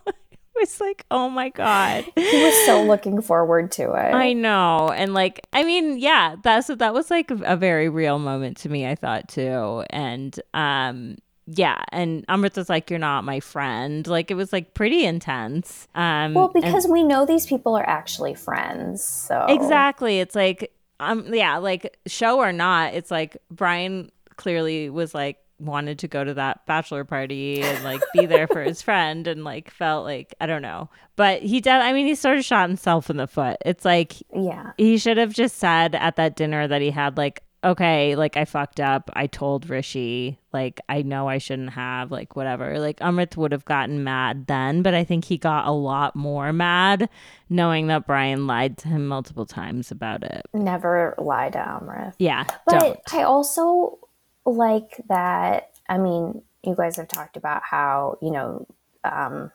was 0.59 0.81
like, 0.81 1.05
oh 1.11 1.29
my 1.29 1.49
God. 1.51 2.05
He 2.17 2.45
was 2.45 2.67
so 2.67 2.83
looking 2.83 3.21
forward 3.21 3.73
to 3.73 3.93
it. 3.93 4.15
I 4.15 4.33
know. 4.33 4.91
And 4.91 5.15
like, 5.15 5.47
I 5.53 5.65
mean, 5.65 5.99
yeah, 5.99 6.37
that's 6.43 6.69
that 6.69 6.95
was 6.95 7.11
like 7.11 7.31
a 7.31 7.57
very 7.57 7.89
real 7.89 8.19
moment 8.19 8.57
to 8.59 8.69
me, 8.69 8.87
I 8.87 8.95
thought 8.95 9.29
too. 9.29 9.85
And 9.91 10.39
um, 10.55 11.17
yeah, 11.47 11.83
and 11.93 12.25
Amrita's 12.29 12.69
like, 12.69 12.91
"You're 12.91 12.99
not 12.99 13.25
my 13.25 13.41
friend." 13.41 14.07
Like 14.07 14.31
it 14.31 14.35
was 14.35 14.53
like 14.53 14.75
pretty 14.75 15.05
intense. 15.05 15.89
Um, 15.95 16.35
well, 16.35 16.49
because 16.53 16.85
and- 16.85 16.93
we 16.93 17.03
know 17.03 17.25
these 17.25 17.47
people 17.47 17.75
are 17.75 17.89
actually 17.89 18.35
friends, 18.35 19.03
so 19.03 19.47
exactly. 19.49 20.21
It's 20.21 20.35
like, 20.35 20.71
um, 21.01 21.33
yeah, 21.33 21.59
like 21.59 21.99
show 22.07 22.39
or 22.39 22.53
not, 22.53 22.95
it's 22.95 23.11
like 23.11 23.37
Brian 23.51 24.11
clearly 24.37 24.91
was 24.91 25.15
like 25.15 25.39
wanted 25.61 25.99
to 25.99 26.09
go 26.09 26.23
to 26.23 26.35
that 26.35 26.65
bachelor 26.67 27.05
party 27.05 27.61
and 27.61 27.83
like 27.83 28.01
be 28.15 28.27
there 28.27 28.47
for 28.47 28.63
his 28.63 28.81
friend 28.89 29.27
and 29.27 29.43
like 29.43 29.71
felt 29.71 30.05
like 30.05 30.35
I 30.41 30.47
don't 30.47 30.63
know. 30.63 30.89
But 31.17 31.43
he 31.43 31.61
did 31.61 31.73
I 31.73 31.93
mean 31.93 32.07
he 32.07 32.15
sort 32.15 32.39
of 32.39 32.45
shot 32.45 32.69
himself 32.69 33.11
in 33.11 33.17
the 33.17 33.27
foot. 33.27 33.57
It's 33.65 33.85
like 33.85 34.15
yeah. 34.35 34.73
He 34.77 34.99
should 34.99 35.17
have 35.17 35.33
just 35.33 35.57
said 35.59 35.95
at 35.95 36.17
that 36.17 36.37
dinner 36.37 36.69
that 36.69 36.81
he 36.81 36.91
had 36.91 37.17
like 37.17 37.43
okay, 37.65 38.15
like 38.17 38.37
I 38.37 38.45
fucked 38.45 38.81
up. 38.81 39.11
I 39.15 39.27
told 39.27 39.69
Rishi, 39.69 40.39
like 40.53 40.81
I 40.89 41.03
know 41.03 41.29
I 41.29 41.39
shouldn't 41.39 41.71
have, 41.71 42.11
like 42.11 42.37
whatever. 42.37 42.79
Like 42.79 42.99
Amrit 43.01 43.37
would 43.37 43.53
have 43.53 43.65
gotten 43.65 44.05
mad 44.05 44.47
then, 44.47 44.83
but 44.83 44.95
I 44.95 45.05
think 45.05 45.25
he 45.25 45.39
got 45.39 45.67
a 45.67 45.73
lot 45.73 46.15
more 46.17 46.53
mad 46.53 47.09
knowing 47.49 47.89
that 47.89 48.07
Brian 48.07 48.47
lied 48.47 48.79
to 48.79 48.89
him 48.89 49.07
multiple 49.07 49.47
times 49.47 49.91
about 49.91 50.23
it. 50.23 50.47
Never 50.53 51.15
lie 51.19 51.51
to 51.51 51.59
Amrit. 51.59 52.15
Yeah. 52.19 52.45
But 52.67 52.81
don't. 52.81 53.01
I 53.13 53.23
also 53.23 53.99
like 54.45 55.01
that. 55.09 55.71
I 55.89 55.99
mean, 55.99 56.43
you 56.63 56.75
guys 56.75 56.97
have 56.97 57.09
talked 57.09 57.37
about 57.37 57.63
how, 57.63 58.19
you 58.21 58.31
know, 58.31 58.67
um, 59.05 59.53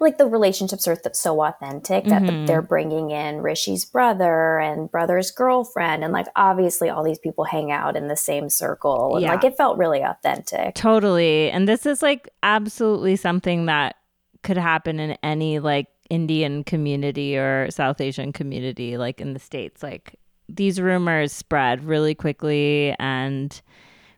like 0.00 0.18
the 0.18 0.26
relationships 0.26 0.86
are 0.88 0.96
th- 0.96 1.14
so 1.14 1.42
authentic 1.42 2.04
that 2.04 2.22
mm-hmm. 2.22 2.46
they're 2.46 2.62
bringing 2.62 3.10
in 3.10 3.40
Rishi's 3.40 3.84
brother 3.84 4.58
and 4.58 4.90
brother's 4.90 5.30
girlfriend 5.30 6.04
and 6.04 6.12
like 6.12 6.26
obviously 6.36 6.88
all 6.90 7.02
these 7.02 7.18
people 7.18 7.44
hang 7.44 7.70
out 7.70 7.96
in 7.96 8.08
the 8.08 8.16
same 8.16 8.48
circle 8.48 9.16
and 9.16 9.22
yeah. 9.22 9.32
like 9.32 9.44
it 9.44 9.56
felt 9.56 9.78
really 9.78 10.02
authentic. 10.02 10.74
Totally. 10.74 11.50
And 11.50 11.68
this 11.68 11.86
is 11.86 12.02
like 12.02 12.28
absolutely 12.42 13.16
something 13.16 13.66
that 13.66 13.96
could 14.42 14.58
happen 14.58 15.00
in 15.00 15.16
any 15.22 15.58
like 15.58 15.88
Indian 16.10 16.64
community 16.64 17.36
or 17.36 17.70
South 17.70 18.00
Asian 18.00 18.32
community 18.32 18.96
like 18.98 19.20
in 19.20 19.32
the 19.32 19.38
states 19.38 19.82
like 19.82 20.18
these 20.48 20.80
rumors 20.80 21.32
spread 21.32 21.84
really 21.84 22.14
quickly 22.14 22.94
and 22.98 23.62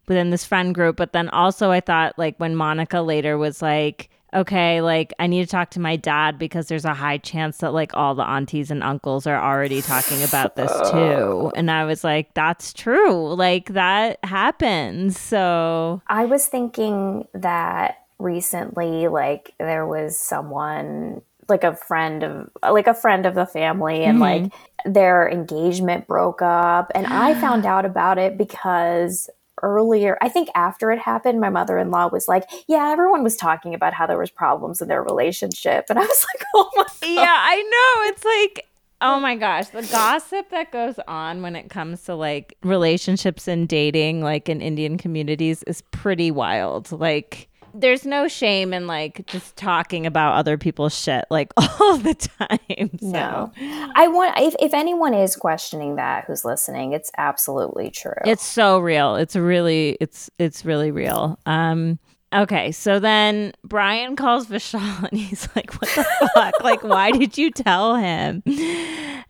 within 0.08 0.30
this 0.30 0.44
friend 0.44 0.74
group 0.74 0.96
but 0.96 1.12
then 1.12 1.28
also 1.28 1.70
I 1.70 1.80
thought 1.80 2.18
like 2.18 2.36
when 2.38 2.56
Monica 2.56 3.00
later 3.00 3.38
was 3.38 3.62
like 3.62 4.10
okay, 4.34 4.80
like 4.80 5.12
I 5.18 5.26
need 5.26 5.44
to 5.44 5.50
talk 5.50 5.70
to 5.70 5.80
my 5.80 5.96
dad 5.96 6.38
because 6.38 6.66
there's 6.66 6.84
a 6.84 6.94
high 6.94 7.18
chance 7.18 7.58
that 7.58 7.72
like 7.72 7.94
all 7.94 8.14
the 8.14 8.24
aunties 8.24 8.70
and 8.70 8.82
uncles 8.82 9.26
are 9.26 9.40
already 9.40 9.80
talking 9.80 10.22
about 10.22 10.56
this 10.56 10.72
too. 10.90 11.52
And 11.54 11.70
I 11.70 11.84
was 11.84 12.04
like, 12.04 12.34
that's 12.34 12.72
true. 12.72 13.34
Like 13.34 13.66
that 13.74 14.18
happens. 14.24 15.18
So 15.18 16.02
I 16.08 16.24
was 16.24 16.46
thinking 16.46 17.26
that 17.34 17.98
recently, 18.18 19.08
like 19.08 19.54
there 19.58 19.86
was 19.86 20.18
someone 20.18 21.22
like 21.48 21.64
a 21.64 21.76
friend 21.76 22.22
of 22.22 22.50
like 22.62 22.86
a 22.86 22.94
friend 22.94 23.26
of 23.26 23.34
the 23.34 23.46
family 23.46 24.04
and 24.04 24.18
mm-hmm. 24.18 24.44
like 24.44 24.52
their 24.86 25.28
engagement 25.28 26.06
broke 26.06 26.40
up 26.42 26.90
and 26.94 27.06
I 27.06 27.38
found 27.40 27.66
out 27.66 27.84
about 27.84 28.18
it 28.18 28.38
because 28.38 29.28
earlier 29.64 30.18
i 30.20 30.28
think 30.28 30.48
after 30.54 30.90
it 30.90 30.98
happened 30.98 31.40
my 31.40 31.48
mother-in-law 31.48 32.08
was 32.12 32.28
like 32.28 32.44
yeah 32.68 32.90
everyone 32.90 33.22
was 33.22 33.36
talking 33.36 33.74
about 33.74 33.94
how 33.94 34.06
there 34.06 34.18
was 34.18 34.30
problems 34.30 34.80
in 34.82 34.88
their 34.88 35.02
relationship 35.02 35.86
and 35.88 35.98
i 35.98 36.02
was 36.02 36.26
like 36.34 36.44
oh 36.54 36.70
my 36.76 36.82
God. 36.82 36.92
yeah 37.02 37.36
i 37.40 37.56
know 37.56 38.10
it's 38.10 38.24
like 38.24 38.66
oh 39.00 39.18
my 39.18 39.34
gosh 39.34 39.68
the 39.68 39.82
gossip 39.90 40.50
that 40.50 40.70
goes 40.70 40.98
on 41.08 41.42
when 41.42 41.56
it 41.56 41.70
comes 41.70 42.02
to 42.02 42.14
like 42.14 42.56
relationships 42.62 43.48
and 43.48 43.68
dating 43.68 44.22
like 44.22 44.48
in 44.48 44.60
indian 44.60 44.98
communities 44.98 45.62
is 45.64 45.82
pretty 45.90 46.30
wild 46.30 46.92
like 46.92 47.48
there's 47.74 48.06
no 48.06 48.28
shame 48.28 48.72
in 48.72 48.86
like 48.86 49.26
just 49.26 49.56
talking 49.56 50.06
about 50.06 50.36
other 50.36 50.56
people's 50.56 50.98
shit 50.98 51.24
like 51.28 51.52
all 51.56 51.96
the 51.98 52.14
time. 52.14 52.90
So. 53.00 53.08
No, 53.08 53.52
I 53.94 54.08
want 54.08 54.38
if 54.38 54.54
if 54.60 54.72
anyone 54.72 55.12
is 55.12 55.36
questioning 55.36 55.96
that 55.96 56.24
who's 56.24 56.44
listening, 56.44 56.92
it's 56.92 57.10
absolutely 57.18 57.90
true. 57.90 58.14
It's 58.24 58.44
so 58.44 58.78
real. 58.78 59.16
It's 59.16 59.36
really 59.36 59.98
it's 60.00 60.30
it's 60.38 60.64
really 60.64 60.90
real. 60.90 61.38
Um. 61.46 61.98
Okay, 62.32 62.72
so 62.72 62.98
then 62.98 63.52
Brian 63.62 64.16
calls 64.16 64.46
Vishal 64.46 65.08
and 65.10 65.18
he's 65.18 65.48
like, 65.54 65.72
"What 65.74 65.88
the 65.94 66.28
fuck? 66.34 66.54
like, 66.64 66.82
why 66.82 67.12
did 67.12 67.38
you 67.38 67.50
tell 67.50 67.94
him?" 67.96 68.42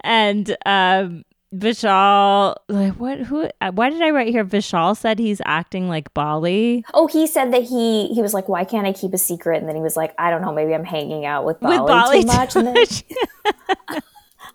And 0.00 0.56
um, 0.64 1.24
Vishal, 1.54 2.56
like 2.68 2.94
what? 2.94 3.20
Who? 3.20 3.48
Why 3.72 3.90
did 3.90 4.02
I 4.02 4.10
write 4.10 4.28
here? 4.28 4.44
Vishal 4.44 4.96
said 4.96 5.18
he's 5.18 5.40
acting 5.44 5.88
like 5.88 6.12
Bali. 6.12 6.84
Oh, 6.92 7.06
he 7.06 7.26
said 7.26 7.52
that 7.52 7.62
he 7.62 8.08
he 8.08 8.22
was 8.22 8.34
like, 8.34 8.48
why 8.48 8.64
can't 8.64 8.86
I 8.86 8.92
keep 8.92 9.12
a 9.14 9.18
secret? 9.18 9.58
And 9.58 9.68
then 9.68 9.76
he 9.76 9.82
was 9.82 9.96
like, 9.96 10.14
I 10.18 10.30
don't 10.30 10.42
know, 10.42 10.52
maybe 10.52 10.74
I'm 10.74 10.84
hanging 10.84 11.26
out 11.26 11.44
with 11.44 11.60
Bali, 11.60 11.78
with 11.78 11.86
Bali 11.86 12.20
too 12.22 12.26
much. 12.26 12.52
Too 12.52 12.62
much. 12.62 14.02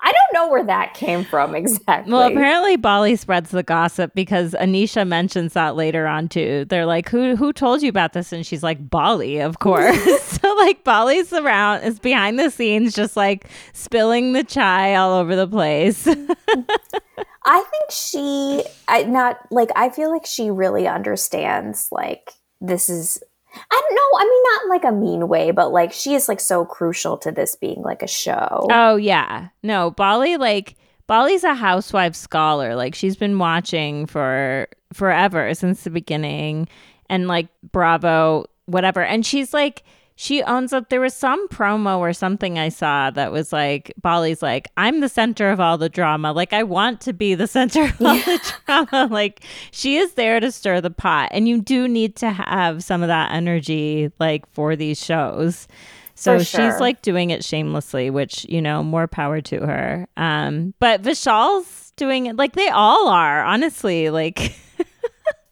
I 0.09 0.11
don't 0.11 0.33
know 0.33 0.51
where 0.51 0.63
that 0.63 0.95
came 0.95 1.23
from 1.23 1.53
exactly. 1.53 2.11
Well, 2.11 2.23
apparently 2.23 2.77
Bali 2.77 3.15
spreads 3.15 3.51
the 3.51 3.61
gossip 3.61 4.15
because 4.15 4.53
Anisha 4.53 5.07
mentions 5.07 5.53
that 5.53 5.75
later 5.75 6.07
on 6.07 6.29
too. 6.29 6.65
They're 6.67 6.87
like, 6.87 7.09
"Who 7.09 7.35
who 7.35 7.53
told 7.53 7.83
you 7.83 7.89
about 7.89 8.13
this?" 8.13 8.33
And 8.33 8.43
she's 8.43 8.63
like, 8.63 8.89
"Bali, 8.89 9.37
of 9.37 9.59
course." 9.59 9.95
so 10.21 10.55
like 10.55 10.83
Bali's 10.83 11.31
around, 11.31 11.83
is 11.83 11.99
behind 11.99 12.39
the 12.39 12.49
scenes, 12.49 12.95
just 12.95 13.15
like 13.15 13.47
spilling 13.73 14.33
the 14.33 14.43
chai 14.43 14.95
all 14.95 15.13
over 15.13 15.35
the 15.35 15.47
place. 15.47 16.07
I 17.45 17.63
think 17.63 17.91
she, 17.91 18.63
I 18.87 19.03
not 19.03 19.37
like. 19.51 19.69
I 19.75 19.89
feel 19.89 20.11
like 20.11 20.25
she 20.25 20.49
really 20.49 20.87
understands. 20.87 21.89
Like 21.91 22.31
this 22.59 22.89
is 22.89 23.21
I 23.55 23.81
don't 23.81 23.95
know. 23.95 24.19
I 24.19 24.23
mean, 24.23 24.43
not 24.43 24.69
like 24.69 24.83
a 24.83 24.95
mean 24.95 25.27
way, 25.27 25.51
but 25.51 25.71
like 25.71 25.91
she 25.91 26.13
is 26.13 26.27
like 26.27 26.39
so 26.39 26.65
crucial 26.65 27.17
to 27.19 27.31
this 27.31 27.55
being 27.55 27.81
like 27.81 28.01
a 28.01 28.07
show. 28.07 28.67
Oh 28.69 28.95
yeah, 28.95 29.49
no, 29.63 29.91
Bali 29.91 30.37
like 30.37 30.75
Bali's 31.07 31.43
a 31.43 31.55
housewife 31.55 32.15
scholar. 32.15 32.75
Like 32.75 32.93
she's 32.95 33.15
been 33.15 33.39
watching 33.39 34.05
for 34.05 34.67
forever 34.93 35.53
since 35.53 35.83
the 35.83 35.89
beginning, 35.89 36.67
and 37.09 37.27
like 37.27 37.47
Bravo, 37.71 38.45
whatever. 38.65 39.03
And 39.03 39.25
she's 39.25 39.53
like 39.53 39.83
she 40.21 40.43
owns 40.43 40.73
up. 40.73 40.89
There 40.89 40.99
was 40.99 41.13
some 41.13 41.47
promo 41.47 41.99
or 41.99 42.11
something 42.11 42.59
I 42.59 42.67
saw 42.67 43.09
that 43.11 43.31
was 43.31 43.53
like 43.53 43.93
Bali's 44.01 44.41
like, 44.41 44.67
I'm 44.75 44.99
the 44.99 45.07
center 45.07 45.49
of 45.49 45.61
all 45.61 45.77
the 45.77 45.87
drama. 45.87 46.33
Like 46.33 46.51
I 46.51 46.61
want 46.63 46.99
to 47.01 47.13
be 47.13 47.35
the 47.35 47.47
center 47.57 47.85
of 47.85 48.01
all 48.01 48.15
the 48.15 48.53
drama. 48.65 49.07
Like 49.09 49.45
she 49.71 49.95
is 49.95 50.15
there 50.15 50.41
to 50.41 50.51
stir 50.51 50.81
the 50.81 50.89
pot. 50.89 51.29
And 51.31 51.47
you 51.47 51.61
do 51.61 51.87
need 51.87 52.17
to 52.17 52.31
have 52.31 52.83
some 52.83 53.01
of 53.01 53.07
that 53.07 53.31
energy 53.31 54.11
like 54.19 54.45
for 54.51 54.75
these 54.75 55.01
shows. 55.01 55.69
So 56.15 56.39
sure. 56.39 56.69
she's 56.69 56.81
like 56.81 57.01
doing 57.01 57.29
it 57.29 57.45
shamelessly, 57.45 58.09
which, 58.09 58.45
you 58.49 58.61
know, 58.61 58.83
more 58.83 59.07
power 59.07 59.39
to 59.39 59.61
her. 59.61 60.05
Um, 60.17 60.73
but 60.79 61.01
Vishal's 61.01 61.93
doing 61.95 62.25
it 62.25 62.35
like 62.35 62.55
they 62.55 62.67
all 62.67 63.07
are, 63.07 63.41
honestly. 63.45 64.09
Like 64.09 64.53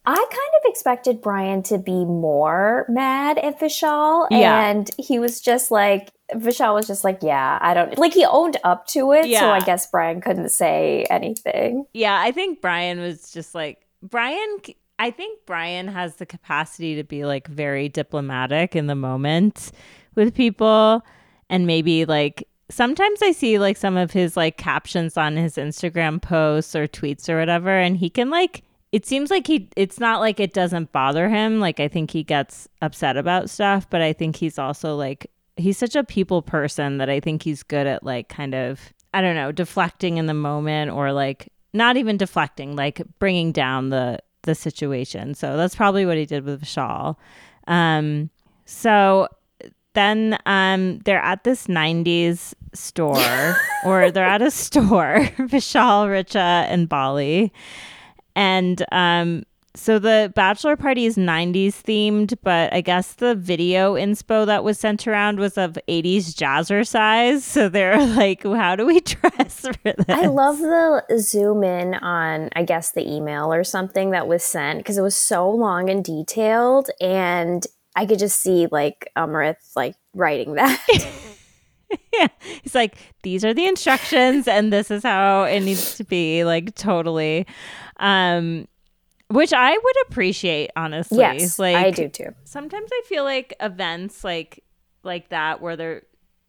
I 0.08 0.14
kind 0.14 0.24
of 0.24 0.70
expected 0.70 1.20
Brian 1.20 1.62
to 1.64 1.76
be 1.76 2.06
more 2.06 2.86
mad 2.88 3.36
at 3.36 3.60
Vishal. 3.60 4.26
Yeah. 4.30 4.66
And 4.66 4.90
he 4.96 5.18
was 5.18 5.38
just 5.38 5.70
like, 5.70 6.12
Vishal 6.32 6.72
was 6.72 6.86
just 6.86 7.04
like, 7.04 7.18
yeah, 7.20 7.58
I 7.60 7.74
don't 7.74 7.98
like 7.98 8.14
he 8.14 8.24
owned 8.24 8.56
up 8.64 8.86
to 8.88 9.12
it. 9.12 9.28
Yeah. 9.28 9.40
So 9.40 9.50
I 9.50 9.60
guess 9.60 9.90
Brian 9.90 10.22
couldn't 10.22 10.48
say 10.48 11.04
anything. 11.10 11.84
Yeah. 11.92 12.18
I 12.18 12.32
think 12.32 12.62
Brian 12.62 13.00
was 13.00 13.30
just 13.32 13.54
like, 13.54 13.84
Brian, 14.02 14.58
I 14.98 15.10
think 15.10 15.40
Brian 15.44 15.88
has 15.88 16.16
the 16.16 16.24
capacity 16.24 16.96
to 16.96 17.04
be 17.04 17.26
like 17.26 17.46
very 17.46 17.90
diplomatic 17.90 18.74
in 18.74 18.86
the 18.86 18.94
moment 18.94 19.72
with 20.14 20.34
people 20.34 21.04
and 21.50 21.66
maybe 21.66 22.06
like 22.06 22.48
sometimes 22.70 23.20
I 23.20 23.32
see 23.32 23.58
like 23.58 23.76
some 23.76 23.98
of 23.98 24.12
his 24.12 24.38
like 24.38 24.56
captions 24.56 25.18
on 25.18 25.36
his 25.36 25.56
Instagram 25.56 26.22
posts 26.22 26.74
or 26.74 26.86
tweets 26.88 27.28
or 27.28 27.38
whatever, 27.38 27.70
and 27.70 27.98
he 27.98 28.08
can 28.08 28.30
like 28.30 28.62
it 28.92 29.04
seems 29.04 29.30
like 29.30 29.46
he 29.46 29.68
it's 29.76 30.00
not 30.00 30.20
like 30.20 30.40
it 30.40 30.52
doesn't 30.52 30.92
bother 30.92 31.28
him. 31.28 31.60
Like 31.60 31.80
i 31.80 31.88
think 31.88 32.10
he 32.10 32.22
gets 32.22 32.68
upset 32.82 33.16
about 33.16 33.50
stuff 33.50 33.88
but 33.90 34.00
i 34.00 34.12
think 34.12 34.36
he's 34.36 34.58
also 34.58 34.96
like 34.96 35.30
he's 35.56 35.78
such 35.78 35.96
a 35.96 36.04
people 36.04 36.42
person 36.42 36.98
that 36.98 37.10
i 37.10 37.20
think 37.20 37.42
he's 37.42 37.62
good 37.62 37.86
at 37.86 38.04
like 38.04 38.28
kind 38.28 38.54
of 38.54 38.80
i 39.12 39.20
don't 39.20 39.34
know 39.34 39.50
deflecting 39.50 40.16
in 40.16 40.26
the 40.26 40.34
moment 40.34 40.90
or 40.90 41.12
like 41.12 41.52
not 41.72 41.96
even 41.96 42.16
deflecting 42.16 42.76
like 42.76 43.02
bringing 43.18 43.52
down 43.52 43.90
the 43.90 44.18
the 44.42 44.54
situation. 44.54 45.34
So 45.34 45.56
that's 45.56 45.74
probably 45.74 46.06
what 46.06 46.16
he 46.16 46.26
did 46.26 46.44
with 46.44 46.62
vishal. 46.62 47.16
Um 47.66 48.30
so 48.64 49.28
then 49.94 50.38
um 50.46 50.98
they're 51.00 51.22
at 51.22 51.44
this 51.44 51.66
90s 51.66 52.54
store 52.74 53.56
or 53.84 54.10
they're 54.10 54.24
at 54.24 54.42
a 54.42 54.50
store 54.50 55.20
vishal 55.38 56.06
richa 56.06 56.66
and 56.68 56.88
bali 56.88 57.52
and 58.38 58.84
um, 58.92 59.42
so 59.74 59.98
the 59.98 60.32
bachelor 60.36 60.76
party 60.76 61.06
is 61.06 61.16
90s 61.16 61.82
themed, 61.82 62.36
but 62.44 62.72
I 62.72 62.80
guess 62.80 63.14
the 63.14 63.34
video 63.34 63.94
inspo 63.94 64.46
that 64.46 64.62
was 64.62 64.78
sent 64.78 65.08
around 65.08 65.40
was 65.40 65.58
of 65.58 65.76
80s 65.88 66.36
Jazzercise. 66.36 67.40
So 67.40 67.68
they're 67.68 67.98
like, 68.14 68.44
how 68.44 68.76
do 68.76 68.86
we 68.86 69.00
dress 69.00 69.66
for 69.66 69.74
this? 69.84 70.04
I 70.08 70.26
love 70.26 70.58
the 70.58 71.02
zoom 71.18 71.64
in 71.64 71.94
on, 71.94 72.50
I 72.54 72.62
guess, 72.62 72.92
the 72.92 73.08
email 73.12 73.52
or 73.52 73.64
something 73.64 74.12
that 74.12 74.28
was 74.28 74.44
sent 74.44 74.78
because 74.78 74.98
it 74.98 75.02
was 75.02 75.16
so 75.16 75.50
long 75.50 75.90
and 75.90 76.04
detailed. 76.04 76.90
And 77.00 77.66
I 77.96 78.06
could 78.06 78.20
just 78.20 78.40
see 78.40 78.68
like 78.70 79.10
Amrit 79.16 79.56
like 79.74 79.96
writing 80.14 80.54
that. 80.54 80.80
Yeah. 82.12 82.28
He's 82.62 82.74
like, 82.74 82.96
these 83.22 83.44
are 83.44 83.54
the 83.54 83.66
instructions 83.66 84.48
and 84.48 84.72
this 84.72 84.90
is 84.90 85.02
how 85.02 85.44
it 85.44 85.60
needs 85.60 85.96
to 85.96 86.04
be. 86.04 86.44
Like, 86.44 86.74
totally. 86.74 87.46
Um, 87.98 88.68
which 89.28 89.52
I 89.52 89.72
would 89.72 89.96
appreciate, 90.08 90.70
honestly. 90.76 91.18
Yes, 91.18 91.58
like, 91.58 91.76
I 91.76 91.90
do 91.90 92.08
too. 92.08 92.34
Sometimes 92.44 92.90
I 92.92 93.02
feel 93.06 93.24
like 93.24 93.54
events 93.60 94.24
like 94.24 94.64
like 95.04 95.28
that 95.28 95.60
where 95.60 95.76
they're 95.76 96.02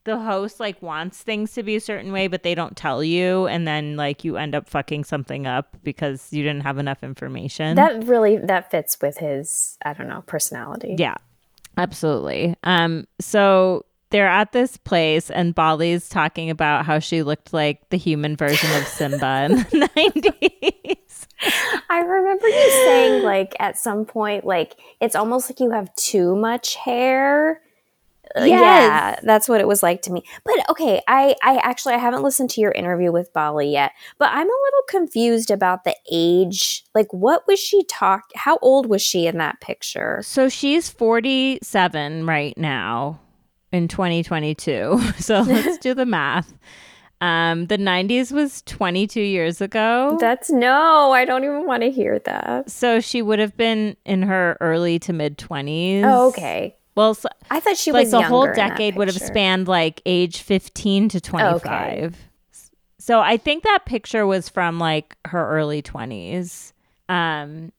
the 0.06 0.18
host 0.18 0.60
like 0.60 0.82
wants 0.82 1.22
things 1.22 1.54
to 1.54 1.62
be 1.62 1.76
a 1.76 1.80
certain 1.80 2.12
way 2.12 2.28
but 2.28 2.42
they 2.42 2.56
don't 2.56 2.76
tell 2.76 3.04
you 3.04 3.46
and 3.48 3.68
then 3.68 3.96
like 3.96 4.24
you 4.24 4.38
end 4.38 4.56
up 4.56 4.68
fucking 4.68 5.04
something 5.04 5.46
up 5.46 5.78
because 5.84 6.32
you 6.34 6.42
didn't 6.42 6.62
have 6.64 6.78
enough 6.78 7.04
information 7.04 7.76
that 7.76 8.04
really 8.06 8.38
that 8.38 8.72
fits 8.72 8.98
with 9.02 9.18
his 9.18 9.78
i 9.86 9.94
don't 9.94 10.08
know 10.08 10.24
personality 10.26 10.96
yeah 10.98 11.16
absolutely 11.78 12.56
um 12.64 13.06
so 13.20 13.86
they're 14.12 14.28
at 14.28 14.52
this 14.52 14.78
place 14.78 15.30
and 15.30 15.54
Bali's 15.54 16.10
talking 16.10 16.50
about 16.50 16.86
how 16.86 17.00
she 17.00 17.24
looked 17.24 17.54
like 17.54 17.90
the 17.90 17.98
human 17.98 18.36
version 18.36 18.70
of 18.76 18.88
Simba 18.88 19.46
in 19.46 19.56
the 19.58 19.90
90s. 19.96 21.28
I 21.90 22.00
remember 22.00 22.48
you 22.48 22.72
saying 22.86 23.24
like 23.24 23.56
at 23.60 23.78
some 23.78 24.06
point 24.06 24.46
like 24.46 24.76
it's 25.00 25.16
almost 25.16 25.50
like 25.50 25.60
you 25.60 25.72
have 25.72 25.94
too 25.96 26.36
much 26.36 26.76
hair. 26.76 27.62
Uh, 28.36 28.44
yes. 28.44 28.60
Yeah, 28.60 29.20
that's 29.24 29.50
what 29.50 29.60
it 29.60 29.68
was 29.68 29.82
like 29.82 30.04
to 30.04 30.12
me. 30.12 30.24
But 30.44 30.70
okay, 30.70 31.02
I 31.08 31.36
I 31.42 31.58
actually 31.58 31.96
I 31.96 31.98
haven't 31.98 32.22
listened 32.22 32.50
to 32.52 32.62
your 32.62 32.72
interview 32.72 33.12
with 33.12 33.34
Bali 33.34 33.72
yet, 33.72 33.94
but 34.18 34.30
I'm 34.32 34.48
a 34.48 34.62
little 34.64 34.84
confused 34.88 35.50
about 35.50 35.84
the 35.84 35.96
age. 36.12 36.84
Like 36.94 37.12
what 37.12 37.48
was 37.48 37.60
she 37.60 37.84
talk 37.86 38.24
how 38.36 38.58
old 38.62 38.88
was 38.88 39.02
she 39.02 39.26
in 39.26 39.38
that 39.38 39.62
picture? 39.62 40.22
So 40.24 40.50
she's 40.50 40.90
47 40.90 42.26
right 42.28 42.58
now 42.58 43.20
in 43.72 43.88
2022. 43.88 45.00
So 45.20 45.42
let's 45.42 45.78
do 45.78 45.94
the 45.94 46.06
math. 46.06 46.54
Um, 47.22 47.66
the 47.68 47.78
90s 47.78 48.32
was 48.32 48.62
22 48.64 49.20
years 49.20 49.60
ago. 49.60 50.18
That's 50.20 50.50
no, 50.50 51.12
I 51.12 51.26
don't 51.26 51.44
even 51.44 51.66
want 51.66 51.84
to 51.84 51.92
hear 51.92 52.20
that. 52.20 52.70
So 52.70 53.02
she 53.02 53.22
would 53.22 53.40
have 53.40 53.58
been 53.58 53.98
in 54.06 54.22
her 54.24 54.58
early 54.62 55.00
to 55.00 55.14
mid 55.14 55.38
20s. 55.38 56.04
Oh, 56.06 56.30
okay. 56.30 56.78
Well, 56.96 57.14
so, 57.14 57.30
I 57.52 57.60
thought 57.60 57.78
she 57.78 57.92
was 57.92 57.98
like 57.98 58.06
was 58.06 58.12
the 58.12 58.22
whole 58.24 58.46
decade 58.54 58.96
would 58.96 59.08
have 59.10 59.22
spanned 59.22 59.68
like 59.68 60.02
age 60.06 60.42
15 60.42 61.10
to 61.10 61.22
25. 61.22 61.64
Okay. 61.68 62.12
So 63.00 63.20
I 63.20 63.38
think 63.38 63.64
that 63.64 63.86
picture 63.86 64.26
was 64.26 64.50
from 64.50 64.80
like 64.80 65.16
her 65.26 65.46
early 65.50 65.82
20s. 65.82 66.74
Um, 67.10 67.72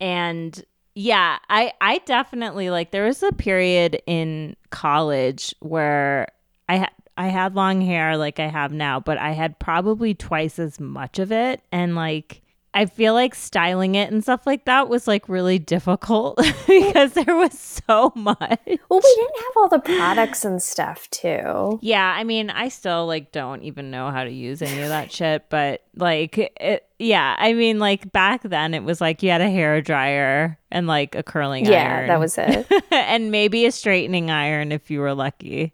and 0.00 0.64
yeah, 1.00 1.38
I 1.48 1.72
I 1.80 1.98
definitely 2.04 2.68
like 2.68 2.90
there 2.90 3.06
was 3.06 3.22
a 3.22 3.32
period 3.32 4.02
in 4.06 4.54
college 4.68 5.54
where 5.60 6.28
I 6.68 6.76
had 6.76 6.90
I 7.16 7.28
had 7.28 7.54
long 7.54 7.80
hair 7.80 8.18
like 8.18 8.38
I 8.38 8.48
have 8.48 8.70
now, 8.70 9.00
but 9.00 9.16
I 9.16 9.30
had 9.30 9.58
probably 9.58 10.12
twice 10.12 10.58
as 10.58 10.78
much 10.78 11.18
of 11.18 11.32
it. 11.32 11.62
And 11.72 11.94
like 11.94 12.42
I 12.72 12.86
feel 12.86 13.14
like 13.14 13.34
styling 13.34 13.96
it 13.96 14.12
and 14.12 14.22
stuff 14.22 14.46
like 14.46 14.64
that 14.66 14.88
was 14.88 15.08
like 15.08 15.28
really 15.28 15.58
difficult 15.58 16.36
because 16.68 17.14
there 17.14 17.34
was 17.34 17.58
so 17.58 18.12
much. 18.14 18.38
Well, 18.38 19.00
we 19.02 19.16
didn't 19.16 19.36
have 19.38 19.56
all 19.56 19.68
the 19.68 19.80
products 19.80 20.44
and 20.44 20.62
stuff 20.62 21.10
too. 21.10 21.80
Yeah, 21.82 22.14
I 22.16 22.22
mean, 22.22 22.48
I 22.48 22.68
still 22.68 23.06
like 23.06 23.32
don't 23.32 23.62
even 23.62 23.90
know 23.90 24.10
how 24.12 24.22
to 24.22 24.30
use 24.30 24.62
any 24.62 24.80
of 24.82 24.88
that 24.88 25.10
shit, 25.12 25.46
but 25.50 25.82
like 25.96 26.38
it 26.38 26.86
yeah, 27.00 27.34
I 27.38 27.54
mean 27.54 27.80
like 27.80 28.12
back 28.12 28.42
then 28.42 28.74
it 28.74 28.84
was 28.84 29.00
like 29.00 29.22
you 29.24 29.30
had 29.30 29.40
a 29.40 29.50
hair 29.50 29.80
dryer 29.80 30.56
and 30.70 30.86
like 30.86 31.16
a 31.16 31.24
curling 31.24 31.66
yeah, 31.66 31.72
iron. 31.72 32.00
Yeah, 32.02 32.06
that 32.06 32.20
was 32.20 32.38
it. 32.38 32.66
and 32.92 33.32
maybe 33.32 33.66
a 33.66 33.72
straightening 33.72 34.30
iron 34.30 34.70
if 34.70 34.92
you 34.92 35.00
were 35.00 35.14
lucky. 35.14 35.72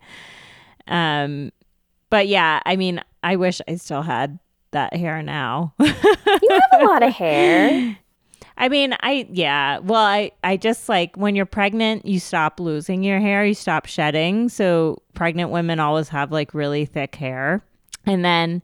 Um 0.88 1.52
but 2.08 2.28
yeah, 2.28 2.60
I 2.64 2.76
mean, 2.76 3.02
I 3.22 3.36
wish 3.36 3.60
I 3.68 3.74
still 3.74 4.02
had 4.02 4.38
that 4.72 4.94
hair 4.94 5.22
now. 5.22 5.74
you 5.78 5.86
have 5.86 6.80
a 6.80 6.84
lot 6.84 7.02
of 7.02 7.12
hair. 7.12 7.96
I 8.58 8.68
mean, 8.68 8.96
I 9.00 9.28
yeah. 9.30 9.78
Well, 9.80 10.00
I 10.00 10.32
I 10.42 10.56
just 10.56 10.88
like 10.88 11.16
when 11.16 11.36
you're 11.36 11.44
pregnant, 11.44 12.06
you 12.06 12.18
stop 12.18 12.58
losing 12.58 13.02
your 13.02 13.20
hair, 13.20 13.44
you 13.44 13.54
stop 13.54 13.86
shedding. 13.86 14.48
So 14.48 15.02
pregnant 15.14 15.50
women 15.50 15.78
always 15.78 16.08
have 16.08 16.32
like 16.32 16.54
really 16.54 16.86
thick 16.86 17.14
hair. 17.16 17.62
And 18.06 18.24
then 18.24 18.62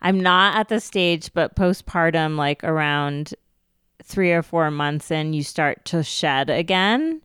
I'm 0.00 0.20
not 0.20 0.56
at 0.56 0.68
the 0.68 0.80
stage, 0.80 1.32
but 1.34 1.56
postpartum, 1.56 2.36
like 2.36 2.64
around 2.64 3.34
three 4.02 4.32
or 4.32 4.42
four 4.42 4.70
months 4.70 5.10
in, 5.10 5.32
you 5.32 5.42
start 5.42 5.84
to 5.86 6.02
shed 6.02 6.48
again 6.48 7.20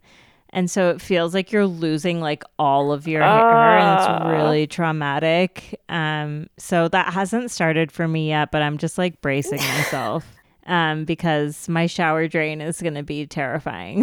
and 0.52 0.70
so 0.70 0.90
it 0.90 1.02
feels 1.02 1.34
like 1.34 1.52
you're 1.52 1.66
losing 1.66 2.22
like 2.22 2.44
all 2.58 2.92
of 2.92 3.08
your 3.08 3.22
hair 3.22 3.78
and 3.78 4.00
it's 4.00 4.08
ah. 4.08 4.30
really 4.30 4.68
traumatic 4.68 5.80
um 5.90 6.48
so 6.58 6.88
that 6.88 7.14
hasn't 7.14 7.52
started 7.52 7.92
for 7.92 8.08
me 8.08 8.30
yet 8.30 8.52
but 8.52 8.62
i'm 8.62 8.78
just 8.78 8.98
like 8.98 9.22
bracing 9.22 9.58
myself 9.78 10.26
um 10.66 11.06
because 11.06 11.68
my 11.70 11.86
shower 11.86 12.28
drain 12.28 12.62
is 12.62 12.82
going 12.82 12.94
to 12.94 13.04
be 13.04 13.26
terrifying 13.26 14.02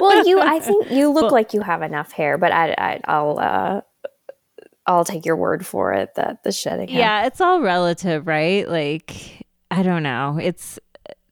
well 0.00 0.26
you 0.26 0.40
i 0.40 0.58
think 0.60 0.90
you 0.90 1.10
look 1.10 1.32
like 1.32 1.52
you 1.52 1.60
have 1.60 1.82
enough 1.82 2.12
hair 2.12 2.38
but 2.38 2.52
i, 2.52 2.74
I 2.78 3.00
i'll 3.04 3.38
uh 3.38 3.80
I'll 4.86 5.04
take 5.04 5.24
your 5.24 5.36
word 5.36 5.64
for 5.64 5.92
it 5.92 6.16
that 6.16 6.42
the 6.42 6.50
shedding. 6.50 6.88
Yeah, 6.88 7.26
it's 7.26 7.40
all 7.40 7.60
relative, 7.60 8.26
right? 8.26 8.68
Like 8.68 9.46
I 9.70 9.82
don't 9.82 10.02
know. 10.02 10.38
It's 10.42 10.78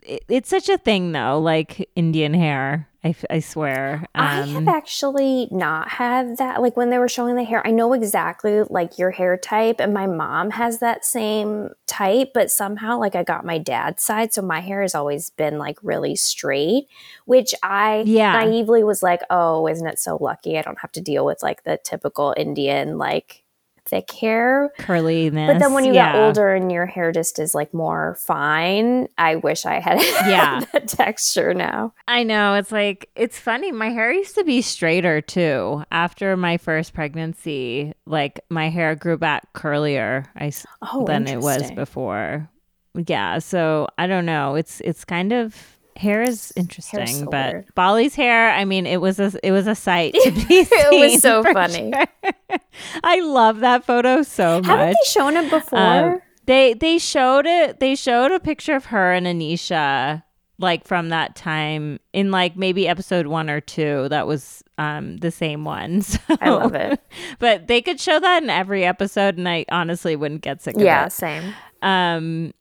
it, 0.03 0.25
it's 0.29 0.49
such 0.49 0.69
a 0.69 0.79
thing 0.79 1.13
though, 1.13 1.41
like 1.41 1.91
Indian 1.97 2.33
hair. 2.33 2.89
I, 3.03 3.15
I 3.31 3.41
swear. 3.41 4.07
Um, 4.15 4.27
I 4.27 4.35
have 4.47 4.57
um, 4.57 4.69
actually 4.69 5.49
not 5.51 5.89
had 5.89 6.37
that. 6.37 6.61
Like 6.61 6.77
when 6.77 6.91
they 6.91 6.99
were 6.99 7.09
showing 7.09 7.35
the 7.35 7.45
hair, 7.45 7.67
I 7.67 7.71
know 7.71 7.95
exactly 7.95 8.63
like 8.69 8.99
your 8.99 9.11
hair 9.11 9.39
type, 9.39 9.81
and 9.81 9.95
my 9.95 10.07
mom 10.07 10.51
has 10.51 10.81
that 10.81 11.05
same 11.05 11.71
type, 11.87 12.33
but 12.35 12.51
somehow 12.51 12.99
like 12.99 13.15
I 13.15 13.23
got 13.23 13.47
my 13.47 13.57
dad's 13.57 14.03
side, 14.03 14.35
so 14.35 14.43
my 14.43 14.61
hair 14.61 14.83
has 14.83 14.95
always 14.95 15.31
been 15.31 15.57
like 15.57 15.79
really 15.83 16.15
straight, 16.15 16.89
which 17.25 17.55
I 17.63 18.05
yeah. 18.07 18.33
naively 18.33 18.85
was 18.85 19.03
like, 19.03 19.23
oh, 19.31 19.67
isn't 19.67 19.87
it 19.87 19.99
so 19.99 20.19
lucky? 20.21 20.59
I 20.59 20.63
don't 20.63 20.81
have 20.81 20.93
to 20.93 21.01
deal 21.01 21.25
with 21.25 21.43
like 21.43 21.65
the 21.65 21.79
typical 21.83 22.35
Indian 22.37 22.99
like 22.99 23.45
thick 23.91 24.11
hair. 24.13 24.71
Curliness. 24.79 25.53
But 25.53 25.59
then 25.59 25.75
when 25.75 25.85
you 25.85 25.93
yeah. 25.93 26.13
get 26.13 26.23
older 26.23 26.55
and 26.55 26.71
your 26.71 26.87
hair 26.87 27.13
just 27.13 27.39
is 27.39 27.55
like 27.55 27.75
more 27.75 28.17
fine, 28.21 29.09
I 29.19 29.37
wish 29.37 29.67
I 29.67 29.81
had 29.81 30.01
yeah. 30.01 30.61
that 30.73 30.89
texture 30.89 31.53
now. 31.53 31.93
I 32.09 32.23
know. 32.23 32.55
It's 32.55 32.73
like, 32.73 33.11
it's 33.17 33.39
funny. 33.39 33.73
My 33.73 33.91
hair 33.91 34.13
used 34.13 34.37
to 34.37 34.45
be 34.45 34.63
straighter 34.63 35.21
too. 35.21 35.85
After 35.91 36.37
my 36.37 36.57
first 36.57 36.95
pregnancy, 36.95 37.93
like 38.07 38.41
my 38.49 38.71
hair 38.71 38.95
grew 38.95 39.19
back 39.19 39.53
curlier 39.53 40.27
I, 40.37 40.53
oh, 40.93 41.05
than 41.05 41.27
it 41.27 41.41
was 41.41 41.71
before. 41.73 42.49
Yeah. 42.95 43.39
So 43.41 43.89
I 43.99 44.07
don't 44.07 44.27
know. 44.27 44.55
It's, 44.55 44.81
it's 44.85 45.05
kind 45.05 45.33
of 45.33 45.57
hair 45.97 46.23
is 46.23 46.53
interesting, 46.57 47.27
but. 47.31 47.73
Bali's 47.75 48.15
hair, 48.15 48.51
I 48.51 48.65
mean, 48.65 48.87
it 48.87 49.01
was 49.01 49.19
a 49.19 49.33
it 49.43 49.53
was 49.53 49.67
a 49.67 49.75
sight 49.75 50.15
to 50.15 50.31
be 50.49 50.65
seen. 50.65 50.67
it 50.71 51.13
was 51.13 51.23
so 51.23 51.43
funny. 51.43 51.93
Sure. 51.93 52.59
I 53.05 53.21
love 53.21 53.61
that 53.61 53.85
photo 53.85 54.23
so 54.23 54.59
much. 54.61 54.67
Haven't 54.67 54.89
they 54.89 55.11
shown 55.11 55.37
it 55.37 55.51
before? 55.51 55.79
Um, 55.79 56.23
they 56.47 56.75
they 56.75 56.99
showed 56.99 57.47
it. 57.47 57.81
They 57.81 57.95
showed 57.95 58.33
a 58.33 58.41
picture 58.41 58.75
of 58.75 58.87
her 58.87 59.13
and 59.13 59.27
Anisha 59.27 60.23
like 60.61 60.87
from 60.87 61.09
that 61.09 61.35
time 61.35 61.99
in 62.13 62.31
like 62.31 62.57
maybe 62.57 62.87
episode 62.87 63.27
one 63.27 63.49
or 63.49 63.61
two 63.61 64.09
that 64.11 64.27
was 64.27 64.63
um 64.79 65.17
the 65.19 65.31
same 65.31 65.65
one 65.65 66.03
so, 66.03 66.19
i 66.41 66.51
love 66.51 66.75
it 66.75 67.01
but 67.39 67.67
they 67.67 67.81
could 67.81 67.99
show 67.99 68.21
that 68.21 68.43
in 68.43 68.51
every 68.51 68.85
episode 68.85 69.39
and 69.39 69.49
i 69.49 69.65
honestly 69.73 70.15
wouldn't 70.15 70.43
get 70.43 70.61
sick 70.61 70.77
of 70.77 70.83
yeah, 70.83 71.01
it 71.01 71.05
yeah 71.05 71.09
same 71.09 71.55
um 71.83 72.53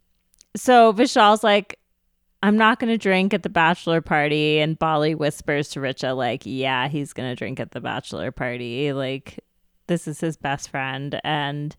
so 0.55 0.93
vishal's 0.93 1.43
like 1.43 1.77
I'm 2.41 2.57
not 2.57 2.79
going 2.79 2.91
to 2.91 2.97
drink 2.97 3.33
at 3.33 3.43
the 3.43 3.49
bachelor 3.49 4.01
party. 4.01 4.59
And 4.59 4.79
Bali 4.79 5.15
whispers 5.15 5.69
to 5.69 5.79
Richa, 5.79 6.15
like, 6.15 6.43
yeah, 6.45 6.87
he's 6.87 7.13
going 7.13 7.29
to 7.29 7.35
drink 7.35 7.59
at 7.59 7.71
the 7.71 7.81
bachelor 7.81 8.31
party. 8.31 8.93
Like, 8.93 9.39
this 9.87 10.07
is 10.07 10.21
his 10.21 10.37
best 10.37 10.69
friend. 10.69 11.19
And 11.23 11.75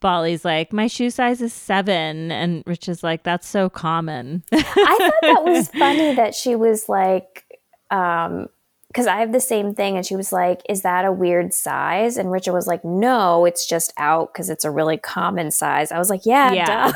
Bali's 0.00 0.44
like, 0.44 0.72
my 0.72 0.86
shoe 0.86 1.10
size 1.10 1.42
is 1.42 1.52
seven. 1.52 2.32
And 2.32 2.64
Richa's 2.64 3.02
like, 3.02 3.22
that's 3.22 3.46
so 3.46 3.68
common. 3.68 4.44
I 4.52 4.62
thought 4.62 5.14
that 5.22 5.44
was 5.44 5.68
funny 5.78 6.14
that 6.14 6.34
she 6.34 6.56
was 6.56 6.88
like, 6.88 7.44
um, 7.90 8.48
because 8.88 9.06
I 9.06 9.18
have 9.18 9.32
the 9.32 9.40
same 9.40 9.74
thing. 9.74 9.96
And 9.96 10.04
she 10.04 10.16
was 10.16 10.32
like, 10.32 10.62
Is 10.68 10.82
that 10.82 11.04
a 11.04 11.12
weird 11.12 11.52
size? 11.52 12.16
And 12.16 12.30
Richa 12.30 12.52
was 12.52 12.66
like, 12.66 12.84
No, 12.84 13.44
it's 13.44 13.66
just 13.66 13.92
out 13.98 14.32
because 14.32 14.50
it's 14.50 14.64
a 14.64 14.70
really 14.70 14.96
common 14.96 15.50
size. 15.50 15.92
I 15.92 15.98
was 15.98 16.10
like, 16.10 16.24
Yeah, 16.24 16.52
yeah. 16.52 16.92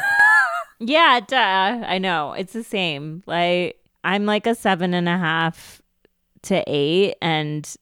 Yeah, 0.84 1.20
duh. 1.20 1.86
I 1.86 1.98
know. 1.98 2.32
It's 2.32 2.52
the 2.52 2.64
same. 2.64 3.22
Like, 3.26 3.78
I'm 4.04 4.26
like 4.26 4.46
a 4.46 4.54
seven 4.54 4.94
and 4.94 5.08
a 5.08 5.16
half 5.16 5.80
to 6.42 6.62
eight. 6.66 7.14
And 7.22 7.72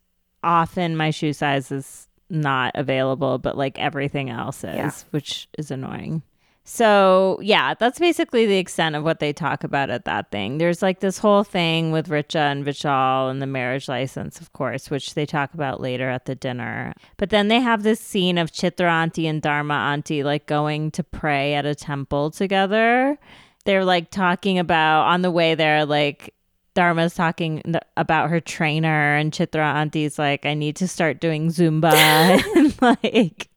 often 0.43 0.97
my 0.97 1.11
shoe 1.11 1.33
size 1.33 1.73
is 1.73 2.09
not 2.29 2.73
available, 2.75 3.39
but 3.39 3.57
like 3.57 3.79
everything 3.79 4.31
else 4.31 4.59
is, 4.59 4.75
yeah. 4.75 4.93
which 5.11 5.49
is 5.59 5.71
annoying. 5.71 6.23
So, 6.65 7.39
yeah, 7.43 7.75
that's 7.75 7.99
basically 7.99 8.47
the 8.47 8.59
extent 8.59 8.95
of 8.95 9.03
what 9.03 9.19
they 9.19 9.33
talk 9.33 9.65
about 9.65 9.91
at 9.91 10.05
that 10.05 10.31
thing. 10.31 10.59
There's 10.59 10.83
like 10.83 11.01
this 11.01 11.19
whole 11.19 11.43
thing 11.43 11.91
with 11.91 12.09
Richa 12.09 12.53
and 12.53 12.65
Vishal 12.65 13.31
and 13.31 13.43
the 13.43 13.47
marriage 13.47 13.89
license, 13.89 14.41
of 14.41 14.53
course, 14.53 14.91
which 14.91 15.15
they 15.15 15.27
talk 15.27 15.55
about 15.55 15.81
later 15.81 16.09
at 16.09 16.27
the 16.27 16.35
dinner. 16.35 16.93
But 17.17 17.31
then 17.31 17.49
they 17.49 17.61
have 17.61 17.83
this 17.83 18.01
scene 18.01 18.39
of 18.39 18.53
Chitra 18.53 18.89
Auntie 18.89 19.27
and 19.27 19.43
Dharma 19.43 19.75
Auntie 19.75 20.23
like 20.23 20.47
going 20.47 20.91
to 20.93 21.03
pray 21.03 21.55
at 21.55 21.67
a 21.67 21.75
temple 21.75 22.31
together. 22.31 23.19
They're 23.65 23.85
like 23.85 24.11
talking 24.11 24.59
about 24.59 25.07
on 25.09 25.23
the 25.23 25.31
way 25.31 25.55
there, 25.55 25.85
like 25.85 26.35
Dharma's 26.75 27.15
talking 27.15 27.63
about 27.97 28.31
her 28.31 28.41
trainer, 28.41 29.17
and 29.17 29.33
Chitra 29.33 29.75
Auntie's 29.75 30.19
like, 30.19 30.47
I 30.47 30.55
need 30.55 30.77
to 30.77 30.89
start 30.89 31.21
doing 31.21 31.49
Zumba. 31.49 31.93
and 32.57 32.81
like, 32.81 33.49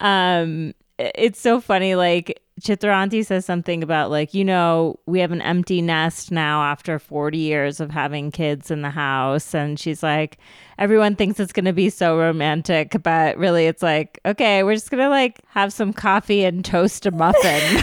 um, 0.00 0.74
it's 1.14 1.40
so 1.40 1.60
funny. 1.60 1.94
Like 1.94 2.40
Chitra 2.60 2.92
Auntie 2.94 3.22
says 3.22 3.44
something 3.44 3.82
about 3.82 4.10
like, 4.10 4.34
you 4.34 4.44
know, 4.44 4.98
we 5.06 5.20
have 5.20 5.32
an 5.32 5.40
empty 5.40 5.80
nest 5.80 6.30
now 6.30 6.62
after 6.62 6.98
40 6.98 7.38
years 7.38 7.80
of 7.80 7.90
having 7.90 8.30
kids 8.30 8.70
in 8.70 8.82
the 8.82 8.90
house. 8.90 9.54
And 9.54 9.78
she's 9.78 10.02
like, 10.02 10.38
everyone 10.78 11.16
thinks 11.16 11.40
it's 11.40 11.52
going 11.52 11.64
to 11.64 11.72
be 11.72 11.90
so 11.90 12.18
romantic, 12.18 13.02
but 13.02 13.36
really 13.38 13.66
it's 13.66 13.82
like, 13.82 14.20
okay, 14.26 14.62
we're 14.62 14.74
just 14.74 14.90
going 14.90 15.02
to 15.02 15.08
like 15.08 15.40
have 15.48 15.72
some 15.72 15.92
coffee 15.92 16.44
and 16.44 16.64
toast 16.64 17.06
a 17.06 17.10
muffin. 17.10 17.42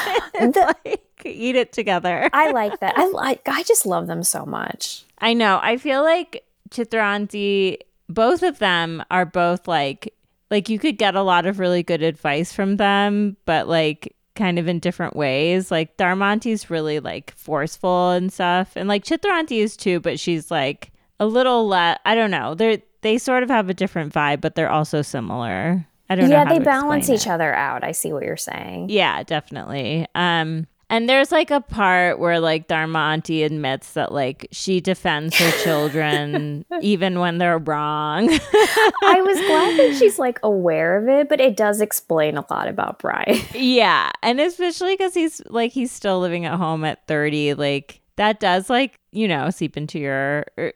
and 0.38 0.54
the, 0.54 0.74
like 0.84 1.02
eat 1.24 1.56
it 1.56 1.72
together. 1.72 2.28
I 2.32 2.50
like 2.50 2.80
that. 2.80 2.96
I 2.96 3.08
like, 3.08 3.48
I 3.48 3.62
just 3.62 3.86
love 3.86 4.06
them 4.06 4.22
so 4.22 4.44
much. 4.44 5.04
I 5.18 5.34
know. 5.34 5.60
I 5.62 5.76
feel 5.76 6.02
like 6.02 6.44
Chitra 6.70 7.02
Auntie, 7.02 7.78
both 8.08 8.42
of 8.42 8.58
them 8.58 9.02
are 9.10 9.26
both 9.26 9.66
like 9.66 10.14
like 10.50 10.68
you 10.68 10.78
could 10.78 10.98
get 10.98 11.14
a 11.14 11.22
lot 11.22 11.46
of 11.46 11.58
really 11.58 11.82
good 11.82 12.02
advice 12.02 12.52
from 12.52 12.76
them, 12.76 13.36
but 13.44 13.68
like 13.68 14.14
kind 14.34 14.58
of 14.58 14.68
in 14.68 14.78
different 14.78 15.16
ways. 15.16 15.70
Like 15.70 15.96
Dharma 15.96 16.26
Auntie's 16.26 16.70
really 16.70 17.00
like 17.00 17.32
forceful 17.36 18.10
and 18.10 18.32
stuff. 18.32 18.72
And 18.76 18.88
like 18.88 19.04
Chitra 19.04 19.30
Auntie 19.30 19.60
is 19.60 19.76
too, 19.76 20.00
but 20.00 20.18
she's 20.18 20.50
like 20.50 20.92
a 21.18 21.26
little 21.26 21.68
less 21.68 21.98
I 22.04 22.14
don't 22.14 22.30
know. 22.30 22.54
They're 22.54 22.78
they 23.02 23.18
sort 23.18 23.42
of 23.42 23.50
have 23.50 23.68
a 23.68 23.74
different 23.74 24.12
vibe, 24.12 24.40
but 24.40 24.54
they're 24.54 24.70
also 24.70 25.02
similar. 25.02 25.86
I 26.08 26.16
don't 26.16 26.28
yeah, 26.28 26.44
know. 26.44 26.52
Yeah, 26.52 26.58
they 26.58 26.64
balance 26.64 27.08
each 27.08 27.26
it. 27.26 27.30
other 27.30 27.54
out. 27.54 27.84
I 27.84 27.92
see 27.92 28.12
what 28.12 28.24
you're 28.24 28.36
saying. 28.36 28.90
Yeah, 28.90 29.22
definitely. 29.22 30.06
Um 30.14 30.66
and 30.90 31.08
there's 31.08 31.30
like 31.30 31.52
a 31.52 31.60
part 31.60 32.18
where 32.18 32.40
like 32.40 32.66
Dharma 32.66 32.98
Auntie 32.98 33.44
admits 33.44 33.92
that 33.92 34.10
like 34.10 34.48
she 34.50 34.80
defends 34.80 35.38
her 35.38 35.50
children 35.62 36.66
even 36.82 37.20
when 37.20 37.38
they're 37.38 37.58
wrong. 37.58 38.28
I 38.28 39.22
was 39.24 39.38
glad 39.46 39.78
that 39.78 39.96
she's 39.96 40.18
like 40.18 40.40
aware 40.42 40.96
of 40.96 41.08
it, 41.08 41.28
but 41.28 41.40
it 41.40 41.56
does 41.56 41.80
explain 41.80 42.36
a 42.36 42.44
lot 42.50 42.66
about 42.66 42.98
Brian. 42.98 43.38
yeah. 43.54 44.10
And 44.24 44.40
especially 44.40 44.94
because 44.94 45.14
he's 45.14 45.40
like, 45.46 45.70
he's 45.70 45.92
still 45.92 46.18
living 46.18 46.44
at 46.44 46.58
home 46.58 46.84
at 46.84 47.06
30. 47.06 47.54
Like 47.54 48.00
that 48.16 48.40
does 48.40 48.68
like, 48.68 48.98
you 49.12 49.28
know, 49.28 49.48
seep 49.50 49.76
into 49.76 50.00
your 50.00 50.44
er, 50.58 50.72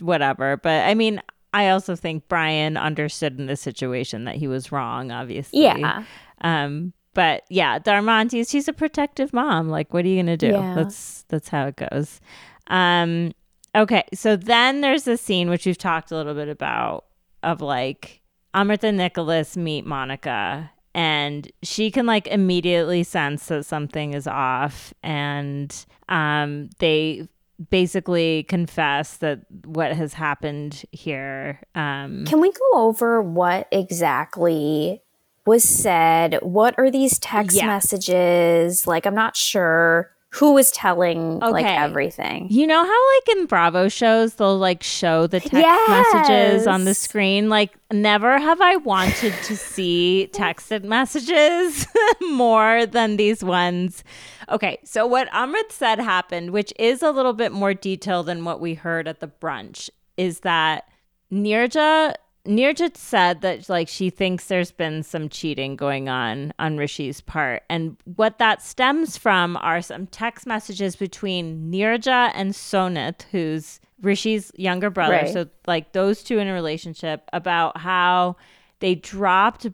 whatever. 0.00 0.56
But 0.56 0.88
I 0.88 0.94
mean, 0.94 1.20
I 1.52 1.68
also 1.68 1.94
think 1.94 2.26
Brian 2.28 2.78
understood 2.78 3.38
in 3.38 3.46
this 3.46 3.60
situation 3.60 4.24
that 4.24 4.36
he 4.36 4.48
was 4.48 4.72
wrong, 4.72 5.10
obviously. 5.10 5.60
Yeah. 5.62 6.04
Um, 6.40 6.94
but 7.18 7.42
yeah, 7.48 7.80
Dharma 7.80 8.12
Auntie, 8.12 8.44
she's 8.44 8.68
a 8.68 8.72
protective 8.72 9.32
mom. 9.32 9.68
Like, 9.68 9.92
what 9.92 10.04
are 10.04 10.08
you 10.08 10.22
gonna 10.22 10.36
do? 10.36 10.52
Yeah. 10.52 10.74
That's 10.76 11.24
that's 11.26 11.48
how 11.48 11.66
it 11.66 11.74
goes. 11.74 12.20
Um, 12.68 13.32
okay, 13.74 14.04
so 14.14 14.36
then 14.36 14.82
there's 14.82 15.08
a 15.08 15.16
scene 15.16 15.50
which 15.50 15.66
we've 15.66 15.76
talked 15.76 16.12
a 16.12 16.14
little 16.14 16.34
bit 16.34 16.48
about 16.48 17.06
of 17.42 17.60
like 17.60 18.20
Amrita 18.54 18.86
and 18.86 18.98
Nicholas 18.98 19.56
meet 19.56 19.84
Monica 19.84 20.70
and 20.94 21.50
she 21.64 21.90
can 21.90 22.06
like 22.06 22.28
immediately 22.28 23.02
sense 23.02 23.46
that 23.46 23.66
something 23.66 24.14
is 24.14 24.28
off 24.28 24.94
and 25.02 25.86
um 26.08 26.70
they 26.78 27.26
basically 27.68 28.44
confess 28.44 29.16
that 29.16 29.40
what 29.64 29.92
has 29.92 30.14
happened 30.14 30.84
here 30.92 31.60
um 31.74 32.24
can 32.26 32.40
we 32.40 32.52
go 32.52 32.70
over 32.74 33.20
what 33.20 33.66
exactly 33.72 35.02
was 35.48 35.64
said. 35.64 36.38
What 36.42 36.74
are 36.78 36.90
these 36.90 37.18
text 37.18 37.56
yeah. 37.56 37.66
messages? 37.66 38.86
Like, 38.86 39.06
I'm 39.06 39.14
not 39.14 39.36
sure 39.36 40.12
who 40.30 40.52
was 40.52 40.70
telling 40.70 41.42
okay. 41.42 41.50
like 41.50 41.64
everything. 41.64 42.48
You 42.50 42.66
know 42.66 42.84
how 42.84 43.16
like 43.16 43.38
in 43.38 43.46
Bravo 43.46 43.88
shows 43.88 44.34
they'll 44.34 44.58
like 44.58 44.82
show 44.82 45.26
the 45.26 45.40
text 45.40 45.54
yes. 45.54 46.14
messages 46.14 46.66
on 46.66 46.84
the 46.84 46.92
screen? 46.92 47.48
Like 47.48 47.74
never 47.90 48.38
have 48.38 48.60
I 48.60 48.76
wanted 48.76 49.32
to 49.44 49.56
see 49.56 50.28
texted 50.34 50.84
messages 50.84 51.86
more 52.30 52.84
than 52.84 53.16
these 53.16 53.42
ones. 53.42 54.04
Okay, 54.50 54.78
so 54.84 55.06
what 55.06 55.30
Amrit 55.30 55.72
said 55.72 55.98
happened, 55.98 56.50
which 56.50 56.74
is 56.78 57.02
a 57.02 57.10
little 57.10 57.32
bit 57.32 57.52
more 57.52 57.72
detailed 57.72 58.26
than 58.26 58.44
what 58.44 58.60
we 58.60 58.74
heard 58.74 59.08
at 59.08 59.20
the 59.20 59.28
brunch, 59.28 59.88
is 60.18 60.40
that 60.40 60.88
Neerja 61.32 62.14
Neerja 62.46 62.96
said 62.96 63.42
that 63.42 63.68
like 63.68 63.88
she 63.88 64.10
thinks 64.10 64.46
there's 64.46 64.70
been 64.70 65.02
some 65.02 65.28
cheating 65.28 65.76
going 65.76 66.08
on 66.08 66.52
on 66.58 66.76
Rishi's 66.76 67.20
part, 67.20 67.62
and 67.68 67.96
what 68.16 68.38
that 68.38 68.62
stems 68.62 69.16
from 69.16 69.56
are 69.58 69.82
some 69.82 70.06
text 70.06 70.46
messages 70.46 70.96
between 70.96 71.70
Neerja 71.70 72.30
and 72.34 72.52
Sonit, 72.52 73.22
who's 73.30 73.80
Rishi's 74.00 74.50
younger 74.56 74.90
brother. 74.90 75.14
Right. 75.14 75.32
So 75.32 75.48
like 75.66 75.92
those 75.92 76.22
two 76.22 76.38
in 76.38 76.48
a 76.48 76.54
relationship 76.54 77.28
about 77.32 77.78
how 77.78 78.36
they 78.80 78.94
dropped 78.94 79.66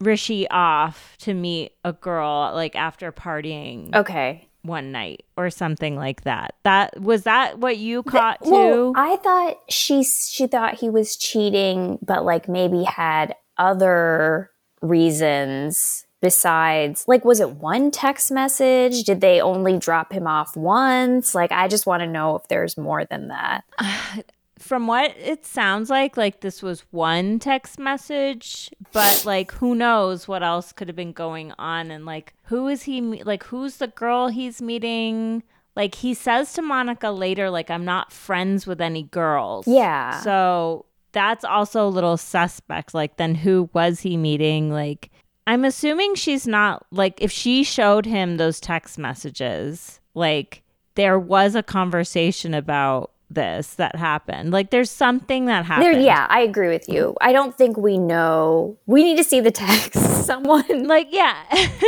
Rishi 0.00 0.48
off 0.48 1.16
to 1.18 1.34
meet 1.34 1.72
a 1.84 1.92
girl 1.92 2.52
like 2.54 2.76
after 2.76 3.12
partying. 3.12 3.94
Okay 3.94 4.48
one 4.62 4.92
night 4.92 5.24
or 5.36 5.50
something 5.50 5.96
like 5.96 6.22
that. 6.22 6.54
That 6.62 7.00
was 7.00 7.22
that 7.22 7.58
what 7.58 7.78
you 7.78 8.02
caught 8.02 8.40
the, 8.40 8.46
too? 8.46 8.50
Well, 8.50 8.92
I 8.96 9.16
thought 9.16 9.58
she 9.68 10.04
she 10.04 10.46
thought 10.46 10.78
he 10.78 10.88
was 10.88 11.16
cheating, 11.16 11.98
but 12.02 12.24
like 12.24 12.48
maybe 12.48 12.84
had 12.84 13.34
other 13.58 14.50
reasons 14.80 16.06
besides 16.20 17.04
like 17.06 17.24
was 17.24 17.40
it 17.40 17.50
one 17.50 17.90
text 17.90 18.30
message 18.30 19.02
did 19.04 19.20
they 19.20 19.40
only 19.40 19.76
drop 19.78 20.12
him 20.12 20.26
off 20.26 20.56
once 20.56 21.34
like 21.34 21.52
i 21.52 21.68
just 21.68 21.86
want 21.86 22.00
to 22.00 22.06
know 22.06 22.36
if 22.36 22.46
there's 22.48 22.76
more 22.76 23.04
than 23.04 23.28
that 23.28 23.64
from 24.62 24.86
what 24.86 25.16
it 25.18 25.44
sounds 25.44 25.90
like, 25.90 26.16
like 26.16 26.40
this 26.40 26.62
was 26.62 26.84
one 26.92 27.38
text 27.38 27.78
message, 27.78 28.70
but 28.92 29.24
like 29.26 29.50
who 29.52 29.74
knows 29.74 30.28
what 30.28 30.42
else 30.42 30.72
could 30.72 30.88
have 30.88 30.96
been 30.96 31.12
going 31.12 31.52
on 31.58 31.90
and 31.90 32.06
like 32.06 32.32
who 32.44 32.68
is 32.68 32.84
he 32.84 33.00
like 33.00 33.42
who's 33.44 33.78
the 33.78 33.88
girl 33.88 34.28
he's 34.28 34.62
meeting? 34.62 35.42
Like 35.74 35.96
he 35.96 36.14
says 36.14 36.52
to 36.54 36.62
Monica 36.62 37.10
later 37.10 37.50
like 37.50 37.70
I'm 37.70 37.84
not 37.84 38.12
friends 38.12 38.66
with 38.66 38.80
any 38.80 39.02
girls. 39.02 39.66
Yeah. 39.66 40.20
So 40.20 40.86
that's 41.10 41.44
also 41.44 41.86
a 41.86 41.90
little 41.90 42.16
suspect. 42.16 42.94
Like 42.94 43.16
then 43.16 43.34
who 43.34 43.68
was 43.72 44.00
he 44.00 44.16
meeting? 44.16 44.70
Like 44.70 45.10
I'm 45.46 45.64
assuming 45.64 46.14
she's 46.14 46.46
not 46.46 46.86
like 46.92 47.20
if 47.20 47.32
she 47.32 47.64
showed 47.64 48.06
him 48.06 48.36
those 48.36 48.60
text 48.60 48.96
messages, 48.96 50.00
like 50.14 50.62
there 50.94 51.18
was 51.18 51.54
a 51.56 51.62
conversation 51.62 52.54
about 52.54 53.10
this 53.34 53.74
that 53.74 53.96
happened. 53.96 54.52
Like 54.52 54.70
there's 54.70 54.90
something 54.90 55.46
that 55.46 55.64
happened. 55.64 55.94
There, 55.94 56.00
yeah, 56.00 56.26
I 56.28 56.40
agree 56.40 56.68
with 56.68 56.88
you. 56.88 57.16
I 57.20 57.32
don't 57.32 57.56
think 57.56 57.76
we 57.76 57.98
know. 57.98 58.76
We 58.86 59.04
need 59.04 59.16
to 59.16 59.24
see 59.24 59.40
the 59.40 59.50
text. 59.50 59.94
Someone 60.22 60.86
like 60.86 61.08
yeah, 61.10 61.36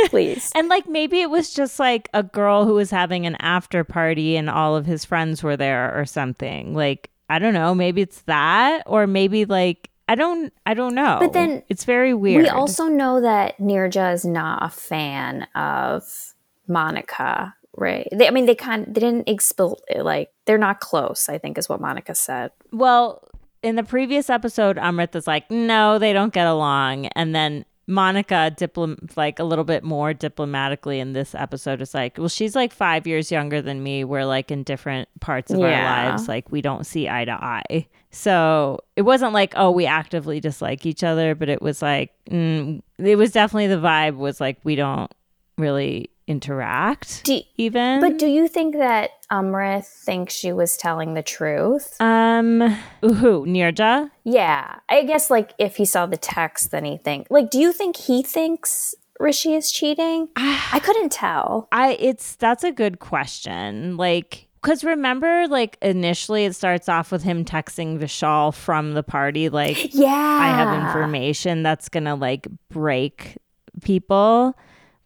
please. 0.09 0.51
and 0.55 0.67
like 0.67 0.87
maybe 0.87 1.21
it 1.21 1.29
was 1.29 1.53
just 1.53 1.79
like 1.79 2.09
a 2.13 2.21
girl 2.21 2.65
who 2.65 2.73
was 2.73 2.91
having 2.91 3.25
an 3.25 3.35
after 3.39 3.83
party 3.83 4.35
and 4.35 4.49
all 4.49 4.75
of 4.75 4.85
his 4.85 5.05
friends 5.05 5.41
were 5.41 5.57
there 5.57 5.97
or 5.97 6.05
something. 6.05 6.73
Like 6.73 7.09
I 7.29 7.39
don't 7.39 7.53
know, 7.53 7.73
maybe 7.73 8.01
it's 8.01 8.21
that 8.23 8.83
or 8.85 9.07
maybe 9.07 9.45
like 9.45 9.89
I 10.07 10.15
don't 10.15 10.53
I 10.65 10.73
don't 10.73 10.95
know. 10.95 11.17
But 11.19 11.33
then 11.33 11.63
it's 11.69 11.85
very 11.85 12.13
weird. 12.13 12.43
We 12.43 12.49
also 12.49 12.85
know 12.85 13.21
that 13.21 13.57
Neerja 13.57 14.13
is 14.13 14.25
not 14.25 14.63
a 14.63 14.69
fan 14.69 15.47
of 15.55 16.33
Monica 16.67 17.55
Right. 17.77 18.07
They, 18.11 18.27
I 18.27 18.31
mean, 18.31 18.45
they 18.45 18.55
kind 18.55 18.85
they 18.87 19.01
didn't 19.01 19.27
expel 19.27 19.79
like 19.97 20.31
they're 20.45 20.57
not 20.57 20.79
close. 20.79 21.27
I 21.29 21.37
think 21.37 21.57
is 21.57 21.67
what 21.69 21.81
Monica 21.81 22.15
said. 22.15 22.51
Well, 22.71 23.27
in 23.61 23.75
the 23.75 23.83
previous 23.83 24.29
episode, 24.29 24.77
Amrit 24.77 25.15
is 25.15 25.27
like, 25.27 25.49
no, 25.51 25.97
they 25.99 26.13
don't 26.13 26.33
get 26.33 26.47
along, 26.47 27.07
and 27.07 27.33
then 27.35 27.65
Monica, 27.87 28.51
diplom- 28.57 29.15
like 29.15 29.37
a 29.39 29.43
little 29.43 29.63
bit 29.65 29.83
more 29.83 30.11
diplomatically 30.13 30.99
in 30.99 31.13
this 31.13 31.35
episode, 31.35 31.81
is 31.81 31.93
like, 31.93 32.17
well, 32.17 32.29
she's 32.29 32.55
like 32.55 32.73
five 32.73 33.05
years 33.05 33.31
younger 33.31 33.61
than 33.61 33.83
me. 33.83 34.03
We're 34.03 34.25
like 34.25 34.49
in 34.49 34.63
different 34.63 35.07
parts 35.19 35.51
of 35.51 35.59
Yeah. 35.59 35.65
our 36.05 36.09
lives. 36.09 36.27
Like, 36.27 36.51
we 36.51 36.61
don't 36.61 36.83
see 36.85 37.07
eye 37.07 37.25
to 37.25 37.31
eye. 37.31 37.87
So 38.09 38.79
it 38.95 39.03
wasn't 39.03 39.33
like, 39.33 39.53
oh, 39.55 39.69
we 39.69 39.85
actively 39.85 40.39
dislike 40.39 40.85
each 40.85 41.03
other, 41.03 41.35
but 41.35 41.47
it 41.49 41.61
was 41.61 41.81
like, 41.83 42.11
mm, 42.31 42.81
it 42.97 43.17
was 43.17 43.31
definitely 43.33 43.67
the 43.67 43.75
vibe 43.75 44.15
was 44.15 44.39
like, 44.41 44.57
we 44.63 44.75
don't 44.75 45.13
really 45.57 46.09
interact 46.27 47.23
Do, 47.23 47.39
even. 47.57 48.01
but 48.01 48.17
do 48.17 48.27
you 48.27 48.47
think 48.47 48.75
that 48.77 49.11
Amrit 49.31 49.85
thinks 49.85 50.33
she 50.33 50.51
was 50.51 50.75
telling 50.77 51.13
the 51.13 51.21
truth? 51.23 51.99
um, 52.01 52.61
who? 53.01 53.45
Nirja? 53.45 54.09
Yeah, 54.23 54.79
I 54.89 55.03
guess 55.03 55.29
like 55.29 55.53
if 55.59 55.75
he 55.75 55.85
saw 55.85 56.05
the 56.05 56.17
text, 56.17 56.71
then 56.71 56.85
he 56.85 56.97
think 56.97 57.27
like, 57.29 57.49
do 57.49 57.59
you 57.59 57.71
think 57.71 57.95
he 57.95 58.23
thinks 58.23 58.95
Rishi 59.19 59.53
is 59.53 59.71
cheating? 59.71 60.29
I 60.35 60.79
couldn't 60.83 61.11
tell. 61.11 61.67
I 61.71 61.93
it's 61.99 62.35
that's 62.35 62.63
a 62.63 62.71
good 62.71 62.99
question. 62.99 63.97
Like 63.97 64.47
cuz 64.61 64.83
remember 64.83 65.47
like 65.47 65.77
initially 65.81 66.45
it 66.45 66.55
starts 66.55 66.89
off 66.89 67.11
with 67.11 67.21
him 67.21 67.45
texting 67.45 67.99
Vishal 67.99 68.51
from 68.53 68.93
the 68.93 69.03
party 69.03 69.47
like 69.49 69.93
Yeah, 69.93 70.07
I 70.09 70.47
have 70.47 70.87
information 70.87 71.61
that's 71.61 71.87
to 72.05 72.15
like 72.15 72.47
break 72.69 73.37
people. 73.81 74.55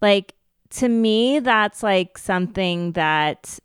Like 0.01 0.33
to 0.71 0.87
me 0.89 1.39
that's 1.39 1.83
like 1.83 2.17
something 2.17 2.93
that 2.93 3.59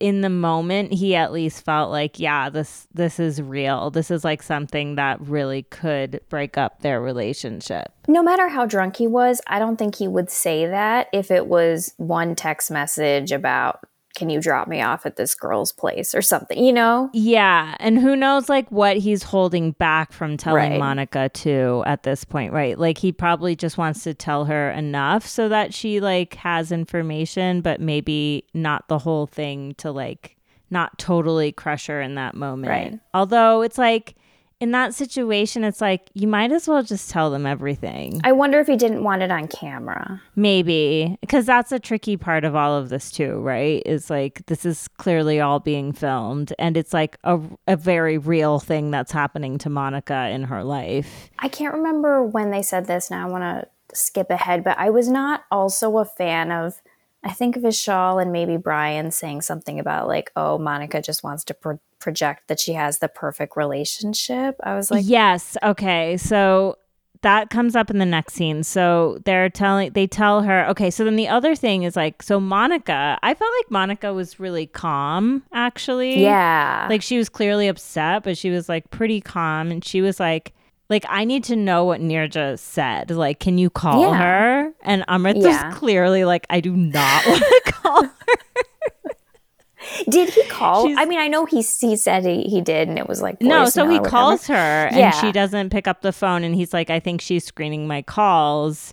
in 0.00 0.22
the 0.22 0.30
moment 0.30 0.92
he 0.94 1.14
at 1.14 1.30
least 1.30 1.62
felt 1.62 1.90
like 1.90 2.18
yeah 2.18 2.48
this 2.48 2.88
this 2.92 3.20
is 3.20 3.40
real. 3.40 3.90
This 3.90 4.10
is 4.10 4.24
like 4.24 4.42
something 4.42 4.96
that 4.96 5.20
really 5.20 5.64
could 5.64 6.20
break 6.28 6.56
up 6.56 6.80
their 6.80 7.00
relationship. 7.00 7.92
No 8.08 8.22
matter 8.22 8.48
how 8.48 8.66
drunk 8.66 8.96
he 8.96 9.06
was, 9.06 9.40
I 9.46 9.58
don't 9.58 9.76
think 9.76 9.96
he 9.96 10.08
would 10.08 10.30
say 10.30 10.66
that 10.66 11.08
if 11.12 11.30
it 11.30 11.46
was 11.46 11.94
one 11.98 12.34
text 12.34 12.70
message 12.70 13.30
about 13.30 13.84
can 14.16 14.28
you 14.28 14.40
drop 14.40 14.66
me 14.68 14.82
off 14.82 15.06
at 15.06 15.16
this 15.16 15.34
girl's 15.34 15.72
place 15.72 16.14
or 16.14 16.22
something, 16.22 16.62
you 16.62 16.72
know? 16.72 17.10
Yeah, 17.12 17.76
and 17.78 17.98
who 17.98 18.16
knows 18.16 18.48
like 18.48 18.70
what 18.70 18.96
he's 18.96 19.22
holding 19.22 19.72
back 19.72 20.12
from 20.12 20.36
telling 20.36 20.72
Right. 20.72 20.78
Monica 20.78 21.28
too 21.28 21.82
at 21.86 22.02
this 22.02 22.24
point, 22.24 22.52
right? 22.52 22.78
Like 22.78 22.98
he 22.98 23.12
probably 23.12 23.54
just 23.54 23.78
wants 23.78 24.02
to 24.04 24.14
tell 24.14 24.46
her 24.46 24.70
enough 24.70 25.26
so 25.26 25.48
that 25.48 25.72
she 25.72 26.00
like 26.00 26.34
has 26.34 26.72
information, 26.72 27.60
but 27.60 27.80
maybe 27.80 28.44
not 28.52 28.88
the 28.88 28.98
whole 28.98 29.26
thing 29.26 29.74
to 29.78 29.92
like 29.92 30.36
not 30.70 30.98
totally 30.98 31.52
crush 31.52 31.86
her 31.86 32.00
in 32.00 32.14
that 32.16 32.34
moment. 32.34 32.70
Right. 32.70 33.00
Although 33.14 33.62
it's 33.62 33.78
like 33.78 34.14
in 34.60 34.72
that 34.72 34.94
situation 34.94 35.64
it's 35.64 35.80
like 35.80 36.10
you 36.12 36.28
might 36.28 36.52
as 36.52 36.68
well 36.68 36.82
just 36.82 37.10
tell 37.10 37.30
them 37.30 37.46
everything. 37.46 38.20
I 38.24 38.32
wonder 38.32 38.60
if 38.60 38.66
he 38.66 38.76
didn't 38.76 39.02
want 39.02 39.22
it 39.22 39.30
on 39.30 39.48
camera. 39.48 40.22
Maybe 40.36 41.16
because 41.20 41.46
that's 41.46 41.72
a 41.72 41.78
tricky 41.78 42.16
part 42.16 42.44
of 42.44 42.54
all 42.54 42.76
of 42.76 42.90
this 42.90 43.10
too, 43.10 43.40
right? 43.40 43.82
Is 43.86 44.10
like 44.10 44.44
this 44.46 44.66
is 44.66 44.86
clearly 44.98 45.40
all 45.40 45.60
being 45.60 45.92
filmed, 45.92 46.52
and 46.58 46.76
it's 46.76 46.92
like 46.92 47.16
a, 47.24 47.40
a 47.66 47.76
very 47.76 48.18
real 48.18 48.60
thing 48.60 48.90
that's 48.90 49.12
happening 49.12 49.58
to 49.58 49.70
Monica 49.70 50.28
in 50.28 50.44
her 50.44 50.62
life. 50.62 51.30
I 51.38 51.48
can't 51.48 51.74
remember 51.74 52.22
when 52.22 52.50
they 52.50 52.62
said 52.62 52.86
this. 52.86 53.10
Now 53.10 53.26
I 53.26 53.30
want 53.30 53.42
to 53.42 53.96
skip 53.96 54.30
ahead, 54.30 54.62
but 54.62 54.78
I 54.78 54.90
was 54.90 55.08
not 55.08 55.44
also 55.50 55.96
a 55.98 56.04
fan 56.04 56.52
of. 56.52 56.80
I 57.22 57.32
think 57.32 57.56
Vishal 57.56 58.20
and 58.20 58.32
maybe 58.32 58.56
Brian 58.56 59.10
saying 59.10 59.42
something 59.42 59.78
about 59.78 60.08
like, 60.08 60.30
oh, 60.36 60.58
Monica 60.58 61.02
just 61.02 61.22
wants 61.22 61.44
to 61.44 61.54
pro- 61.54 61.80
project 61.98 62.48
that 62.48 62.58
she 62.58 62.72
has 62.72 62.98
the 62.98 63.08
perfect 63.08 63.56
relationship. 63.56 64.56
I 64.62 64.74
was 64.74 64.90
like, 64.90 65.04
yes, 65.06 65.56
okay, 65.62 66.16
so 66.16 66.76
that 67.22 67.50
comes 67.50 67.76
up 67.76 67.90
in 67.90 67.98
the 67.98 68.06
next 68.06 68.32
scene. 68.32 68.62
So 68.62 69.18
they're 69.26 69.50
telling, 69.50 69.92
they 69.92 70.06
tell 70.06 70.42
her, 70.42 70.66
okay. 70.68 70.90
So 70.90 71.04
then 71.04 71.16
the 71.16 71.28
other 71.28 71.54
thing 71.54 71.82
is 71.82 71.94
like, 71.94 72.22
so 72.22 72.40
Monica, 72.40 73.18
I 73.22 73.34
felt 73.34 73.52
like 73.58 73.70
Monica 73.70 74.14
was 74.14 74.40
really 74.40 74.66
calm, 74.66 75.42
actually. 75.52 76.22
yeah, 76.22 76.86
like 76.88 77.02
she 77.02 77.18
was 77.18 77.28
clearly 77.28 77.68
upset, 77.68 78.22
but 78.22 78.38
she 78.38 78.48
was 78.48 78.68
like 78.68 78.90
pretty 78.90 79.20
calm, 79.20 79.70
and 79.70 79.84
she 79.84 80.00
was 80.00 80.18
like, 80.18 80.54
like 80.90 81.06
I 81.08 81.24
need 81.24 81.44
to 81.44 81.56
know 81.56 81.84
what 81.86 82.00
Nirja 82.02 82.58
said. 82.58 83.10
Like, 83.10 83.40
can 83.40 83.56
you 83.56 83.70
call 83.70 84.02
Yeah. 84.02 84.18
her? 84.18 84.72
And 84.82 85.04
Amrit 85.08 85.40
Yeah. 85.42 85.68
was 85.68 85.78
clearly 85.78 86.24
like, 86.26 86.46
I 86.50 86.60
do 86.60 86.76
not 86.76 87.26
want 87.26 87.40
to 87.42 87.72
call 87.72 88.02
her. 88.04 88.10
did 90.10 90.28
he 90.30 90.44
call? 90.44 90.86
She's- 90.86 90.98
I 91.00 91.04
mean, 91.06 91.18
I 91.18 91.28
know 91.28 91.46
he 91.46 91.62
he 91.62 91.96
said 91.96 92.24
he, 92.24 92.42
he 92.42 92.60
did, 92.60 92.88
and 92.88 92.98
it 92.98 93.08
was 93.08 93.22
like 93.22 93.40
No, 93.40 93.64
so 93.66 93.88
he 93.88 93.98
calls 94.00 94.46
her, 94.48 94.54
and 94.54 94.96
Yeah. 94.96 95.10
she 95.12 95.32
doesn't 95.32 95.70
pick 95.70 95.88
up 95.88 96.02
the 96.02 96.12
phone, 96.12 96.44
and 96.44 96.54
he's 96.54 96.72
like, 96.74 96.90
I 96.90 97.00
think 97.00 97.20
she's 97.20 97.44
screening 97.44 97.86
my 97.86 98.02
calls. 98.02 98.92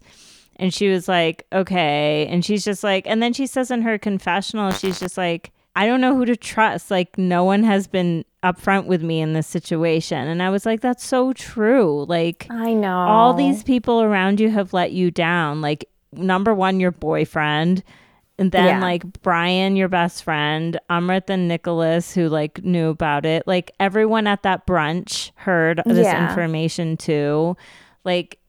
And 0.59 0.73
she 0.73 0.89
was 0.89 1.07
like, 1.07 1.45
okay. 1.53 2.25
And 2.27 2.43
she's 2.43 2.63
just 2.63 2.83
like, 2.83 3.05
and 3.05 3.21
then 3.21 3.31
she 3.31 3.45
says 3.45 3.69
in 3.69 3.83
her 3.83 3.99
confessional, 3.99 4.71
she's 4.71 4.99
just 4.99 5.15
like, 5.15 5.51
I 5.77 5.85
don't 5.85 6.01
know 6.01 6.15
who 6.15 6.25
to 6.25 6.35
trust. 6.35 6.89
Like, 6.89 7.17
no 7.19 7.43
one 7.43 7.63
has 7.63 7.87
been 7.87 8.25
upfront 8.43 8.87
with 8.87 9.03
me 9.03 9.21
in 9.21 9.33
this 9.33 9.45
situation. 9.45 10.27
And 10.27 10.41
I 10.41 10.49
was 10.49 10.65
like, 10.65 10.81
that's 10.81 11.05
so 11.05 11.33
true. 11.33 12.03
Like, 12.07 12.47
I 12.49 12.73
know 12.73 12.97
all 12.97 13.33
these 13.35 13.61
people 13.63 14.01
around 14.01 14.39
you 14.39 14.49
have 14.49 14.73
let 14.73 14.91
you 14.91 15.11
down. 15.11 15.61
Like, 15.61 15.87
number 16.13 16.53
one, 16.53 16.79
your 16.79 16.89
boyfriend. 16.91 17.83
And 18.39 18.51
then, 18.51 18.65
Yeah. 18.65 18.79
like, 18.81 19.03
Brian, 19.21 19.75
your 19.75 19.87
best 19.87 20.23
friend, 20.23 20.79
Amrit 20.89 21.29
and 21.29 21.47
Nicholas, 21.47 22.13
who, 22.13 22.27
like, 22.27 22.63
knew 22.63 22.89
about 22.89 23.25
it. 23.25 23.43
Like, 23.45 23.71
everyone 23.79 24.25
at 24.25 24.41
that 24.43 24.65
brunch 24.65 25.31
heard 25.35 25.81
this 25.85 26.05
Yeah. 26.05 26.27
information 26.27 26.97
too. 26.97 27.55
Like, 28.03 28.39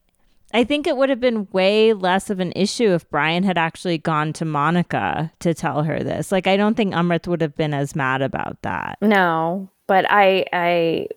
I 0.53 0.63
think 0.63 0.87
it 0.87 0.97
would 0.97 1.09
have 1.09 1.19
been 1.19 1.47
way 1.51 1.93
less 1.93 2.29
of 2.29 2.39
an 2.39 2.53
issue 2.55 2.93
if 2.93 3.09
Brian 3.09 3.43
had 3.43 3.57
actually 3.57 3.97
gone 3.97 4.33
to 4.33 4.45
Monica 4.45 5.31
to 5.39 5.53
tell 5.53 5.83
her 5.83 6.03
this. 6.03 6.31
Like, 6.31 6.47
I 6.47 6.57
don't 6.57 6.75
think 6.75 6.93
Amrit 6.93 7.27
would 7.27 7.41
have 7.41 7.55
been 7.55 7.73
as 7.73 7.95
mad 7.95 8.21
about 8.21 8.61
that. 8.63 8.97
No, 9.01 9.69
but 9.87 10.05
I 10.09 10.45
I 10.51 11.07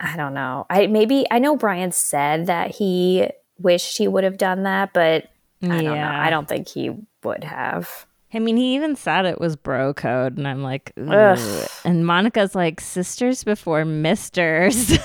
I 0.00 0.16
don't 0.16 0.34
know. 0.34 0.66
I 0.68 0.86
maybe 0.88 1.24
I 1.30 1.38
know 1.38 1.56
Brian 1.56 1.92
said 1.92 2.46
that 2.46 2.72
he 2.72 3.28
wished 3.58 3.98
he 3.98 4.08
would 4.08 4.24
have 4.24 4.38
done 4.38 4.64
that, 4.64 4.92
but 4.92 5.30
I 5.62 5.82
don't 5.82 5.84
know. 5.84 6.08
I 6.08 6.30
don't 6.30 6.48
think 6.48 6.68
he 6.68 6.90
would 7.22 7.44
have. 7.44 8.06
I 8.34 8.40
mean, 8.40 8.56
he 8.56 8.74
even 8.74 8.96
said 8.96 9.26
it 9.26 9.40
was 9.40 9.54
bro 9.54 9.94
code, 9.94 10.36
and 10.36 10.48
I'm 10.48 10.62
like, 10.62 10.92
and 11.84 12.04
Monica's 12.04 12.54
like 12.54 12.80
sisters 12.80 13.44
before 13.44 13.84
misters, 13.84 14.90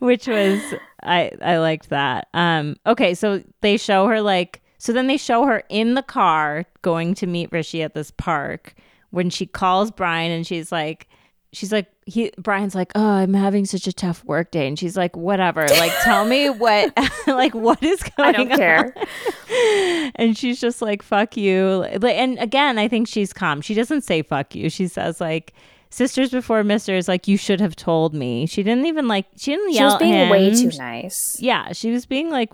which 0.00 0.26
was 0.26 0.60
I 1.02 1.30
I 1.40 1.58
liked 1.58 1.90
that. 1.90 2.26
Um, 2.34 2.76
okay, 2.86 3.14
so 3.14 3.42
they 3.60 3.76
show 3.76 4.08
her 4.08 4.20
like, 4.20 4.62
so 4.78 4.92
then 4.92 5.06
they 5.06 5.16
show 5.16 5.44
her 5.46 5.62
in 5.68 5.94
the 5.94 6.02
car 6.02 6.64
going 6.82 7.14
to 7.14 7.26
meet 7.28 7.52
Rishi 7.52 7.82
at 7.82 7.94
this 7.94 8.10
park 8.10 8.74
when 9.10 9.30
she 9.30 9.46
calls 9.46 9.90
Brian, 9.90 10.32
and 10.32 10.46
she's 10.46 10.72
like. 10.72 11.08
She's 11.54 11.72
like, 11.72 11.90
he 12.06 12.30
Brian's 12.36 12.74
like, 12.74 12.92
oh, 12.94 13.04
I'm 13.08 13.32
having 13.34 13.64
such 13.64 13.86
a 13.86 13.92
tough 13.92 14.24
work 14.24 14.50
day, 14.50 14.66
and 14.68 14.78
she's 14.78 14.96
like, 14.96 15.16
whatever, 15.16 15.66
like, 15.68 15.92
tell 16.02 16.24
me 16.26 16.50
what, 16.64 16.92
like, 17.26 17.54
what 17.54 17.82
is 17.82 18.02
going 18.02 18.28
on?" 18.28 18.34
I 18.34 18.36
don't 18.36 18.52
on? 18.52 18.58
care. 18.58 18.94
and 20.16 20.36
she's 20.36 20.60
just 20.60 20.82
like 20.82 21.02
fuck 21.02 21.36
you 21.36 21.86
Like, 22.00 22.16
and 22.16 22.38
again 22.38 22.78
i 22.78 22.88
think 22.88 23.06
she's 23.08 23.32
calm 23.32 23.60
she 23.60 23.74
doesn't 23.74 24.02
say 24.02 24.22
fuck 24.22 24.54
you 24.54 24.68
she 24.68 24.88
says 24.88 25.20
like 25.20 25.52
sisters 25.90 26.30
before 26.30 26.64
misters 26.64 27.06
like 27.08 27.28
you 27.28 27.36
should 27.36 27.60
have 27.60 27.76
told 27.76 28.14
me 28.14 28.46
she 28.46 28.62
didn't 28.62 28.86
even 28.86 29.06
like 29.06 29.26
she 29.36 29.52
didn't 29.52 29.72
yell. 29.72 29.80
She 29.80 29.84
was 29.84 29.94
at 29.94 29.98
being 30.00 30.30
way 30.30 30.54
too 30.54 30.76
nice. 30.76 31.36
yeah 31.40 31.72
she 31.72 31.90
was 31.90 32.04
being 32.06 32.30
like 32.30 32.50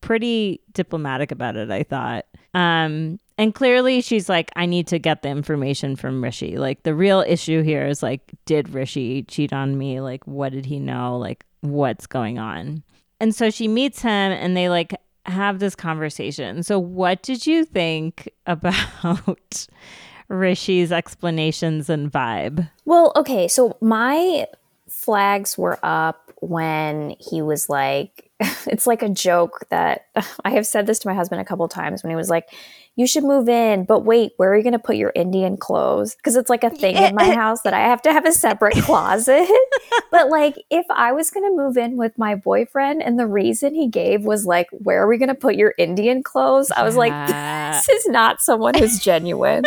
pretty 0.00 0.60
diplomatic 0.72 1.32
about 1.32 1.56
it 1.56 1.70
i 1.70 1.82
thought 1.82 2.26
um 2.52 3.18
and 3.36 3.54
clearly 3.54 4.00
she's 4.00 4.28
like 4.28 4.50
i 4.56 4.66
need 4.66 4.86
to 4.86 4.98
get 4.98 5.22
the 5.22 5.28
information 5.28 5.96
from 5.96 6.22
rishi. 6.22 6.56
Like 6.56 6.82
the 6.82 6.94
real 6.94 7.24
issue 7.26 7.62
here 7.62 7.86
is 7.86 8.02
like 8.02 8.32
did 8.46 8.68
rishi 8.70 9.22
cheat 9.24 9.52
on 9.52 9.76
me? 9.78 10.00
Like 10.00 10.26
what 10.26 10.52
did 10.52 10.66
he 10.66 10.78
know? 10.78 11.18
Like 11.18 11.44
what's 11.60 12.06
going 12.06 12.38
on? 12.38 12.82
And 13.20 13.34
so 13.34 13.50
she 13.50 13.68
meets 13.68 14.02
him 14.02 14.10
and 14.10 14.56
they 14.56 14.68
like 14.68 14.94
have 15.26 15.58
this 15.58 15.74
conversation. 15.74 16.62
So 16.62 16.78
what 16.78 17.22
did 17.22 17.46
you 17.46 17.64
think 17.64 18.28
about 18.46 19.66
rishi's 20.28 20.92
explanations 20.92 21.88
and 21.90 22.10
vibe? 22.10 22.70
Well, 22.84 23.12
okay, 23.16 23.48
so 23.48 23.76
my 23.80 24.46
flags 24.88 25.58
were 25.58 25.78
up 25.82 26.32
when 26.40 27.16
he 27.18 27.42
was 27.42 27.68
like, 27.68 28.30
it's 28.66 28.86
like 28.86 29.02
a 29.02 29.08
joke 29.08 29.64
that 29.70 30.06
I 30.44 30.50
have 30.50 30.66
said 30.66 30.86
this 30.86 30.98
to 31.00 31.08
my 31.08 31.14
husband 31.14 31.40
a 31.40 31.44
couple 31.44 31.66
times 31.68 32.02
when 32.02 32.10
he 32.10 32.16
was 32.16 32.28
like, 32.28 32.48
you 32.96 33.08
should 33.08 33.24
move 33.24 33.48
in, 33.48 33.84
but 33.84 34.04
wait, 34.04 34.32
where 34.36 34.52
are 34.52 34.56
you 34.56 34.62
going 34.62 34.72
to 34.72 34.78
put 34.78 34.96
your 34.96 35.12
Indian 35.16 35.56
clothes? 35.56 36.14
Because 36.14 36.36
it's 36.36 36.48
like 36.48 36.62
a 36.62 36.70
thing 36.70 36.96
in 36.96 37.14
my 37.14 37.34
house 37.34 37.62
that 37.62 37.74
I 37.74 37.80
have 37.80 38.00
to 38.02 38.12
have 38.12 38.24
a 38.24 38.30
separate 38.30 38.76
closet. 38.76 39.48
but 40.12 40.28
like, 40.28 40.54
if 40.70 40.86
I 40.90 41.12
was 41.12 41.30
going 41.30 41.50
to 41.50 41.56
move 41.56 41.76
in 41.76 41.96
with 41.96 42.16
my 42.16 42.36
boyfriend 42.36 43.02
and 43.02 43.18
the 43.18 43.26
reason 43.26 43.74
he 43.74 43.88
gave 43.88 44.24
was 44.24 44.46
like, 44.46 44.68
where 44.70 45.02
are 45.02 45.08
we 45.08 45.18
going 45.18 45.28
to 45.28 45.34
put 45.34 45.56
your 45.56 45.74
Indian 45.76 46.22
clothes? 46.22 46.70
I 46.70 46.84
was 46.84 46.96
like, 46.96 47.12
this 47.28 47.88
is 47.88 48.06
not 48.06 48.40
someone 48.40 48.74
who's 48.74 49.00
genuine. 49.00 49.64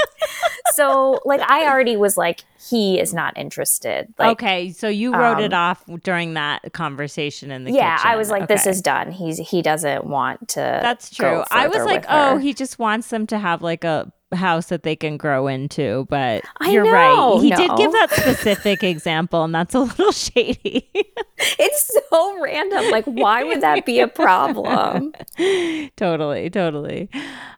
So 0.78 1.20
like, 1.26 1.42
I 1.42 1.68
already 1.68 1.98
was 1.98 2.16
like, 2.18 2.44
he 2.70 3.00
is 3.00 3.14
not 3.14 3.36
interested. 3.36 4.14
Like, 4.18 4.32
okay, 4.34 4.72
so 4.72 4.88
you 4.88 5.14
wrote 5.14 5.38
um, 5.38 5.44
it 5.44 5.54
off 5.54 5.84
during 6.04 6.36
that 6.36 6.72
conversation 6.74 7.52
in 7.52 7.64
the 7.64 7.72
yeah. 7.72 7.98
Kitchen. 7.98 8.12
I 8.12 8.16
was 8.16 8.30
like, 8.30 8.44
okay. 8.44 8.54
this 8.54 8.68
is 8.68 8.82
done. 8.82 9.12
He's 9.12 9.40
he 9.40 9.62
doesn't 9.62 10.06
want 10.06 10.50
to. 10.50 10.60
That's 10.62 11.10
true. 11.10 11.44
I 11.50 11.68
was 11.68 11.84
like, 11.84 12.06
oh, 12.08 12.38
he 12.38 12.54
just 12.54 12.78
wants 12.78 13.10
them 13.10 13.26
to 13.28 13.40
have 13.40 13.62
like 13.62 13.84
a 13.84 14.12
house 14.34 14.68
that 14.68 14.84
they 14.84 14.96
can 14.96 15.18
grow 15.18 15.48
into. 15.48 16.06
But 16.10 16.44
I 16.60 16.70
you're 16.70 16.84
know, 16.84 17.34
right. 17.34 17.42
He 17.42 17.50
no. 17.50 17.58
did 17.58 17.78
give 17.78 17.92
that 17.92 18.12
specific 18.12 18.84
example, 18.84 19.44
and 19.44 19.56
that's 19.56 19.74
a 19.74 19.80
little 19.80 20.12
shady. 20.12 20.90
it's 20.94 22.00
so 22.10 22.42
random. 22.42 22.92
Like, 22.92 23.06
why 23.06 23.44
would 23.44 23.62
that 23.62 23.86
be 23.86 24.00
a 24.00 24.08
problem? 24.08 25.14
totally, 25.98 26.50
totally. 26.50 27.10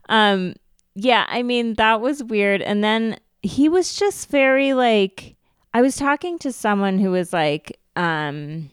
Um, 0.07 0.55
yeah, 1.01 1.25
I 1.29 1.43
mean, 1.43 1.75
that 1.75 2.01
was 2.01 2.23
weird. 2.23 2.61
And 2.61 2.83
then 2.83 3.19
he 3.41 3.69
was 3.69 3.95
just 3.95 4.29
very 4.29 4.73
like 4.73 5.35
I 5.73 5.81
was 5.81 5.95
talking 5.95 6.37
to 6.39 6.51
someone 6.51 6.99
who 6.99 7.11
was 7.11 7.31
like, 7.31 7.79
um, 7.95 8.69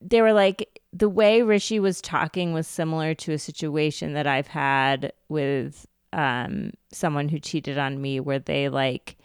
they 0.00 0.20
were 0.20 0.32
like, 0.32 0.80
the 0.92 1.08
way 1.08 1.42
Rishi 1.42 1.80
was 1.80 2.02
talking 2.02 2.52
was 2.52 2.66
similar 2.66 3.14
to 3.14 3.32
a 3.32 3.38
situation 3.38 4.12
that 4.12 4.26
I've 4.26 4.48
had 4.48 5.12
with 5.28 5.86
um, 6.12 6.72
someone 6.92 7.28
who 7.28 7.38
cheated 7.38 7.78
on 7.78 8.02
me, 8.02 8.20
where 8.20 8.40
they 8.40 8.68
like 8.68 9.16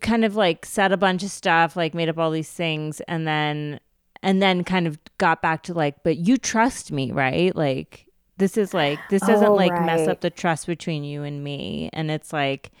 kind 0.00 0.24
of 0.24 0.36
like 0.36 0.66
said 0.66 0.92
a 0.92 0.98
bunch 0.98 1.22
of 1.22 1.30
stuff, 1.30 1.74
like 1.74 1.94
made 1.94 2.10
up 2.10 2.18
all 2.18 2.30
these 2.32 2.50
things, 2.50 3.00
and 3.08 3.26
then 3.26 3.80
and 4.22 4.42
then 4.42 4.62
kind 4.62 4.86
of 4.86 4.98
got 5.16 5.40
back 5.40 5.62
to 5.62 5.74
like, 5.74 6.02
but 6.02 6.18
you 6.18 6.36
trust 6.36 6.92
me, 6.92 7.12
right? 7.12 7.54
Like 7.56 8.03
this 8.38 8.56
is 8.56 8.74
like 8.74 8.98
this 9.10 9.22
doesn't 9.22 9.48
oh, 9.48 9.54
like 9.54 9.72
right. 9.72 9.86
mess 9.86 10.08
up 10.08 10.20
the 10.20 10.30
trust 10.30 10.66
between 10.66 11.04
you 11.04 11.22
and 11.22 11.42
me, 11.44 11.90
and 11.92 12.10
it's 12.10 12.32
like 12.32 12.72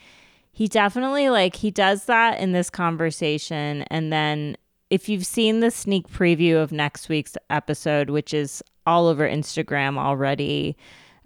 he 0.52 0.68
definitely 0.68 1.30
like 1.30 1.56
he 1.56 1.70
does 1.70 2.06
that 2.06 2.40
in 2.40 2.52
this 2.52 2.70
conversation. 2.70 3.82
And 3.88 4.12
then 4.12 4.56
if 4.90 5.08
you've 5.08 5.26
seen 5.26 5.60
the 5.60 5.70
sneak 5.70 6.08
preview 6.08 6.62
of 6.62 6.70
next 6.70 7.08
week's 7.08 7.36
episode 7.50 8.10
which 8.10 8.34
is 8.34 8.62
all 8.86 9.08
over 9.08 9.26
instagram 9.26 9.96
already 9.96 10.76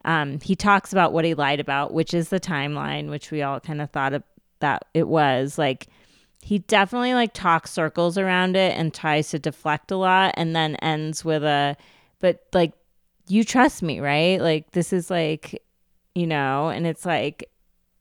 um, 0.04 0.38
he 0.40 0.54
talks 0.54 0.92
about 0.92 1.12
what 1.12 1.24
he 1.24 1.34
lied 1.34 1.58
about 1.58 1.92
which 1.92 2.14
is 2.14 2.28
the 2.28 2.38
timeline 2.38 3.10
which 3.10 3.32
we 3.32 3.42
all 3.42 3.58
kind 3.58 3.82
of 3.82 3.90
thought 3.90 4.14
of 4.14 4.22
that 4.60 4.84
it 4.94 5.08
was. 5.08 5.58
Like 5.58 5.88
he 6.40 6.60
definitely 6.60 7.14
like 7.14 7.34
talks 7.34 7.70
circles 7.70 8.16
around 8.16 8.56
it 8.56 8.76
and 8.76 8.92
tries 8.92 9.30
to 9.30 9.38
deflect 9.38 9.90
a 9.90 9.96
lot 9.96 10.34
and 10.36 10.54
then 10.54 10.76
ends 10.76 11.24
with 11.24 11.42
a 11.42 11.76
but 12.20 12.44
like 12.52 12.72
you 13.28 13.44
trust 13.44 13.82
me 13.82 14.00
right 14.00 14.40
like 14.40 14.70
this 14.72 14.92
is 14.92 15.10
like 15.10 15.62
you 16.14 16.26
know 16.26 16.68
and 16.68 16.86
it's 16.86 17.04
like 17.06 17.50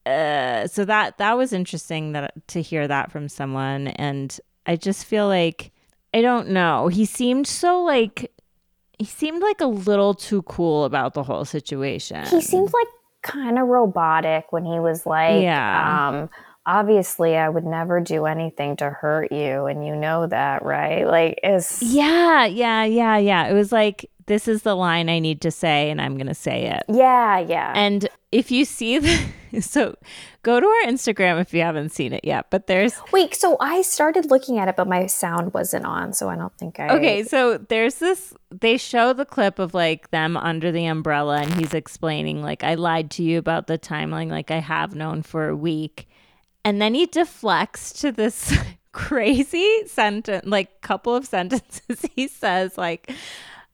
uh, 0.06 0.68
so 0.68 0.86
that 0.86 1.18
that 1.18 1.38
was 1.38 1.52
interesting 1.52 2.14
that 2.14 2.32
to 2.48 2.62
hear 2.62 2.88
that 2.88 3.12
from 3.12 3.28
someone 3.28 3.90
and 3.90 4.40
I 4.66 4.76
just 4.76 5.06
feel 5.06 5.28
like 5.28 5.72
I 6.14 6.22
don't 6.22 6.50
know. 6.50 6.88
He 6.88 7.06
seemed 7.06 7.48
so 7.48 7.84
like 7.84 8.32
he 8.98 9.06
seemed 9.06 9.42
like 9.42 9.62
a 9.62 9.68
little 9.68 10.14
too 10.14 10.42
cool 10.44 10.86
about 10.86 11.14
the 11.14 11.24
whole 11.24 11.46
situation. 11.46 12.26
He 12.26 12.42
seemed 12.42 12.72
like 12.74 12.88
kind 13.22 13.60
of 13.60 13.68
robotic 13.68 14.52
when 14.52 14.64
he 14.64 14.80
was 14.80 15.06
like 15.06 15.42
yeah. 15.44 16.08
um 16.08 16.30
obviously 16.66 17.36
I 17.36 17.50
would 17.50 17.66
never 17.66 18.00
do 18.00 18.26
anything 18.26 18.78
to 18.78 18.90
hurt 18.90 19.32
you 19.32 19.66
and 19.66 19.86
you 19.86 19.96
know 19.96 20.28
that, 20.28 20.64
right? 20.64 21.06
Like 21.06 21.40
it's 21.44 21.82
Yeah, 21.82 22.46
yeah, 22.46 22.84
yeah, 22.84 23.18
yeah. 23.18 23.48
It 23.48 23.54
was 23.54 23.72
like 23.72 24.10
this 24.28 24.48
is 24.48 24.62
the 24.62 24.76
line 24.76 25.10
I 25.10 25.20
need 25.20 25.42
to 25.42 25.52
say 25.52 25.90
and 25.90 26.00
I'm 26.00 26.16
going 26.16 26.28
to 26.28 26.36
say 26.36 26.68
it. 26.68 26.84
Yeah, 26.94 27.40
yeah. 27.40 27.74
And 27.76 28.08
if 28.32 28.52
you 28.52 28.66
see 28.66 29.00
the, 29.00 29.20
so 29.62 29.96
go 30.44 30.60
to 30.60 30.66
our 30.66 30.92
Instagram 30.92 31.42
if 31.42 31.54
you 31.54 31.62
haven't 31.62 31.90
seen 31.90 32.14
it 32.14 32.24
yet, 32.24 32.48
but 32.50 32.68
there's 32.68 32.94
Wait, 33.12 33.36
so 33.36 33.58
I 33.60 33.82
started 33.82 34.30
looking 34.30 34.60
at 34.60 34.68
it 34.68 34.76
but 34.76 34.88
my 34.88 35.08
sound 35.08 35.54
wasn't 35.54 35.86
on, 35.86 36.14
so 36.14 36.30
I 36.30 36.36
don't 36.36 36.56
think 36.58 36.80
I 36.80 36.90
Okay, 36.90 37.24
so 37.24 37.58
there's 37.58 37.96
this 37.96 38.34
they 38.52 38.78
show 38.78 39.14
the 39.14 39.26
clip 39.26 39.60
of 39.60 39.74
like 39.74 40.12
them 40.12 40.38
under 40.38 40.72
the 40.72 40.86
umbrella 40.86 41.40
and 41.42 41.54
he's 41.54 41.74
explaining 41.74 42.42
like 42.42 42.64
I 42.64 42.76
lied 42.76 43.10
to 43.12 43.24
you 43.24 43.40
about 43.40 43.68
the 43.68 43.80
timeline 43.80 44.30
like 44.30 44.52
I 44.52 44.60
have 44.60 44.94
known 44.94 45.24
for 45.24 45.48
a 45.48 45.56
week. 45.56 46.08
And 46.66 46.82
then 46.82 46.94
he 46.94 47.06
deflects 47.06 47.94
to 48.02 48.12
this 48.12 48.54
crazy 48.92 49.86
sentence, 49.86 50.46
like 50.46 50.82
couple 50.82 51.16
of 51.16 51.26
sentences 51.26 52.06
he 52.16 52.28
says 52.28 52.78
like 52.78 53.10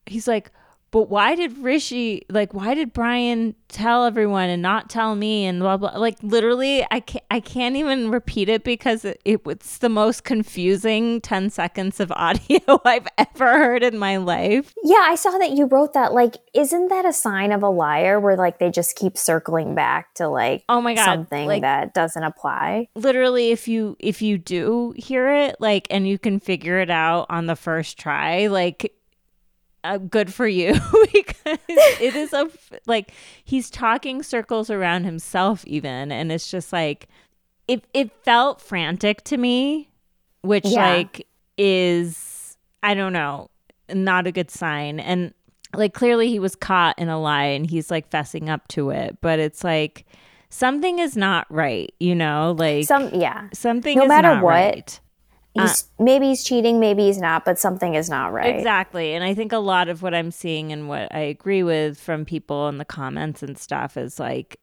he's 0.06 0.28
like, 0.28 0.50
but 0.94 1.10
why 1.10 1.34
did 1.34 1.58
Rishi 1.58 2.24
like 2.30 2.54
why 2.54 2.72
did 2.74 2.92
Brian 2.92 3.56
tell 3.66 4.04
everyone 4.04 4.48
and 4.48 4.62
not 4.62 4.88
tell 4.88 5.16
me 5.16 5.44
and 5.44 5.58
blah 5.58 5.76
blah 5.76 5.98
like 5.98 6.16
literally 6.22 6.86
I 6.88 7.00
can't 7.00 7.24
I 7.32 7.40
can't 7.40 7.74
even 7.74 8.12
repeat 8.12 8.48
it 8.48 8.62
because 8.62 9.04
it, 9.04 9.20
it 9.24 9.40
it's 9.44 9.78
the 9.78 9.88
most 9.88 10.22
confusing 10.22 11.20
10 11.20 11.50
seconds 11.50 11.98
of 11.98 12.12
audio 12.12 12.60
I've 12.84 13.08
ever 13.18 13.58
heard 13.58 13.82
in 13.82 13.98
my 13.98 14.18
life. 14.18 14.72
Yeah, 14.84 15.02
I 15.02 15.16
saw 15.16 15.36
that 15.36 15.50
you 15.50 15.64
wrote 15.64 15.94
that 15.94 16.14
like 16.14 16.36
isn't 16.54 16.86
that 16.90 17.04
a 17.04 17.12
sign 17.12 17.50
of 17.50 17.64
a 17.64 17.68
liar 17.68 18.20
where 18.20 18.36
like 18.36 18.60
they 18.60 18.70
just 18.70 18.94
keep 18.94 19.18
circling 19.18 19.74
back 19.74 20.14
to 20.14 20.28
like 20.28 20.62
oh 20.68 20.80
my 20.80 20.94
god 20.94 21.06
something 21.06 21.48
like, 21.48 21.62
that 21.62 21.92
doesn't 21.92 22.22
apply. 22.22 22.86
Literally 22.94 23.50
if 23.50 23.66
you 23.66 23.96
if 23.98 24.22
you 24.22 24.38
do 24.38 24.94
hear 24.96 25.28
it 25.28 25.56
like 25.58 25.88
and 25.90 26.06
you 26.06 26.20
can 26.20 26.38
figure 26.38 26.78
it 26.78 26.90
out 26.90 27.26
on 27.30 27.46
the 27.46 27.56
first 27.56 27.98
try 27.98 28.46
like 28.46 28.94
uh, 29.84 29.98
good 29.98 30.32
for 30.32 30.48
you 30.48 30.72
because 31.12 31.58
it 31.68 32.16
is 32.16 32.32
a 32.32 32.48
like 32.86 33.12
he's 33.44 33.70
talking 33.70 34.22
circles 34.22 34.70
around 34.70 35.04
himself 35.04 35.64
even 35.66 36.10
and 36.10 36.32
it's 36.32 36.50
just 36.50 36.72
like 36.72 37.06
it 37.68 37.84
it 37.92 38.10
felt 38.24 38.60
frantic 38.60 39.22
to 39.24 39.36
me 39.36 39.90
which 40.42 40.66
yeah. 40.66 40.94
like 40.94 41.26
is 41.56 42.56
I 42.82 42.94
don't 42.94 43.12
know 43.12 43.50
not 43.92 44.26
a 44.26 44.32
good 44.32 44.50
sign. 44.50 44.98
And 44.98 45.34
like 45.74 45.92
clearly 45.92 46.28
he 46.28 46.38
was 46.38 46.54
caught 46.54 46.98
in 46.98 47.08
a 47.08 47.20
lie 47.20 47.44
and 47.44 47.68
he's 47.68 47.90
like 47.90 48.08
fessing 48.08 48.48
up 48.48 48.66
to 48.68 48.90
it 48.90 49.18
but 49.20 49.40
it's 49.40 49.64
like 49.64 50.06
something 50.48 50.98
is 51.00 51.16
not 51.16 51.46
right 51.50 51.92
you 52.00 52.14
know? 52.14 52.54
Like 52.56 52.86
some 52.86 53.10
yeah. 53.14 53.48
something 53.52 53.98
no 53.98 54.06
matter 54.06 54.34
what 54.34 54.50
right 54.50 55.00
he's 55.54 55.82
uh, 55.98 56.02
maybe 56.04 56.26
he's 56.28 56.44
cheating, 56.44 56.78
maybe 56.80 57.06
he's 57.06 57.18
not, 57.18 57.44
but 57.44 57.58
something 57.58 57.94
is 57.94 58.10
not 58.10 58.32
right. 58.32 58.54
Exactly. 58.54 59.14
And 59.14 59.24
I 59.24 59.34
think 59.34 59.52
a 59.52 59.58
lot 59.58 59.88
of 59.88 60.02
what 60.02 60.14
I'm 60.14 60.30
seeing 60.30 60.72
and 60.72 60.88
what 60.88 61.14
I 61.14 61.20
agree 61.20 61.62
with 61.62 61.98
from 61.98 62.24
people 62.24 62.68
in 62.68 62.78
the 62.78 62.84
comments 62.84 63.42
and 63.42 63.56
stuff 63.56 63.96
is 63.96 64.18
like 64.18 64.58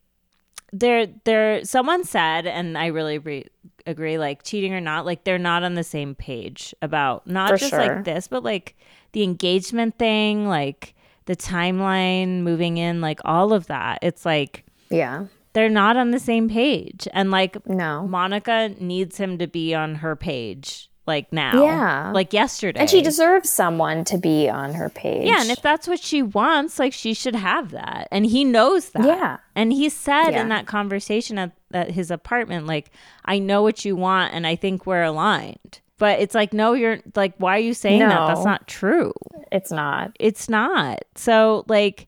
there 0.73 1.07
there 1.25 1.63
someone 1.65 2.03
said 2.03 2.47
and 2.47 2.77
I 2.77 2.87
really 2.87 3.17
re- 3.17 3.47
agree 3.85 4.17
like 4.17 4.43
cheating 4.43 4.73
or 4.73 4.79
not 4.79 5.05
like 5.05 5.23
they're 5.25 5.37
not 5.37 5.63
on 5.63 5.73
the 5.73 5.83
same 5.83 6.15
page 6.15 6.73
about 6.81 7.27
not 7.27 7.49
For 7.49 7.57
just 7.57 7.71
sure. 7.71 7.79
like 7.79 8.05
this 8.05 8.29
but 8.29 8.43
like 8.43 8.77
the 9.11 9.23
engagement 9.23 9.97
thing 9.97 10.47
like 10.47 10.95
the 11.25 11.35
timeline 11.35 12.43
moving 12.43 12.77
in 12.77 13.01
like 13.01 13.19
all 13.25 13.51
of 13.51 13.67
that 13.67 13.99
it's 14.01 14.25
like 14.25 14.63
yeah 14.89 15.25
they're 15.53 15.69
not 15.69 15.97
on 15.97 16.11
the 16.11 16.19
same 16.19 16.49
page. 16.49 17.07
And 17.13 17.31
like 17.31 17.67
no. 17.67 18.07
Monica 18.07 18.73
needs 18.79 19.17
him 19.17 19.37
to 19.37 19.47
be 19.47 19.73
on 19.73 19.95
her 19.95 20.15
page 20.15 20.89
like 21.07 21.31
now. 21.33 21.63
Yeah. 21.63 22.11
Like 22.13 22.33
yesterday. 22.33 22.79
And 22.79 22.89
she 22.89 23.01
deserves 23.01 23.49
someone 23.49 24.03
to 24.05 24.17
be 24.17 24.49
on 24.49 24.73
her 24.73 24.89
page. 24.89 25.27
Yeah, 25.27 25.41
and 25.41 25.49
if 25.49 25.61
that's 25.61 25.87
what 25.87 25.99
she 25.99 26.21
wants, 26.21 26.79
like 26.79 26.93
she 26.93 27.13
should 27.13 27.35
have 27.35 27.71
that. 27.71 28.07
And 28.11 28.25
he 28.25 28.43
knows 28.43 28.89
that. 28.91 29.05
Yeah. 29.05 29.37
And 29.55 29.73
he 29.73 29.89
said 29.89 30.31
yeah. 30.31 30.41
in 30.41 30.49
that 30.49 30.67
conversation 30.67 31.37
at, 31.37 31.51
at 31.73 31.91
his 31.91 32.11
apartment, 32.11 32.67
like, 32.67 32.91
I 33.25 33.39
know 33.39 33.61
what 33.61 33.83
you 33.83 33.95
want 33.95 34.33
and 34.33 34.45
I 34.45 34.55
think 34.55 34.85
we're 34.85 35.03
aligned. 35.03 35.81
But 35.97 36.19
it's 36.19 36.33
like, 36.33 36.53
no, 36.53 36.73
you're 36.73 36.99
like, 37.15 37.33
why 37.37 37.57
are 37.57 37.59
you 37.59 37.75
saying 37.75 37.99
no, 37.99 38.09
that? 38.09 38.27
That's 38.27 38.45
not 38.45 38.67
true. 38.67 39.13
It's 39.51 39.71
not. 39.71 40.15
It's 40.19 40.49
not. 40.49 41.03
So 41.15 41.65
like 41.67 42.07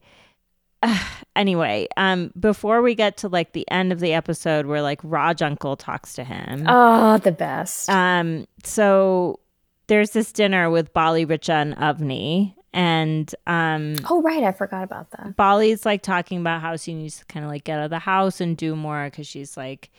anyway, 1.36 1.88
um, 1.98 2.32
before 2.40 2.82
we 2.82 2.96
get 2.96 3.18
to 3.18 3.28
like 3.28 3.54
the 3.54 3.70
end 3.72 3.92
of 3.92 4.00
the 4.00 4.14
episode 4.14 4.66
where 4.66 4.82
like 4.82 5.00
Raj 5.04 5.42
Uncle 5.42 5.76
talks 5.76 6.14
to 6.14 6.24
him. 6.24 6.66
Oh, 6.68 7.18
the 7.18 7.32
best. 7.32 7.90
Um, 7.90 8.48
so 8.64 9.40
there's 9.88 10.12
this 10.12 10.32
dinner 10.32 10.70
with 10.70 10.94
Bali, 10.94 11.26
Richa, 11.26 11.50
and 11.54 11.76
Avni. 11.76 12.56
And 12.76 13.34
um 13.46 13.96
Oh 14.10 14.22
right, 14.24 14.44
I 14.44 14.52
forgot 14.52 14.84
about 14.84 15.12
that. 15.12 15.36
Bali's 15.36 15.86
like 15.86 16.02
talking 16.02 16.40
about 16.40 16.62
how 16.62 16.76
she 16.76 16.96
needs 16.96 17.20
to 17.20 17.26
kind 17.26 17.46
of 17.46 17.52
like 17.52 17.66
get 17.66 17.78
out 17.78 17.86
of 17.86 17.90
the 17.92 18.00
house 18.00 18.42
and 18.42 18.58
do 18.58 18.76
more 18.76 19.06
because 19.06 19.28
she's 19.28 19.56
like 19.56 19.92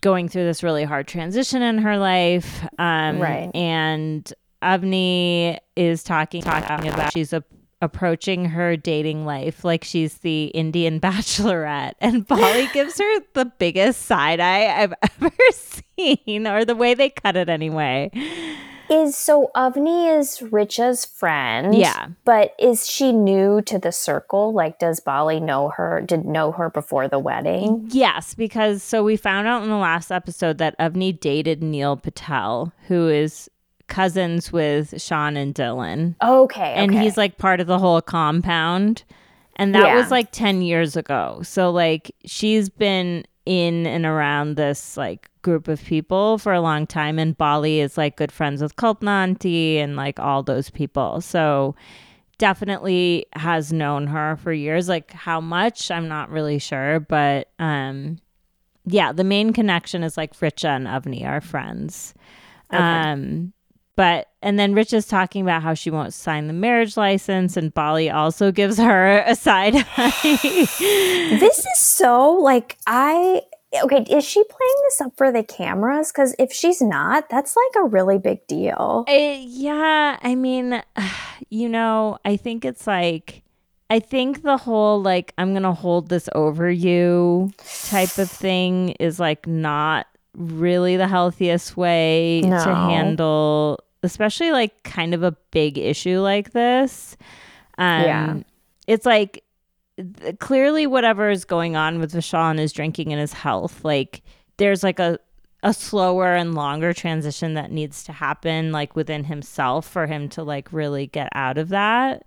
going 0.00 0.30
through 0.30 0.44
this 0.44 0.62
really 0.62 0.84
hard 0.84 1.06
transition 1.06 1.60
in 1.60 1.76
her 1.76 1.98
life. 1.98 2.64
Um 2.78 3.20
right. 3.20 3.50
and 3.54 4.32
Avni 4.62 5.58
is 5.76 6.02
talking 6.02 6.40
talking 6.40 6.88
about 6.88 7.12
she's 7.12 7.34
a 7.34 7.44
approaching 7.82 8.46
her 8.46 8.76
dating 8.76 9.24
life 9.24 9.64
like 9.64 9.84
she's 9.84 10.18
the 10.18 10.46
Indian 10.46 11.00
bachelorette. 11.00 11.94
And 12.00 12.26
Bali 12.26 12.68
gives 12.72 12.98
her 12.98 13.20
the 13.34 13.46
biggest 13.58 14.02
side 14.02 14.40
eye 14.40 14.82
I've 14.82 14.94
ever 15.20 15.30
seen, 15.52 16.46
or 16.46 16.64
the 16.64 16.76
way 16.76 16.94
they 16.94 17.10
cut 17.10 17.36
it 17.36 17.48
anyway. 17.48 18.10
Is 18.88 19.16
so 19.16 19.50
Avni 19.56 20.16
is 20.16 20.40
Richa's 20.52 21.04
friend. 21.04 21.74
Yeah. 21.74 22.10
But 22.24 22.54
is 22.56 22.88
she 22.88 23.12
new 23.12 23.60
to 23.62 23.80
the 23.80 23.90
circle? 23.90 24.52
Like, 24.52 24.78
does 24.78 25.00
Bali 25.00 25.40
know 25.40 25.70
her? 25.70 26.00
Did 26.00 26.24
know 26.24 26.52
her 26.52 26.70
before 26.70 27.08
the 27.08 27.18
wedding? 27.18 27.88
Yes, 27.90 28.34
because 28.34 28.84
so 28.84 29.02
we 29.02 29.16
found 29.16 29.48
out 29.48 29.64
in 29.64 29.70
the 29.70 29.76
last 29.76 30.12
episode 30.12 30.58
that 30.58 30.78
Avni 30.78 31.18
dated 31.18 31.64
Neil 31.64 31.96
Patel, 31.96 32.72
who 32.86 33.08
is 33.08 33.50
cousins 33.88 34.52
with 34.52 35.00
Sean 35.00 35.36
and 35.36 35.54
Dylan. 35.54 36.14
Okay. 36.22 36.74
And 36.74 36.92
okay. 36.92 37.02
he's 37.02 37.16
like 37.16 37.38
part 37.38 37.60
of 37.60 37.66
the 37.66 37.78
whole 37.78 38.00
compound. 38.02 39.04
And 39.56 39.74
that 39.74 39.84
Yeah. 39.84 39.96
was 39.96 40.10
like 40.10 40.32
10 40.32 40.62
years 40.62 40.96
ago. 40.96 41.40
So 41.42 41.70
like 41.70 42.14
she's 42.24 42.68
been 42.68 43.24
in 43.46 43.86
and 43.86 44.04
around 44.04 44.56
this 44.56 44.96
like 44.96 45.30
group 45.42 45.68
of 45.68 45.82
people 45.84 46.36
for 46.38 46.52
a 46.52 46.60
long 46.60 46.86
time 46.86 47.18
and 47.18 47.38
Bali 47.38 47.78
is 47.80 47.96
like 47.96 48.16
good 48.16 48.32
friends 48.32 48.60
with 48.60 48.74
Kalpnanti 48.76 49.76
and 49.76 49.94
like 49.96 50.18
all 50.18 50.42
those 50.42 50.68
people. 50.68 51.20
So 51.20 51.76
definitely 52.38 53.24
has 53.34 53.72
known 53.72 54.06
her 54.08 54.36
for 54.42 54.52
years 54.52 54.88
like 54.88 55.10
how 55.12 55.40
much 55.40 55.90
I'm 55.90 56.08
not 56.08 56.28
really 56.30 56.58
sure, 56.58 57.00
but 57.00 57.48
um 57.58 58.18
yeah, 58.84 59.10
the 59.12 59.24
main 59.24 59.52
connection 59.52 60.02
is 60.02 60.16
like 60.16 60.34
Richa 60.34 60.68
and 60.76 60.86
Avni 60.86 61.24
are 61.26 61.40
friends. 61.40 62.14
Okay. 62.72 62.82
Um 62.82 63.52
but 63.96 64.28
and 64.42 64.58
then 64.58 64.74
Rich 64.74 64.92
is 64.92 65.06
talking 65.06 65.42
about 65.42 65.62
how 65.62 65.74
she 65.74 65.90
won't 65.90 66.14
sign 66.14 66.46
the 66.46 66.52
marriage 66.52 66.96
license, 66.96 67.56
and 67.56 67.72
Bali 67.74 68.10
also 68.10 68.52
gives 68.60 68.78
her 68.78 69.18
a 69.26 69.34
side 69.34 69.74
eye. 69.96 70.12
this 71.40 71.58
is 71.58 71.78
so 71.78 72.32
like 72.32 72.76
I. 72.86 73.42
Okay, 73.82 74.04
is 74.08 74.24
she 74.24 74.42
playing 74.44 74.74
this 74.84 75.00
up 75.02 75.12
for 75.16 75.30
the 75.32 75.42
cameras? 75.42 76.10
Because 76.10 76.34
if 76.38 76.50
she's 76.52 76.80
not, 76.80 77.28
that's 77.28 77.54
like 77.56 77.84
a 77.84 77.86
really 77.88 78.16
big 78.16 78.46
deal. 78.46 79.04
Eh, 79.08 79.42
yeah, 79.44 80.18
I 80.22 80.34
mean, 80.34 80.82
you 81.50 81.68
know, 81.68 82.16
I 82.24 82.36
think 82.36 82.64
it's 82.64 82.86
like 82.86 83.42
I 83.90 83.98
think 84.00 84.42
the 84.42 84.56
whole 84.56 85.02
like 85.02 85.34
I'm 85.36 85.52
gonna 85.52 85.74
hold 85.74 86.08
this 86.08 86.28
over 86.34 86.70
you 86.70 87.50
type 87.90 88.16
of 88.18 88.30
thing 88.30 88.90
is 89.00 89.18
like 89.20 89.46
not 89.46 90.06
really 90.34 90.96
the 90.96 91.08
healthiest 91.08 91.76
way 91.76 92.42
No. 92.42 92.62
to 92.64 92.74
handle, 92.74 93.80
especially 94.02 94.50
like 94.52 94.82
kind 94.82 95.14
of 95.14 95.22
a 95.22 95.32
big 95.50 95.78
issue 95.78 96.20
like 96.20 96.52
this. 96.52 97.16
Um, 97.78 98.02
Yeah. 98.02 98.36
it's 98.86 99.06
like 99.06 99.42
th- 99.96 100.38
clearly 100.38 100.86
whatever 100.86 101.30
is 101.30 101.44
going 101.44 101.76
on 101.76 101.98
with 101.98 102.12
Vishal 102.12 102.50
and 102.50 102.58
his 102.58 102.72
drinking 102.72 103.12
and 103.12 103.20
his 103.20 103.32
health, 103.32 103.84
like 103.84 104.22
there's 104.58 104.82
like 104.82 104.98
a 104.98 105.18
a 105.62 105.72
slower 105.72 106.34
and 106.36 106.54
longer 106.54 106.92
transition 106.92 107.54
that 107.54 107.72
needs 107.72 108.04
to 108.04 108.12
happen 108.12 108.70
like 108.72 108.94
within 108.94 109.24
himself 109.24 109.88
for 109.88 110.06
him 110.06 110.28
to 110.28 110.42
like 110.44 110.72
really 110.72 111.06
get 111.08 111.28
out 111.34 111.58
of 111.58 111.70
that. 111.70 112.24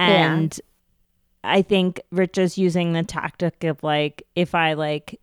Yeah. 0.00 0.34
And 0.34 0.60
I 1.44 1.62
think 1.62 2.00
Rich 2.10 2.38
is 2.38 2.58
using 2.58 2.92
the 2.92 3.02
tactic 3.04 3.62
of 3.64 3.82
like 3.84 4.22
if 4.34 4.54
I 4.54 4.72
like 4.72 5.20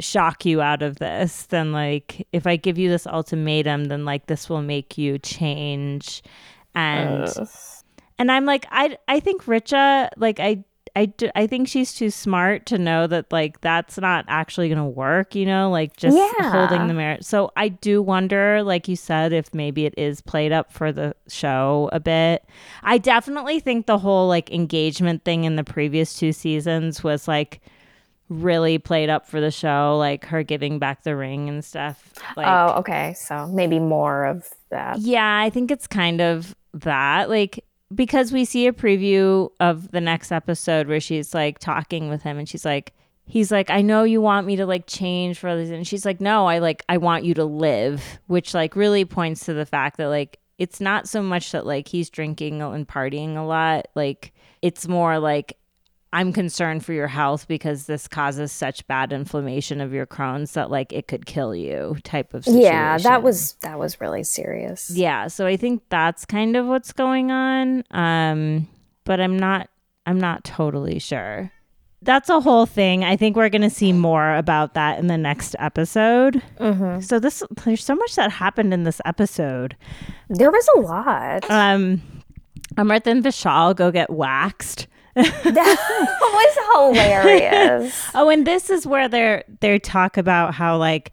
shock 0.00 0.44
you 0.44 0.60
out 0.60 0.82
of 0.82 0.96
this, 0.98 1.46
then 1.46 1.72
like 1.72 2.26
if 2.32 2.46
I 2.46 2.56
give 2.56 2.78
you 2.78 2.88
this 2.88 3.06
ultimatum, 3.06 3.86
then 3.86 4.04
like 4.04 4.26
this 4.26 4.48
will 4.48 4.62
make 4.62 4.98
you 4.98 5.18
change. 5.18 6.22
And 6.74 7.26
Ugh. 7.36 7.48
and 8.18 8.30
I'm 8.30 8.44
like, 8.44 8.66
I 8.70 8.98
I 9.08 9.20
think 9.20 9.44
Richa, 9.44 10.10
like 10.16 10.40
I 10.40 10.64
I 10.94 11.06
do, 11.06 11.28
I 11.34 11.46
think 11.46 11.68
she's 11.68 11.92
too 11.94 12.10
smart 12.10 12.64
to 12.66 12.78
know 12.78 13.06
that 13.06 13.30
like 13.30 13.60
that's 13.60 13.98
not 13.98 14.24
actually 14.28 14.68
gonna 14.70 14.88
work. 14.88 15.34
You 15.34 15.44
know, 15.46 15.70
like 15.70 15.96
just 15.96 16.16
Yeah. 16.16 16.50
holding 16.52 16.86
the 16.86 16.94
marriage. 16.94 17.22
So 17.24 17.50
I 17.56 17.68
do 17.68 18.00
wonder, 18.02 18.62
like 18.62 18.88
you 18.88 18.96
said, 18.96 19.32
if 19.32 19.52
maybe 19.54 19.84
it 19.86 19.94
is 19.98 20.20
played 20.22 20.52
up 20.52 20.72
for 20.72 20.92
the 20.92 21.14
show 21.28 21.90
a 21.92 22.00
bit. 22.00 22.44
I 22.82 22.98
definitely 22.98 23.60
think 23.60 23.86
the 23.86 23.98
whole 23.98 24.28
like 24.28 24.50
engagement 24.50 25.24
thing 25.24 25.44
in 25.44 25.56
the 25.56 25.64
previous 25.64 26.18
two 26.18 26.32
seasons 26.32 27.04
was 27.04 27.28
like 27.28 27.60
really 28.28 28.78
played 28.78 29.08
up 29.08 29.26
for 29.26 29.40
the 29.40 29.50
show, 29.50 29.96
like 29.98 30.24
her 30.26 30.42
giving 30.42 30.78
back 30.78 31.02
the 31.02 31.16
ring 31.16 31.48
and 31.48 31.64
stuff. 31.64 32.12
Like, 32.36 32.46
oh, 32.46 32.78
okay. 32.80 33.14
So 33.14 33.46
maybe 33.46 33.78
more 33.78 34.24
of 34.24 34.48
that. 34.70 34.98
yeah, 34.98 35.40
I 35.40 35.50
think 35.50 35.70
it's 35.70 35.86
kind 35.86 36.20
of 36.20 36.54
that. 36.74 37.30
Like, 37.30 37.64
because 37.94 38.32
we 38.32 38.44
see 38.44 38.66
a 38.66 38.72
preview 38.72 39.50
of 39.60 39.92
the 39.92 40.00
next 40.00 40.32
episode 40.32 40.88
where 40.88 41.00
she's 41.00 41.34
like 41.34 41.58
talking 41.58 42.08
with 42.08 42.22
him 42.22 42.38
and 42.38 42.48
she's 42.48 42.64
like, 42.64 42.92
he's 43.26 43.52
like, 43.52 43.70
I 43.70 43.82
know 43.82 44.02
you 44.02 44.20
want 44.20 44.46
me 44.46 44.56
to 44.56 44.66
like 44.66 44.86
change 44.86 45.38
for 45.38 45.48
others. 45.48 45.70
And 45.70 45.86
she's 45.86 46.04
like, 46.04 46.20
no, 46.20 46.46
I 46.46 46.58
like, 46.58 46.84
I 46.88 46.96
want 46.96 47.24
you 47.24 47.34
to 47.34 47.44
live, 47.44 48.18
which 48.26 48.54
like 48.54 48.74
really 48.76 49.04
points 49.04 49.44
to 49.46 49.54
the 49.54 49.66
fact 49.66 49.98
that 49.98 50.08
like, 50.08 50.38
it's 50.58 50.80
not 50.80 51.08
so 51.08 51.22
much 51.22 51.52
that 51.52 51.66
like 51.66 51.86
he's 51.86 52.08
drinking 52.10 52.62
and 52.62 52.88
partying 52.88 53.36
a 53.36 53.42
lot. 53.42 53.88
Like, 53.94 54.32
it's 54.62 54.88
more 54.88 55.18
like, 55.18 55.58
I'm 56.12 56.32
concerned 56.32 56.84
for 56.84 56.92
your 56.92 57.08
health 57.08 57.46
because 57.48 57.86
this 57.86 58.08
causes 58.08 58.50
such 58.52 58.86
bad 58.86 59.12
inflammation 59.12 59.80
of 59.80 59.92
your 59.92 60.06
Crohn's 60.06 60.52
that 60.52 60.70
like 60.70 60.92
it 60.92 61.08
could 61.08 61.26
kill 61.26 61.54
you 61.54 61.96
type 62.04 62.32
of 62.32 62.44
situation. 62.44 62.62
Yeah, 62.72 62.98
that 62.98 63.22
was 63.22 63.54
that 63.62 63.78
was 63.78 64.00
really 64.00 64.22
serious. 64.24 64.90
Yeah, 64.90 65.26
so 65.28 65.46
I 65.46 65.56
think 65.56 65.82
that's 65.90 66.24
kind 66.24 66.56
of 66.56 66.66
what's 66.66 66.92
going 66.92 67.30
on. 67.30 67.84
Um, 67.90 68.68
but 69.04 69.20
I'm 69.20 69.36
not 69.38 69.68
I'm 70.06 70.18
not 70.18 70.44
totally 70.44 70.98
sure. 71.00 71.50
That's 72.02 72.28
a 72.28 72.40
whole 72.40 72.66
thing. 72.66 73.02
I 73.04 73.16
think 73.16 73.36
we're 73.36 73.48
going 73.48 73.62
to 73.62 73.70
see 73.70 73.92
more 73.92 74.36
about 74.36 74.74
that 74.74 74.98
in 75.00 75.08
the 75.08 75.18
next 75.18 75.56
episode. 75.58 76.40
Mhm. 76.60 77.02
So 77.02 77.18
this 77.18 77.42
there's 77.64 77.84
so 77.84 77.96
much 77.96 78.14
that 78.14 78.30
happened 78.30 78.72
in 78.72 78.84
this 78.84 79.00
episode. 79.04 79.76
There 80.30 80.50
was 80.52 80.68
a 80.76 80.80
lot. 80.80 81.50
Um 81.50 82.00
Amrit 82.76 83.06
and 83.06 83.24
Vishal 83.24 83.74
go 83.74 83.90
get 83.90 84.08
waxed. 84.10 84.86
That 85.16 86.18
was 86.20 86.94
hilarious. 86.94 88.04
Oh, 88.14 88.28
and 88.28 88.46
this 88.46 88.70
is 88.70 88.86
where 88.86 89.08
they're 89.08 89.44
they 89.60 89.78
talk 89.78 90.16
about 90.16 90.54
how 90.54 90.76
like 90.76 91.12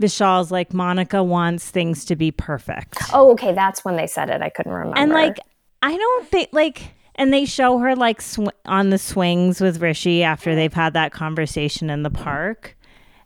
Vishal's 0.00 0.50
like 0.50 0.72
Monica 0.74 1.22
wants 1.22 1.70
things 1.70 2.04
to 2.06 2.16
be 2.16 2.30
perfect. 2.30 2.98
Oh, 3.12 3.30
okay. 3.32 3.52
That's 3.52 3.84
when 3.84 3.96
they 3.96 4.06
said 4.06 4.30
it. 4.30 4.42
I 4.42 4.48
couldn't 4.48 4.72
remember. 4.72 4.98
And 4.98 5.12
like, 5.12 5.38
I 5.82 5.96
don't 5.96 6.28
think 6.28 6.48
like, 6.52 6.94
and 7.14 7.32
they 7.32 7.44
show 7.44 7.78
her 7.78 7.94
like 7.94 8.20
sw- 8.20 8.48
on 8.64 8.90
the 8.90 8.98
swings 8.98 9.60
with 9.60 9.80
Rishi 9.80 10.22
after 10.22 10.54
they've 10.54 10.72
had 10.72 10.94
that 10.94 11.12
conversation 11.12 11.90
in 11.90 12.02
the 12.02 12.10
park. 12.10 12.76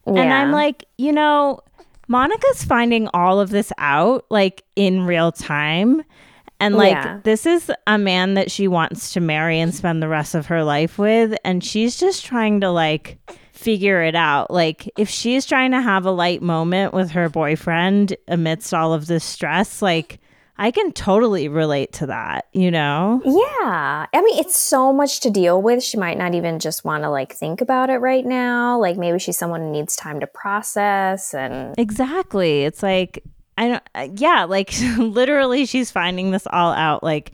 And 0.07 0.33
I'm 0.33 0.53
like, 0.53 0.85
you 0.99 1.13
know, 1.13 1.61
Monica's 2.07 2.63
finding 2.63 3.09
all 3.13 3.41
of 3.41 3.51
this 3.51 3.73
out 3.79 4.25
like 4.31 4.63
in 4.77 5.05
real 5.05 5.33
time. 5.33 6.03
And 6.61 6.75
oh, 6.75 6.79
like, 6.79 6.93
Yeah. 6.93 7.21
this 7.23 7.45
is 7.47 7.71
a 7.87 7.99
man 7.99 8.35
that 8.35 8.51
she 8.51 8.67
wants 8.69 9.13
to 9.13 9.21
marry 9.21 9.61
and 9.61 9.75
spend 9.75 10.03
the 10.03 10.09
rest 10.09 10.35
of 10.35 10.47
her 10.47 10.65
life 10.65 10.99
with. 10.99 11.37
And 11.45 11.63
she's 11.63 11.97
just 11.97 12.25
trying 12.25 12.61
to 12.61 12.71
like 12.71 13.19
figure 13.53 14.03
it 14.03 14.15
out. 14.15 14.51
Like, 14.51 14.91
if 14.99 15.09
she's 15.09 15.45
trying 15.47 15.73
to 15.73 15.81
have 15.81 16.05
a 16.07 16.11
light 16.11 16.43
moment 16.43 16.95
with 16.95 17.11
her 17.13 17.29
boyfriend 17.29 18.17
amidst 18.29 18.73
all 18.73 18.93
of 18.95 19.07
this 19.07 19.25
stress, 19.25 19.83
like, 19.83 20.19
I 20.59 20.71
can 20.71 20.93
totally 20.93 21.49
relate 21.49 21.93
to 21.95 22.07
that, 22.07 22.47
you 22.55 22.71
know? 22.71 23.21
Yeah. 23.25 24.07
I 24.11 24.23
mean, 24.23 24.39
it's 24.39 24.57
so 24.57 24.91
much 24.91 25.21
to 25.21 25.31
deal 25.31 25.61
with. 25.61 25.83
She 25.83 25.99
might 25.99 26.17
not 26.17 26.35
even 26.35 26.59
just 26.61 26.83
want 26.83 27.03
to 27.03 27.11
like 27.11 27.35
think 27.35 27.61
about 27.61 27.91
it 27.91 27.99
right 27.99 28.25
now. 28.25 28.81
Like 28.81 28.97
maybe 28.97 29.19
she's 29.19 29.37
someone 29.37 29.61
who 29.61 29.71
needs 29.71 29.97
time 29.97 30.19
to 30.21 30.27
process 30.27 31.35
and 31.35 31.75
Exactly. 31.79 32.65
It's 32.65 32.83
like 32.83 33.23
I 33.57 33.69
don't 33.69 33.83
uh, 33.95 34.09
yeah, 34.15 34.45
like 34.45 34.73
literally 34.99 35.67
she's 35.67 35.91
finding 35.91 36.31
this 36.31 36.47
all 36.49 36.73
out 36.73 37.03
like 37.03 37.33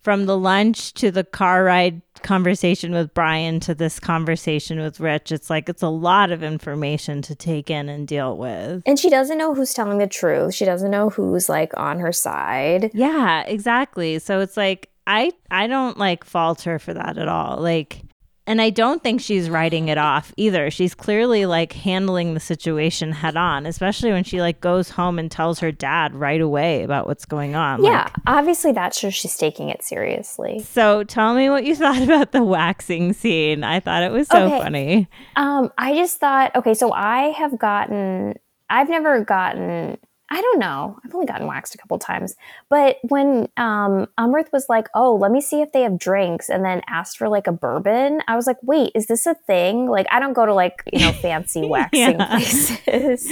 from 0.00 0.26
the 0.26 0.36
lunch 0.36 0.92
to 0.94 1.10
the 1.10 1.24
car 1.24 1.64
ride 1.64 2.02
conversation 2.22 2.92
with 2.92 3.14
Brian 3.14 3.58
to 3.60 3.74
this 3.74 3.98
conversation 3.98 4.78
with 4.80 5.00
Rich. 5.00 5.32
It's 5.32 5.48
like 5.48 5.68
it's 5.68 5.82
a 5.82 5.88
lot 5.88 6.30
of 6.30 6.42
information 6.42 7.22
to 7.22 7.34
take 7.34 7.70
in 7.70 7.88
and 7.88 8.06
deal 8.06 8.36
with. 8.36 8.82
and 8.86 8.98
she 8.98 9.10
doesn't 9.10 9.38
know 9.38 9.54
who's 9.54 9.72
telling 9.72 9.98
the 9.98 10.06
truth. 10.06 10.54
She 10.54 10.64
doesn't 10.64 10.90
know 10.90 11.10
who's 11.10 11.48
like 11.48 11.72
on 11.76 12.00
her 12.00 12.12
side. 12.12 12.90
Yeah, 12.92 13.42
exactly. 13.42 14.18
So 14.18 14.40
it's 14.40 14.56
like 14.56 14.90
I 15.06 15.32
I 15.50 15.66
don't 15.66 15.98
like 15.98 16.24
fault 16.24 16.62
her 16.62 16.78
for 16.78 16.94
that 16.94 17.18
at 17.18 17.28
all. 17.28 17.58
Like 17.58 18.02
and 18.46 18.60
I 18.60 18.70
don't 18.70 19.02
think 19.02 19.20
she's 19.20 19.48
writing 19.48 19.88
it 19.88 19.96
off 19.98 20.32
either. 20.36 20.70
She's 20.70 20.94
clearly 20.94 21.46
like 21.46 21.72
handling 21.72 22.34
the 22.34 22.40
situation 22.40 23.12
head 23.12 23.36
on, 23.36 23.64
especially 23.66 24.12
when 24.12 24.24
she 24.24 24.40
like 24.40 24.60
goes 24.60 24.90
home 24.90 25.18
and 25.18 25.30
tells 25.30 25.58
her 25.60 25.72
dad 25.72 26.14
right 26.14 26.40
away 26.40 26.82
about 26.82 27.06
what's 27.06 27.24
going 27.24 27.54
on. 27.54 27.82
Yeah, 27.82 28.02
Like, 28.02 28.12
obviously 28.26 28.72
that 28.72 28.94
shows 28.94 29.14
she's 29.14 29.36
taking 29.36 29.68
it 29.70 29.82
seriously. 29.82 30.60
so 30.60 31.04
tell 31.04 31.34
me 31.34 31.48
what 31.48 31.64
you 31.64 31.74
thought 31.84 32.02
about 32.02 32.32
the 32.32 32.44
waxing 32.44 33.12
scene. 33.14 33.64
I 33.64 33.80
thought 33.80 34.02
it 34.02 34.12
was 34.12 34.28
so 34.28 34.44
Okay. 34.46 34.58
funny. 34.58 35.08
Um, 35.36 35.72
I 35.78 35.94
just 35.94 36.18
thought, 36.20 36.54
okay, 36.56 36.74
so 36.74 36.92
I 36.92 37.28
have 37.38 37.58
gotten, 37.58 38.34
I've 38.68 38.88
never 38.90 39.24
gotten, 39.24 39.98
I 40.34 40.40
don't 40.40 40.58
know. 40.58 40.98
I've 41.04 41.14
only 41.14 41.26
gotten 41.26 41.46
waxed 41.46 41.76
a 41.76 41.78
couple 41.78 41.96
times. 42.00 42.34
But 42.68 42.96
when 43.04 43.46
um, 43.56 44.08
Amrit 44.18 44.50
was 44.52 44.66
like, 44.68 44.88
oh, 44.92 45.14
let 45.14 45.30
me 45.30 45.40
see 45.40 45.60
if 45.60 45.70
they 45.70 45.82
have 45.82 45.96
drinks, 45.96 46.50
and 46.50 46.64
then 46.64 46.82
asked 46.88 47.18
for 47.18 47.28
like 47.28 47.46
a 47.46 47.52
bourbon, 47.52 48.20
I 48.26 48.34
was 48.34 48.44
like, 48.48 48.56
wait, 48.60 48.90
is 48.96 49.06
this 49.06 49.26
a 49.26 49.34
thing? 49.34 49.86
Like, 49.86 50.08
I 50.10 50.18
don't 50.18 50.32
go 50.32 50.44
to 50.44 50.52
like, 50.52 50.82
you 50.92 50.98
know, 50.98 51.12
fancy 51.12 51.64
waxing 51.68 52.18
places. 52.18 53.30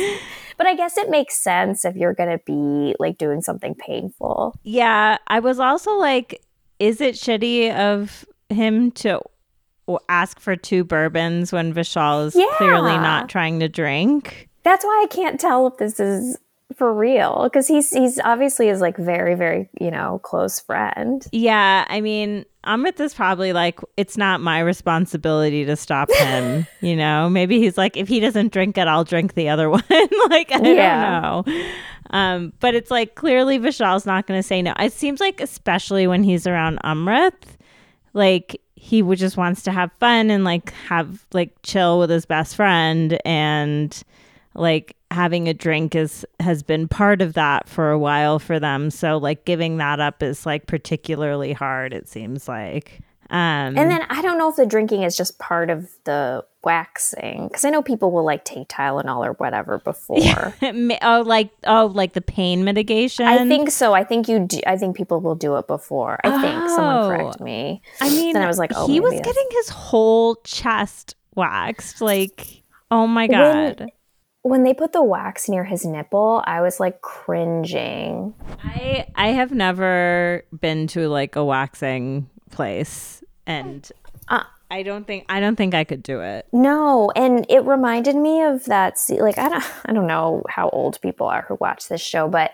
but 0.57 0.69
I 0.69 0.77
guess 0.77 0.97
it 0.97 1.11
makes 1.11 1.37
sense 1.37 1.85
if 1.85 1.97
you're 1.97 2.15
going 2.15 2.39
to 2.39 2.45
be 2.47 2.95
like 3.01 3.19
doing 3.19 3.41
something 3.41 3.75
painful. 3.75 4.55
Yeah. 4.63 5.19
I 5.27 5.41
was 5.41 5.59
also 5.59 5.97
like, 5.97 6.41
is 6.79 7.01
it 7.01 7.17
shitty 7.17 7.75
of 7.75 8.25
him 8.49 8.93
to 8.93 9.21
ask 10.09 10.39
for 10.39 10.55
two 10.55 10.85
bourbons 10.85 11.53
when 11.53 11.75
Vishal 11.75 12.27
is 12.27 12.37
yeah. 12.37 12.47
clearly 12.59 12.93
not 12.93 13.29
trying 13.29 13.59
to 13.59 13.69
drink? 13.69 14.49
That's 14.63 14.85
why 14.85 15.05
I 15.05 15.13
can't 15.13 15.41
tell 15.41 15.67
if 15.67 15.79
this 15.79 15.99
is 15.99 16.39
for 16.83 16.93
real 16.93 17.45
because 17.45 17.69
he's 17.69 17.91
he's 17.91 18.19
obviously 18.25 18.69
is 18.69 18.81
like 18.81 18.97
very 18.97 19.37
very 19.37 19.69
you 19.81 19.89
know 19.89 20.19
close 20.25 20.59
friend. 20.59 21.25
Yeah 21.31 21.85
i 21.89 22.01
mean 22.01 22.45
Amrit 22.67 22.99
is 22.99 23.15
probably 23.15 23.53
like 23.53 23.79
it's 23.97 24.17
not 24.17 24.41
my 24.41 24.59
responsibility 24.59 25.65
to 25.65 25.77
stop 25.77 26.13
him 26.19 26.67
you 26.81 26.97
know? 26.97 27.31
Maybe 27.31 27.61
he's 27.61 27.79
like 27.79 27.97
if 27.97 28.09
he 28.09 28.19
doesn't 28.19 28.53
drink 28.53 28.77
it 28.77 28.89
i'll 28.89 29.05
drink 29.05 29.35
the 29.35 29.49
other 29.49 29.71
one. 29.71 29.85
Like 30.29 30.51
i 30.51 30.59
yeah. 30.61 31.21
don't 31.21 31.47
know. 31.47 31.65
Um 32.11 32.53
but 32.59 32.75
it's 32.75 32.91
like 32.91 33.15
clearly 33.15 33.61
vishal's 33.61 34.05
not 34.05 34.27
going 34.27 34.41
to 34.41 34.43
say 34.43 34.61
no. 34.61 34.75
It 34.81 34.93
seems 34.93 35.21
like 35.21 35.41
especially 35.41 36.09
when 36.09 36.25
he's 36.25 36.49
around 36.49 36.81
amrit 36.83 37.45
like 38.13 38.61
he 38.75 39.03
would 39.03 39.21
just 39.21 39.37
wants 39.37 39.63
to 39.63 39.71
have 39.71 39.93
fun 40.01 40.33
and 40.33 40.43
like 40.43 40.73
have 40.89 41.25
like 41.33 41.55
chill 41.63 42.01
with 42.01 42.11
his 42.11 42.27
best 42.27 42.57
friend 42.57 43.21
and 43.25 44.03
like 44.55 44.97
having 45.11 45.49
a 45.49 45.55
drink 45.55 45.95
is 45.95 46.27
has 46.41 46.63
been 46.63 46.89
part 46.89 47.23
of 47.23 47.35
that 47.35 47.69
for 47.69 47.91
a 47.91 47.99
while 47.99 48.39
for 48.39 48.59
them. 48.59 48.91
So 48.91 49.19
like 49.19 49.45
giving 49.45 49.77
that 49.77 50.01
up 50.01 50.23
is 50.23 50.47
like 50.47 50.67
particularly 50.67 51.53
hard 51.53 51.93
it 51.93 52.09
seems 52.09 52.49
like. 52.49 53.01
Um 53.31 53.79
and 53.79 53.91
then 53.91 54.05
i 54.11 54.21
don't 54.21 54.37
know 54.37 54.51
if 54.51 54.57
the 54.57 54.67
drinking 54.67 55.05
is 55.05 55.17
just 55.17 55.39
part 55.39 55.71
of 55.71 55.89
the 56.05 56.45
waxing 56.63 57.49
because 57.49 57.65
i 57.65 57.71
know 57.71 57.81
people 57.83 58.11
will 58.11 58.25
like 58.25 58.45
take 58.45 58.69
tylenol 58.69 59.27
or 59.27 59.33
whatever 59.35 59.79
before. 59.79 60.55
Oh 61.03 61.23
like 61.25 61.49
oh 61.65 61.87
like 61.95 62.13
the 62.13 62.21
pain 62.21 62.63
mitigation 62.65 63.27
i 63.27 63.49
think 63.49 63.71
so. 63.71 63.95
I 63.95 64.05
think 64.05 64.29
you 64.29 64.41
do 64.41 64.61
i 64.67 64.77
think 64.77 64.97
people 64.97 65.21
will 65.21 65.35
do 65.35 65.57
it 65.57 65.67
before. 65.67 66.19
I 66.25 66.29
oh. 66.29 66.41
think 66.43 66.71
someone 66.71 67.09
correct 67.09 67.37
oh. 67.41 67.45
me. 67.45 67.81
I 68.03 68.11
mean 68.11 68.35
then 68.35 68.43
i 68.43 68.47
was 68.47 68.59
like 68.59 68.73
oh 68.75 68.87
he 68.87 69.01
was 69.01 69.15
getting 69.15 69.49
his 69.53 69.71
whole 69.71 70.37
chest 70.45 71.15
waxed 71.35 72.03
like 72.03 72.63
oh 72.91 73.07
my 73.07 73.29
god. 73.29 73.81
when, 73.81 73.89
when 74.43 74.65
they 74.65 74.75
put 74.75 74.93
the 74.93 75.03
wax 75.03 75.49
near 75.49 75.65
his 75.65 75.85
nipple, 75.85 76.43
I 76.47 76.61
was 76.61 76.81
like 76.81 77.01
cringing. 77.01 78.35
I 78.63 79.07
I 79.15 79.29
have 79.29 79.53
never 79.53 80.45
been 80.59 80.87
to 80.89 81.09
like 81.09 81.37
a 81.37 81.45
waxing 81.45 82.29
place 82.51 83.23
and 83.47 83.91
uh, 84.29 84.43
I 84.71 84.83
don't 84.83 85.07
think 85.07 85.27
I 85.29 85.41
don't 85.41 85.57
think 85.57 85.75
I 85.75 85.85
could 85.85 86.03
do 86.03 86.21
it. 86.21 86.47
No, 86.53 87.11
and 87.15 87.47
it 87.49 87.65
reminded 87.65 88.17
me 88.17 88.43
of 88.43 88.65
that 88.65 88.99
like 89.11 89.39
I 89.39 89.49
don't 89.49 89.65
I 89.87 89.93
don't 89.93 90.07
know 90.07 90.43
how 90.49 90.69
old 90.71 91.01
people 91.01 91.27
are 91.27 91.45
who 91.47 91.57
watch 91.61 91.89
this 91.89 92.01
show, 92.01 92.29
but 92.29 92.53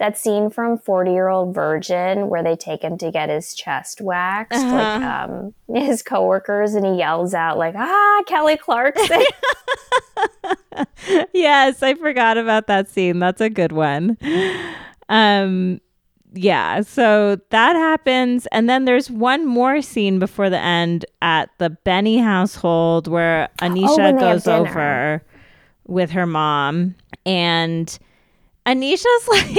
that 0.00 0.16
scene 0.16 0.48
from 0.48 0.78
40 0.78 1.12
year 1.12 1.28
old 1.28 1.54
virgin 1.54 2.30
where 2.30 2.42
they 2.42 2.56
take 2.56 2.82
him 2.82 2.96
to 2.98 3.10
get 3.10 3.28
his 3.28 3.54
chest 3.54 4.00
waxed 4.00 4.58
uh-huh. 4.58 4.74
like 4.74 5.02
um, 5.02 5.54
his 5.74 6.02
coworkers 6.02 6.74
and 6.74 6.86
he 6.86 6.96
yells 6.96 7.34
out 7.34 7.58
like 7.58 7.74
ah 7.76 8.22
kelly 8.26 8.56
clarkson. 8.56 9.22
Yes 11.34 11.82
i 11.82 11.94
forgot 11.94 12.38
about 12.38 12.66
that 12.68 12.88
scene. 12.88 13.18
That's 13.18 13.40
a 13.40 13.50
good 13.50 13.72
one. 13.72 14.16
Um 15.08 15.80
yeah 16.32 16.80
so 16.80 17.38
that 17.50 17.76
happens. 17.76 18.46
And 18.52 18.70
then 18.70 18.86
there's 18.86 19.10
one 19.10 19.46
more 19.46 19.82
scene 19.82 20.18
before 20.18 20.48
the 20.48 20.58
end 20.58 21.04
at 21.20 21.50
the 21.58 21.76
Benni 21.84 22.22
household 22.22 23.06
where 23.06 23.50
anisha 23.60 24.14
oh, 24.14 24.18
goes 24.18 24.46
over 24.46 25.22
with 25.86 26.10
her 26.10 26.26
mom. 26.26 26.94
And 27.26 27.98
anisha's 28.64 29.28
like 29.28 29.58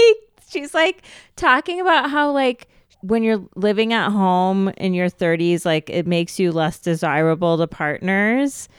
she's 0.51 0.73
like 0.73 1.03
talking 1.35 1.79
about 1.79 2.09
how 2.09 2.31
like 2.31 2.67
when 3.01 3.23
you're 3.23 3.43
living 3.55 3.93
at 3.93 4.11
home 4.11 4.69
in 4.77 4.93
your 4.93 5.09
30s 5.09 5.65
like 5.65 5.89
it 5.89 6.05
makes 6.05 6.39
you 6.39 6.51
less 6.51 6.77
desirable 6.77 7.57
to 7.57 7.67
partners 7.67 8.69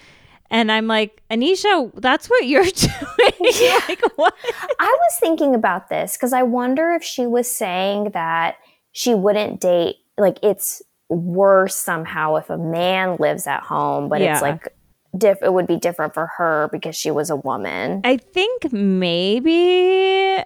and 0.53 0.71
I'm 0.71 0.87
like, 0.87 1.23
Anisha, 1.31 1.91
that's 1.95 2.29
what 2.29 2.47
you're 2.47 2.63
doing. 2.65 2.93
like, 3.89 4.03
what? 4.17 4.35
I 4.79 4.99
was 5.01 5.17
thinking 5.19 5.55
about 5.55 5.89
this 5.89 6.15
because 6.17 6.35
I 6.35 6.43
wonder 6.43 6.91
if 6.91 7.03
she 7.03 7.27
was 7.27 7.51
saying 7.51 8.11
that 8.11 8.57
she 8.93 9.15
wouldn't 9.15 9.61
date, 9.61 9.97
like, 10.19 10.39
it's 10.43 10.83
worse 11.09 11.75
somehow 11.75 12.37
if 12.37 12.51
a 12.51 12.59
man 12.59 13.17
lives 13.19 13.47
at 13.47 13.63
home, 13.63 14.11
but 14.11 14.21
yeah. 14.21 14.35
it's 14.35 14.43
like, 14.43 14.69
diff- 15.17 15.43
it 15.43 15.55
would 15.55 15.67
be 15.67 15.79
different 15.79 16.13
for 16.13 16.27
her 16.37 16.69
because 16.71 16.97
she 16.97 17.11
was 17.11 17.31
a 17.31 17.37
woman. 17.37 18.03
I 18.05 18.19
think 18.19 18.75
maybe 18.75 20.43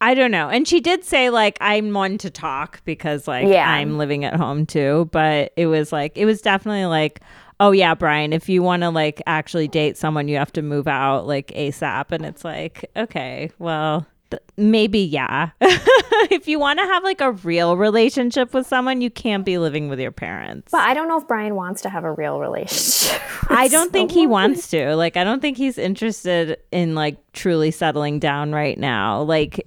I 0.00 0.14
don't 0.14 0.30
know. 0.30 0.48
And 0.48 0.68
she 0.68 0.80
did 0.80 1.04
say 1.04 1.30
like 1.30 1.56
I'm 1.60 1.92
one 1.92 2.18
to 2.18 2.30
talk 2.30 2.82
because 2.84 3.26
like 3.26 3.48
yeah. 3.48 3.70
I'm 3.70 3.98
living 3.98 4.24
at 4.24 4.36
home 4.36 4.66
too, 4.66 5.08
but 5.12 5.52
it 5.56 5.66
was 5.66 5.92
like 5.92 6.18
it 6.18 6.26
was 6.26 6.40
definitely 6.40 6.86
like 6.86 7.20
oh 7.58 7.70
yeah, 7.70 7.94
Brian, 7.94 8.32
if 8.32 8.48
you 8.48 8.62
want 8.62 8.82
to 8.82 8.90
like 8.90 9.22
actually 9.26 9.68
date 9.68 9.96
someone, 9.96 10.28
you 10.28 10.36
have 10.36 10.52
to 10.52 10.62
move 10.62 10.86
out 10.86 11.26
like 11.26 11.48
ASAP 11.48 12.12
and 12.12 12.26
it's 12.26 12.44
like 12.44 12.90
okay, 12.94 13.50
well, 13.58 14.06
th- 14.30 14.42
maybe 14.58 14.98
yeah. 14.98 15.50
if 15.60 16.46
you 16.46 16.58
want 16.58 16.78
to 16.78 16.84
have 16.84 17.02
like 17.02 17.22
a 17.22 17.32
real 17.32 17.78
relationship 17.78 18.52
with 18.52 18.66
someone, 18.66 19.00
you 19.00 19.08
can't 19.08 19.46
be 19.46 19.56
living 19.56 19.88
with 19.88 19.98
your 19.98 20.12
parents. 20.12 20.72
But 20.72 20.82
I 20.82 20.92
don't 20.92 21.08
know 21.08 21.18
if 21.18 21.26
Brian 21.26 21.54
wants 21.54 21.80
to 21.82 21.88
have 21.88 22.04
a 22.04 22.12
real 22.12 22.38
relationship. 22.38 23.22
I 23.48 23.68
don't 23.68 23.92
think 23.92 24.12
he 24.12 24.26
wants 24.26 24.68
to. 24.68 24.94
Like 24.94 25.16
I 25.16 25.24
don't 25.24 25.40
think 25.40 25.56
he's 25.56 25.78
interested 25.78 26.58
in 26.70 26.94
like 26.94 27.16
truly 27.32 27.70
settling 27.70 28.18
down 28.18 28.52
right 28.52 28.78
now. 28.78 29.22
Like 29.22 29.66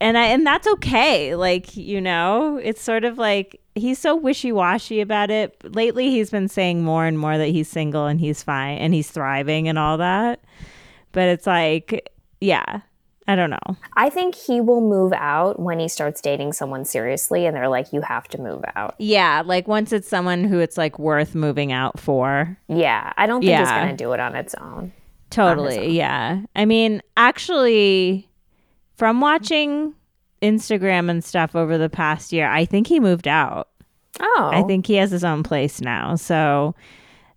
and 0.00 0.18
I 0.18 0.26
and 0.26 0.46
that's 0.46 0.66
okay. 0.66 1.34
Like, 1.34 1.76
you 1.76 2.00
know, 2.00 2.60
it's 2.62 2.82
sort 2.82 3.04
of 3.04 3.18
like 3.18 3.60
he's 3.74 3.98
so 3.98 4.16
wishy-washy 4.16 5.00
about 5.00 5.30
it. 5.30 5.56
Lately 5.74 6.10
he's 6.10 6.30
been 6.30 6.48
saying 6.48 6.82
more 6.82 7.06
and 7.06 7.18
more 7.18 7.38
that 7.38 7.48
he's 7.48 7.68
single 7.68 8.06
and 8.06 8.20
he's 8.20 8.42
fine 8.42 8.78
and 8.78 8.92
he's 8.94 9.10
thriving 9.10 9.68
and 9.68 9.78
all 9.78 9.98
that. 9.98 10.40
But 11.12 11.28
it's 11.28 11.46
like, 11.46 12.10
yeah, 12.40 12.80
I 13.26 13.36
don't 13.36 13.50
know. 13.50 13.76
I 13.96 14.10
think 14.10 14.34
he 14.34 14.60
will 14.60 14.80
move 14.80 15.12
out 15.12 15.60
when 15.60 15.78
he 15.78 15.88
starts 15.88 16.20
dating 16.20 16.54
someone 16.54 16.84
seriously 16.84 17.46
and 17.46 17.56
they're 17.56 17.68
like, 17.68 17.92
you 17.92 18.00
have 18.00 18.26
to 18.28 18.40
move 18.40 18.64
out. 18.74 18.94
Yeah. 18.98 19.42
Like 19.44 19.68
once 19.68 19.92
it's 19.92 20.08
someone 20.08 20.44
who 20.44 20.58
it's 20.58 20.76
like 20.76 20.98
worth 20.98 21.34
moving 21.34 21.70
out 21.70 22.00
for. 22.00 22.58
Yeah. 22.68 23.12
I 23.16 23.26
don't 23.26 23.40
think 23.40 23.50
yeah. 23.50 23.60
he's 23.60 23.70
going 23.70 23.90
to 23.90 23.96
do 23.96 24.12
it 24.12 24.20
on 24.20 24.34
its 24.34 24.54
own. 24.54 24.92
Totally. 25.30 25.78
Own. 25.78 25.90
Yeah. 25.90 26.40
I 26.56 26.64
mean, 26.64 27.02
actually, 27.16 28.27
from 28.98 29.20
watching 29.20 29.94
Instagram 30.42 31.08
and 31.08 31.22
stuff 31.22 31.54
over 31.54 31.78
the 31.78 31.88
past 31.88 32.32
year, 32.32 32.48
I 32.48 32.64
think 32.64 32.88
he 32.88 32.98
moved 32.98 33.28
out. 33.28 33.68
Oh. 34.20 34.50
I 34.52 34.62
think 34.64 34.86
he 34.86 34.94
has 34.94 35.12
his 35.12 35.22
own 35.22 35.44
place 35.44 35.80
now. 35.80 36.16
So, 36.16 36.74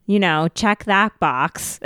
you 0.07 0.20
know, 0.20 0.47
check 0.55 0.86
that 0.86 1.18
box 1.20 1.80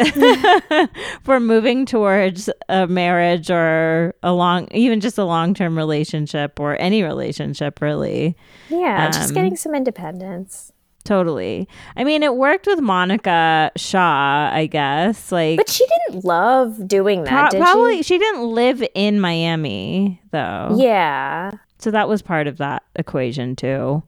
for 1.24 1.42
moving 1.42 1.86
towards 1.86 2.50
a 2.70 2.88
marriage 2.88 3.52
or 3.52 4.16
a 4.24 4.32
long, 4.32 4.70
even 4.72 5.02
just 5.02 5.18
a 5.18 5.26
long 5.26 5.54
term 5.54 5.78
relationship 5.78 6.58
or 6.58 6.80
any 6.80 7.04
relationship, 7.04 7.82
really. 7.82 8.38
Yeah, 8.70 9.08
um, 9.08 9.12
just 9.12 9.34
getting 9.34 9.58
some 9.58 9.76
independence. 9.76 10.72
Totally. 11.06 11.70
I 11.96 12.04
mean, 12.04 12.24
it 12.24 12.36
worked 12.36 12.66
with 12.66 12.82
Monica 12.82 13.72
Shaw, 13.78 14.50
I 14.52 14.66
guess. 14.66 15.32
Like, 15.32 15.58
but 15.58 15.70
she 15.70 15.86
didn't 16.08 16.26
love 16.26 16.88
doing 16.88 17.24
that. 17.24 17.52
Pro- 17.52 17.60
probably 17.60 17.98
she? 17.98 18.04
she 18.04 18.18
didn't 18.18 18.50
live 18.50 18.84
in 18.96 19.20
Miami, 19.20 20.20
though. 20.32 20.76
Yeah. 20.78 21.52
So 21.78 21.92
that 21.92 22.10
was 22.10 22.24
part 22.24 22.48
of 22.48 22.58
that 22.58 22.82
equation 22.96 23.56
too. 23.56 24.02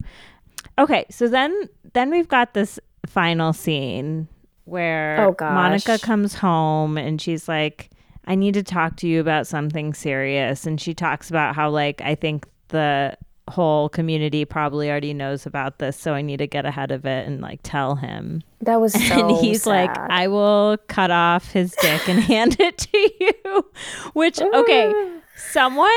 Okay, 0.78 1.06
so 1.08 1.28
then 1.28 1.68
then 1.92 2.10
we've 2.10 2.28
got 2.28 2.54
this 2.54 2.80
final 3.06 3.52
scene 3.52 4.26
where 4.64 5.20
oh, 5.20 5.36
Monica 5.40 5.98
comes 6.00 6.34
home 6.34 6.98
and 6.98 7.20
she's 7.20 7.48
like, 7.48 7.90
"I 8.24 8.34
need 8.34 8.54
to 8.54 8.64
talk 8.64 8.96
to 8.96 9.06
you 9.06 9.20
about 9.20 9.46
something 9.46 9.94
serious," 9.94 10.66
and 10.66 10.80
she 10.80 10.94
talks 10.94 11.30
about 11.30 11.54
how 11.54 11.70
like 11.70 12.00
I 12.00 12.16
think 12.16 12.48
the 12.68 13.16
whole 13.50 13.88
community 13.88 14.44
probably 14.44 14.90
already 14.90 15.14
knows 15.14 15.46
about 15.46 15.78
this, 15.78 15.96
so 15.96 16.14
I 16.14 16.22
need 16.22 16.38
to 16.38 16.46
get 16.46 16.64
ahead 16.66 16.90
of 16.90 17.04
it 17.04 17.26
and 17.26 17.40
like 17.40 17.60
tell 17.62 17.94
him. 17.96 18.42
That 18.60 18.80
was 18.80 18.92
so 19.08 19.28
And 19.28 19.36
he's 19.38 19.62
sad. 19.62 19.70
like, 19.70 19.98
I 20.10 20.28
will 20.28 20.76
cut 20.88 21.10
off 21.10 21.50
his 21.52 21.74
dick 21.80 22.08
and 22.08 22.20
hand 22.24 22.56
it 22.60 22.78
to 22.78 23.10
you. 23.20 23.66
Which 24.14 24.40
okay, 24.40 24.92
someone 25.36 25.88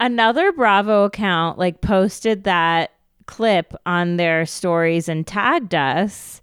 another 0.00 0.52
Bravo 0.52 1.04
account 1.04 1.58
like 1.58 1.80
posted 1.80 2.44
that 2.44 2.92
clip 3.26 3.74
on 3.84 4.16
their 4.16 4.46
stories 4.46 5.08
and 5.08 5.26
tagged 5.26 5.74
us. 5.74 6.40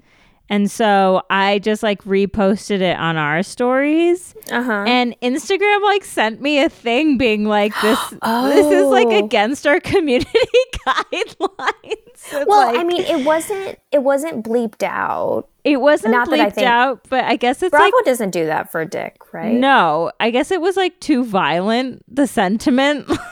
And 0.47 0.69
so 0.69 1.23
I 1.29 1.57
just 1.59 1.81
like 1.81 2.03
reposted 2.03 2.81
it 2.81 2.97
on 2.97 3.17
our 3.17 3.41
stories. 3.41 4.35
Uh-huh. 4.51 4.83
And 4.87 5.15
Instagram 5.21 5.81
like 5.83 6.03
sent 6.05 6.39
me 6.39 6.61
a 6.63 6.69
thing 6.69 7.17
being 7.17 7.45
like 7.45 7.73
this 7.81 7.99
this 8.21 8.65
is 8.71 8.85
like 8.85 9.07
Oh. 9.07 9.25
against 9.25 9.65
our 9.65 9.79
community 9.79 10.29
guidelines. 10.87 11.57
It's 11.83 12.31
well, 12.47 12.67
like- 12.67 12.77
I 12.77 12.83
mean, 12.83 13.01
it 13.01 13.25
wasn't 13.25 13.79
it 13.91 14.03
wasn't 14.03 14.45
bleeped 14.45 14.83
out. 14.83 15.47
it 15.63 15.77
wasn't 15.81 16.13
not 16.13 16.29
that 16.29 16.39
I 16.39 16.45
bleeped 16.49 16.53
think- 16.53 16.67
out, 16.67 17.07
but 17.09 17.23
I 17.23 17.35
guess 17.37 17.63
it's 17.63 17.71
Bravo 17.71 17.85
like 17.97 18.05
doesn't 18.05 18.31
do 18.31 18.45
that 18.45 18.71
for 18.71 18.81
a 18.81 18.85
Dick, 18.85 19.17
right? 19.33 19.53
no, 19.53 20.11
I 20.19 20.29
guess 20.29 20.51
it 20.51 20.61
was 20.61 20.77
like 20.77 20.99
too 20.99 21.23
violent 21.25 22.03
the 22.13 22.27
sentiment. 22.27 23.09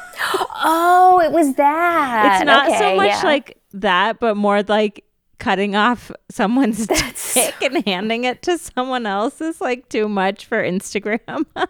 Oh, 0.66 1.20
it 1.24 1.32
was 1.34 1.55
that. 1.55 2.38
it's 2.41 2.45
not 2.45 2.78
so 2.80 2.95
much 2.95 3.07
yeah. 3.09 3.22
like 3.24 3.57
that, 3.74 4.20
but 4.22 4.38
more 4.38 4.64
like 4.64 5.03
cutting 5.39 5.75
off 5.75 6.11
someone's 6.29 6.88
That's- 6.88 7.34
dick 7.36 7.55
and 7.61 7.86
handing 7.86 8.23
it 8.23 8.41
to 8.43 8.57
someone 8.57 9.05
else 9.05 9.41
is 9.41 9.59
like 9.61 9.89
too 9.89 10.07
much 10.07 10.45
for 10.45 10.61
Instagram. 10.63 11.45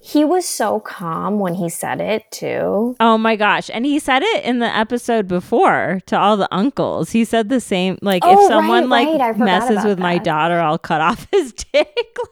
he 0.00 0.24
was 0.24 0.46
so 0.46 0.80
calm 0.80 1.38
when 1.38 1.54
he 1.54 1.68
said 1.70 2.00
it 2.00 2.30
too. 2.30 2.94
oh 3.00 3.16
my 3.18 3.36
gosh. 3.36 3.70
And 3.72 3.86
he 3.86 3.98
said 3.98 4.22
it 4.22 4.44
in 4.44 4.58
the 4.58 4.66
episode 4.76 5.26
before 5.26 6.00
to 6.06 6.18
all 6.18 6.36
the 6.36 6.48
uncles. 6.54 7.10
He 7.10 7.24
said 7.24 7.48
the 7.48 7.60
same 7.60 7.98
like 8.02 8.22
Oh, 8.24 8.42
if 8.44 8.48
someone 8.48 8.90
right, 8.90 9.06
like 9.08 9.20
right. 9.20 9.38
Messes 9.38 9.84
with 9.84 9.98
my 9.98 10.18
daughter, 10.18 10.60
I'll 10.60 10.78
cut 10.78 11.00
off 11.00 11.26
his 11.32 11.52
dick. 11.54 11.72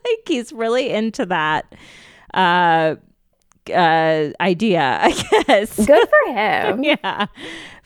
like 0.04 0.28
he's 0.28 0.52
really 0.52 0.90
into 0.90 1.24
that 1.26 1.74
uh 2.34 2.96
uh 3.72 4.28
idea, 4.40 4.98
I 5.02 5.44
guess. 5.46 5.76
Good 5.86 6.08
for 6.08 6.32
him. 6.34 6.84
yeah. 6.84 7.26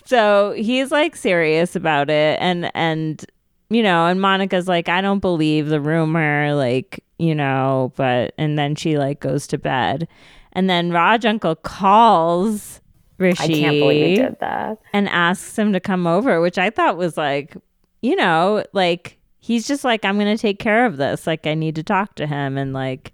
So 0.07 0.53
he's 0.57 0.91
like 0.91 1.17
serious 1.17 1.77
about 1.77 2.11
it 2.11 2.39
and 2.41 2.71
and 2.75 3.25
you 3.69 3.83
know, 3.83 4.07
and 4.07 4.21
Monica's 4.21 4.69
like, 4.69 4.89
I 4.89 5.01
don't 5.01 5.19
believe 5.19 5.69
the 5.69 5.81
rumor, 5.81 6.55
like, 6.55 7.03
you 7.19 7.35
know, 7.35 7.93
but 7.97 8.33
and 8.39 8.59
then 8.59 8.77
she 8.77 8.97
like 8.97 9.21
goes 9.21 9.47
to 9.49 9.59
bed. 9.59 10.07
And 10.53 10.71
then 10.71 10.93
Raj 10.93 11.27
Uncle 11.27 11.57
calls 11.57 12.81
Rishi 13.19 13.43
I 13.43 13.47
can't 13.49 13.79
believe 13.79 14.07
he 14.07 14.17
did 14.17 14.37
that. 14.41 14.79
and 14.93 15.09
asks 15.09 15.59
him 15.59 15.73
to 15.73 15.81
come 15.81 16.07
over, 16.07 16.41
which 16.41 16.59
I 16.59 16.71
thought 16.71 16.97
was 16.97 17.17
like, 17.17 17.57
you 18.03 18.15
know, 18.15 18.65
like 18.73 19.19
he's 19.39 19.67
just 19.67 19.85
like, 19.85 20.05
I'm 20.05 20.19
gonna 20.19 20.39
take 20.39 20.59
care 20.59 20.87
of 20.87 20.97
this. 20.97 21.27
Like 21.27 21.47
I 21.47 21.55
need 21.55 21.75
to 21.77 21.83
talk 21.83 22.15
to 22.17 22.27
him 22.27 22.57
and 22.57 22.73
like 22.73 23.13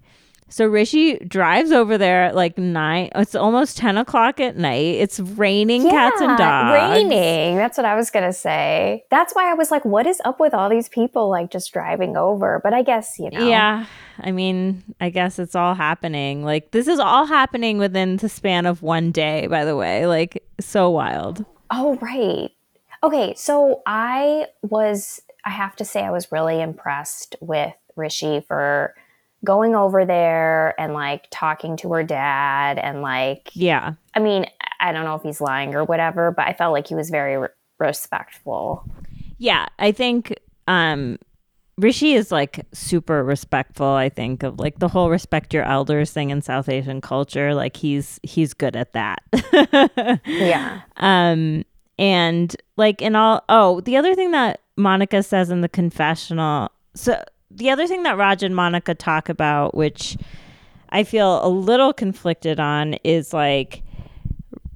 so 0.53 0.67
Rishi 0.67 1.17
drives 1.17 1.71
over 1.71 1.97
there 1.97 2.25
at 2.25 2.35
like 2.35 2.59
nine. 2.59 3.09
It's 3.15 3.33
almost 3.33 3.75
ten 3.75 3.97
o'clock 3.97 4.39
at 4.39 4.55
night. 4.55 4.97
It's 4.99 5.19
raining 5.19 5.89
cats 5.89 6.21
and 6.21 6.37
dogs. 6.37 6.79
Raining. 6.79 7.57
That's 7.57 7.75
what 7.75 7.85
I 7.85 7.95
was 7.95 8.11
gonna 8.11 8.31
say. 8.31 9.03
That's 9.09 9.33
why 9.33 9.49
I 9.49 9.55
was 9.55 9.71
like, 9.71 9.83
what 9.83 10.05
is 10.05 10.21
up 10.23 10.39
with 10.39 10.53
all 10.53 10.69
these 10.69 10.89
people 10.89 11.27
like 11.27 11.49
just 11.49 11.73
driving 11.73 12.15
over? 12.15 12.61
But 12.63 12.71
I 12.71 12.83
guess, 12.83 13.17
you 13.17 13.31
know. 13.31 13.47
Yeah, 13.47 13.87
I 14.19 14.31
mean, 14.31 14.83
I 15.01 15.09
guess 15.09 15.39
it's 15.39 15.55
all 15.55 15.73
happening. 15.73 16.45
Like 16.45 16.69
this 16.69 16.87
is 16.87 16.99
all 16.99 17.25
happening 17.25 17.79
within 17.79 18.17
the 18.17 18.29
span 18.29 18.67
of 18.67 18.83
one 18.83 19.09
day. 19.11 19.47
By 19.47 19.65
the 19.65 19.75
way, 19.75 20.05
like 20.05 20.43
so 20.59 20.91
wild. 20.91 21.45
Oh, 21.71 21.95
right. 21.95 22.51
Okay, 23.01 23.33
so 23.35 23.81
I 23.87 24.45
was, 24.61 25.19
I 25.45 25.49
have 25.49 25.75
to 25.77 25.83
say, 25.85 26.03
I 26.03 26.11
was 26.11 26.31
really 26.31 26.61
impressed 26.61 27.37
with 27.41 27.73
Rishi 27.95 28.45
for 28.47 28.93
going 29.45 29.75
over 29.75 30.05
there 30.05 30.79
and 30.79 30.93
like 30.93 31.27
talking 31.31 31.75
to 31.77 31.91
her 31.93 32.03
dad. 32.03 32.77
And 32.79 33.01
like, 33.01 33.49
Yeah, 33.53 33.93
I 34.13 34.19
mean, 34.19 34.45
I 34.79 34.91
don't 34.91 35.03
know 35.05 35.15
if 35.15 35.23
he's 35.23 35.41
lying 35.41 35.75
or 35.75 35.83
whatever, 35.83 36.31
but 36.31 36.47
I 36.47 36.53
felt 36.53 36.73
like 36.73 36.87
he 36.87 36.95
was 36.95 37.09
very 37.09 37.37
re- 37.37 37.47
respectful. 37.79 38.83
yeah. 39.37 39.65
I 39.79 39.91
think 39.91 40.33
um 40.67 41.17
Rishi 41.77 42.13
is 42.13 42.31
like 42.31 42.65
super 42.71 43.23
respectful. 43.23 43.87
I 43.87 44.07
think 44.09 44.43
of 44.43 44.59
like 44.59 44.77
the 44.77 44.87
whole 44.87 45.09
respect 45.09 45.53
your 45.55 45.63
elders 45.63 46.11
thing 46.11 46.29
in 46.29 46.41
South 46.43 46.69
Asian 46.69 47.01
culture. 47.01 47.55
Like 47.55 47.75
he's 47.77 48.19
he's 48.23 48.53
good 48.53 48.75
at 48.75 48.93
that. 48.93 49.21
Yeah. 50.25 50.81
Um, 50.97 51.65
and 51.97 52.55
like 52.77 53.01
in 53.01 53.15
all, 53.15 53.43
oh, 53.49 53.81
the 53.81 53.97
other 53.97 54.13
thing 54.15 54.31
that 54.31 54.61
Monica 54.77 55.23
says 55.23 55.49
in 55.49 55.61
the 55.61 55.69
confessional. 55.69 56.69
So 56.95 57.23
the 57.55 57.69
other 57.69 57.87
thing 57.87 58.03
that 58.03 58.17
Raj 58.17 58.43
and 58.43 58.55
Monica 58.55 58.95
talk 58.95 59.29
about, 59.29 59.75
which 59.75 60.17
I 60.89 61.03
feel 61.03 61.45
a 61.45 61.49
little 61.49 61.93
conflicted 61.93 62.59
on, 62.59 62.95
is 63.03 63.33
like 63.33 63.83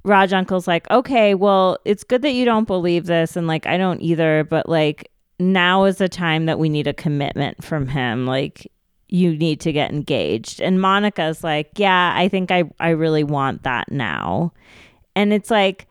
Raj 0.04 0.32
Uncle's 0.32 0.66
like, 0.66 0.90
okay, 0.90 1.34
well, 1.34 1.78
it's 1.84 2.04
good 2.04 2.22
that 2.22 2.32
you 2.32 2.44
don't 2.44 2.66
believe 2.66 3.06
this, 3.06 3.36
and 3.36 3.46
like 3.46 3.66
I 3.66 3.76
don't 3.76 4.00
either, 4.00 4.44
but 4.44 4.68
like 4.68 5.10
now 5.38 5.84
is 5.84 5.98
the 5.98 6.08
time 6.08 6.46
that 6.46 6.58
we 6.58 6.68
need 6.68 6.86
a 6.86 6.94
commitment 6.94 7.62
from 7.62 7.88
him. 7.88 8.26
Like 8.26 8.70
you 9.08 9.36
need 9.36 9.60
to 9.60 9.72
get 9.72 9.90
engaged. 9.90 10.60
And 10.60 10.80
Monica's 10.80 11.42
like, 11.42 11.70
yeah, 11.76 12.12
I 12.14 12.28
think 12.28 12.50
I 12.50 12.64
I 12.78 12.90
really 12.90 13.24
want 13.24 13.62
that 13.62 13.90
now. 13.90 14.52
And 15.14 15.32
it's 15.32 15.50
like, 15.50 15.86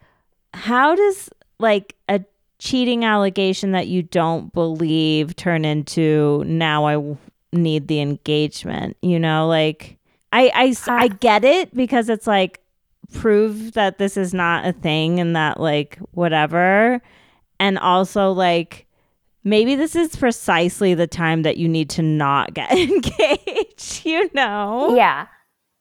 how 0.54 0.96
does 0.96 1.30
like 1.60 1.96
a 2.08 2.24
cheating 2.60 3.06
allegation 3.06 3.72
that 3.72 3.88
you 3.88 4.04
don't 4.04 4.52
believe 4.54 5.36
turn 5.36 5.66
into 5.66 6.44
now 6.46 6.86
I 6.86 6.94
w- 6.94 7.18
need 7.54 7.88
the 7.88 8.02
engagement? 8.02 8.98
You 9.02 9.20
know, 9.20 9.48
like 9.48 9.98
I, 10.32 10.52
I, 10.54 10.76
I 10.88 11.06
ah. 11.06 11.18
get 11.20 11.44
it 11.44 11.74
because 11.74 12.10
it's 12.10 12.28
like 12.28 12.62
prove 13.14 13.74
that 13.74 13.98
this 13.98 14.18
is 14.18 14.34
not 14.34 14.66
a 14.66 14.74
thing 14.74 15.20
and 15.20 15.36
that 15.36 15.60
like 15.60 15.98
whatever. 16.12 17.02
And 17.60 17.80
also 17.80 18.32
like 18.32 18.86
maybe 19.44 19.76
this 19.76 19.96
is 19.96 20.16
precisely 20.16 20.94
the 20.94 21.08
time 21.08 21.44
that 21.44 21.58
you 21.58 21.68
need 21.68 21.90
to 21.92 22.02
not 22.02 22.54
get 22.54 22.72
engaged, 22.72 24.06
you 24.06 24.30
know? 24.34 24.96
Yeah. 24.96 25.28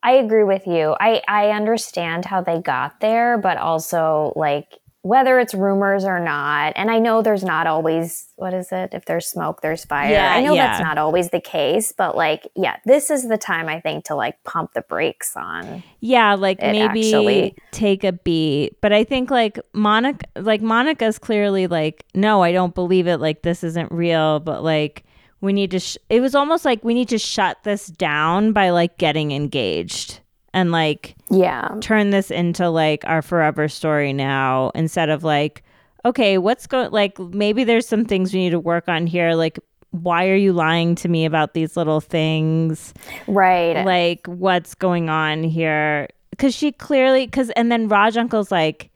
I 0.03 0.11
agree 0.11 0.43
with 0.43 0.65
you. 0.67 0.95
I, 0.99 1.21
I 1.27 1.49
understand 1.49 2.23
how 2.23 2.41
they 2.41 2.61
got 2.61 3.01
there, 3.01 3.37
but 3.37 3.57
also 3.57 4.31
like 4.35 4.79
whether 5.07 5.39
it's 5.39 5.53
rumors 5.53 6.03
or 6.03 6.19
not. 6.19 6.73
And 6.75 6.91
I 6.91 6.99
know 6.99 7.21
there's 7.21 7.43
not 7.43 7.65
always 7.65 8.27
what 8.35 8.53
is 8.53 8.71
it? 8.71 8.89
If 8.93 9.05
there's 9.05 9.25
smoke, 9.25 9.61
there's 9.61 9.85
fire. 9.85 10.11
Yeah, 10.11 10.33
I 10.33 10.41
know 10.41 10.53
yeah. 10.53 10.67
that's 10.67 10.83
not 10.83 10.97
always 10.97 11.29
the 11.29 11.39
case, 11.39 11.91
but 11.91 12.15
like, 12.15 12.47
yeah, 12.55 12.77
this 12.85 13.09
is 13.09 13.27
the 13.27 13.37
time 13.37 13.67
I 13.67 13.79
think 13.79 14.05
to 14.05 14.15
like 14.15 14.43
pump 14.43 14.73
the 14.73 14.81
brakes 14.81 15.35
on. 15.35 15.81
Yeah, 16.01 16.35
like 16.35 16.59
maybe 16.61 17.13
actually- 17.13 17.55
take 17.71 18.03
a 18.03 18.11
beat. 18.11 18.79
But 18.81 18.93
I 18.93 19.03
think 19.03 19.31
like 19.31 19.59
Monica 19.73 20.25
like 20.35 20.61
Monica's 20.61 21.17
clearly 21.17 21.67
like, 21.67 22.05
no, 22.13 22.43
I 22.43 22.51
don't 22.51 22.75
believe 22.75 23.07
it. 23.07 23.17
Like 23.17 23.41
this 23.41 23.63
isn't 23.63 23.91
real, 23.91 24.39
but 24.39 24.63
like 24.63 25.05
we 25.39 25.53
need 25.53 25.71
to 25.71 25.79
sh- 25.79 25.97
it 26.09 26.19
was 26.19 26.35
almost 26.35 26.65
like 26.65 26.83
we 26.83 26.93
need 26.93 27.09
to 27.09 27.17
shut 27.17 27.63
this 27.63 27.87
down 27.87 28.51
by 28.51 28.71
like 28.71 28.97
getting 28.97 29.31
engaged 29.31 30.19
and 30.53 30.71
like 30.71 31.15
Yeah. 31.29 31.69
turn 31.81 32.09
this 32.11 32.31
into 32.31 32.69
like 32.69 33.03
our 33.05 33.21
forever 33.21 33.67
story 33.67 34.13
now 34.13 34.71
instead 34.75 35.09
of 35.09 35.23
like 35.23 35.63
okay 36.05 36.37
what's 36.37 36.67
going 36.67 36.91
like 36.91 37.17
maybe 37.19 37.63
there's 37.63 37.87
some 37.87 38.05
things 38.05 38.33
we 38.33 38.39
need 38.39 38.51
to 38.51 38.59
work 38.59 38.87
on 38.87 39.07
here 39.07 39.33
like 39.33 39.59
why 39.91 40.27
are 40.27 40.35
you 40.35 40.53
lying 40.53 40.95
to 40.95 41.07
me 41.07 41.25
about 41.25 41.53
these 41.53 41.75
little 41.77 42.01
things 42.01 42.93
Right. 43.27 43.83
like 43.85 44.25
what's 44.27 44.75
going 44.75 45.09
on 45.09 45.43
here 45.43 46.07
because 46.31 46.53
she 46.53 46.71
clearly 46.71 47.25
because 47.25 47.49
and 47.51 47.71
then 47.71 47.87
raj 47.87 48.15
uncle's 48.17 48.51
like 48.51 48.89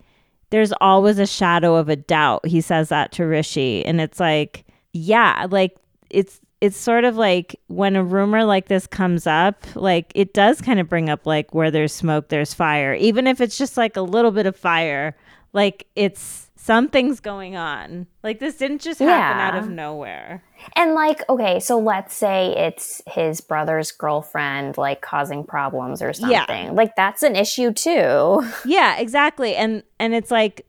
there's 0.52 0.74
always 0.82 1.18
a 1.18 1.26
shadow 1.28 1.76
of 1.76 1.90
a 1.90 1.96
doubt 1.96 2.46
he 2.46 2.62
says 2.62 2.90
that 2.90 3.12
to 3.14 3.24
rishi 3.26 3.86
and 3.86 4.00
it's 4.02 4.20
like 4.20 4.66
yeah 4.94 5.48
like 5.50 5.76
it's 6.10 6.40
it's 6.62 6.78
sort 6.78 7.04
of 7.04 7.18
like 7.18 7.60
when 7.68 7.96
a 7.96 8.04
rumor 8.04 8.46
like 8.46 8.68
this 8.68 8.86
comes 8.88 9.26
up 9.28 9.66
like 9.76 10.12
it 10.16 10.34
does 10.34 10.62
kind 10.62 10.80
of 10.80 10.88
bring 10.88 11.10
up 11.10 11.26
like 11.26 11.54
where 11.54 11.72
there's 11.72 11.92
smoke 11.94 12.30
there's 12.30 12.54
fire 12.54 12.94
even 12.94 13.26
if 13.28 13.42
it's 13.42 13.58
just 13.58 13.76
like 13.78 13.98
a 13.98 14.02
little 14.02 14.32
bit 14.32 14.46
of 14.46 14.56
fire 14.56 15.16
like 15.54 15.88
it's 15.96 16.50
something's 16.56 17.20
going 17.20 17.56
on 17.56 18.06
like 18.24 18.38
this 18.40 18.58
didn't 18.58 18.80
just 18.82 19.00
happen 19.00 19.38
Yeah. 19.38 19.48
out 19.48 19.56
of 19.64 19.70
nowhere 19.70 20.44
And 20.76 20.94
like, 20.94 21.28
okay, 21.28 21.60
so 21.60 21.80
let's 21.80 22.14
say 22.14 22.56
it's 22.56 23.02
his 23.08 23.42
brother's 23.42 23.92
girlfriend 23.92 24.78
like 24.78 25.02
causing 25.02 25.44
problems 25.44 26.04
or 26.04 26.14
something. 26.14 26.32
Yeah. 26.32 26.46
something. 26.46 26.76
Like 26.76 26.96
that's 26.96 27.24
an 27.24 27.36
issue 27.36 27.74
too. 27.74 28.48
Yeah, 28.66 28.98
exactly. 29.00 29.56
And 29.56 29.82
and 30.00 30.14
it's 30.14 30.30
like 30.30 30.68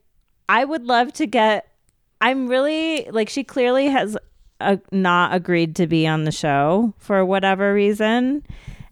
I 0.49 0.65
would 0.65 0.87
love 0.87 1.13
to 1.13 1.27
get 1.27 1.67
I'm 2.21 2.47
really 2.47 3.07
like 3.11 3.29
she 3.29 3.43
clearly 3.43 3.85
has 3.89 4.17
uh, 4.63 4.77
not 4.91 5.33
agreed 5.33 5.75
to 5.77 5.87
be 5.87 6.07
on 6.07 6.23
the 6.23 6.31
show 6.31 6.93
for 6.97 7.23
whatever 7.25 7.73
reason. 7.73 8.43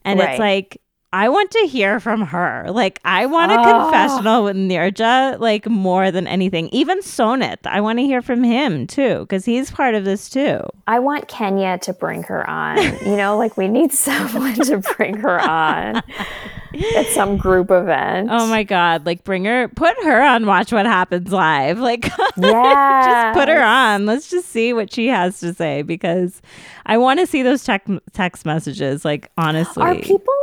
And 0.03 0.19
Right. 0.19 0.29
it's 0.31 0.39
like 0.39 0.81
I 1.13 1.27
want 1.27 1.51
to 1.51 1.67
hear 1.67 1.99
from 1.99 2.21
her. 2.21 2.67
Like 2.69 2.99
I 3.03 3.25
want 3.25 3.51
a 3.51 3.59
Oh. 3.59 3.63
confessional 3.91 4.43
with 4.45 4.55
Nirja 4.55 5.39
like 5.39 5.67
more 5.67 6.09
than 6.09 6.25
anything. 6.25 6.69
Even 6.71 6.99
Sonit, 7.01 7.57
I 7.65 7.81
want 7.81 7.99
to 7.99 8.03
hear 8.05 8.21
from 8.21 8.43
him 8.43 8.87
too 8.87 9.25
cuz 9.29 9.43
he's 9.43 9.69
part 9.71 9.93
of 9.93 10.05
this 10.05 10.29
too. 10.29 10.61
I 10.87 10.99
want 10.99 11.27
Kenya 11.27 11.77
to 11.79 11.93
bring 11.93 12.23
her 12.23 12.49
on. 12.49 12.77
You 13.05 13.17
know, 13.17 13.37
like 13.37 13.57
we 13.57 13.67
need 13.67 13.91
someone 14.07 14.53
to 14.55 14.77
bring 14.95 15.17
her 15.17 15.39
on. 15.39 16.01
at 16.95 17.05
some 17.07 17.35
group 17.35 17.69
event. 17.69 18.29
Oh 18.31 18.47
my 18.47 18.63
god! 18.63 19.05
Like 19.05 19.25
bring 19.25 19.43
her, 19.43 19.67
put 19.67 19.93
her 20.05 20.21
on 20.23 20.45
Watch 20.45 20.71
What 20.71 20.85
Happens 20.85 21.29
Live. 21.31 21.77
Like 21.91 22.09
yeah, 22.37 23.05
just 23.33 23.37
put 23.37 23.49
her 23.49 23.61
on. 23.61 24.05
Let's 24.05 24.29
just 24.29 24.47
see 24.49 24.71
what 24.71 24.93
she 24.93 25.07
has 25.07 25.41
to 25.41 25.53
say 25.53 25.81
because 25.81 26.41
I 26.85 26.97
want 26.97 27.19
to 27.19 27.27
see 27.27 27.43
those 27.43 27.65
text 27.65 27.91
text 28.13 28.45
messages. 28.45 29.03
Like 29.03 29.29
honestly, 29.37 29.83
are 29.83 29.95
people 29.95 30.33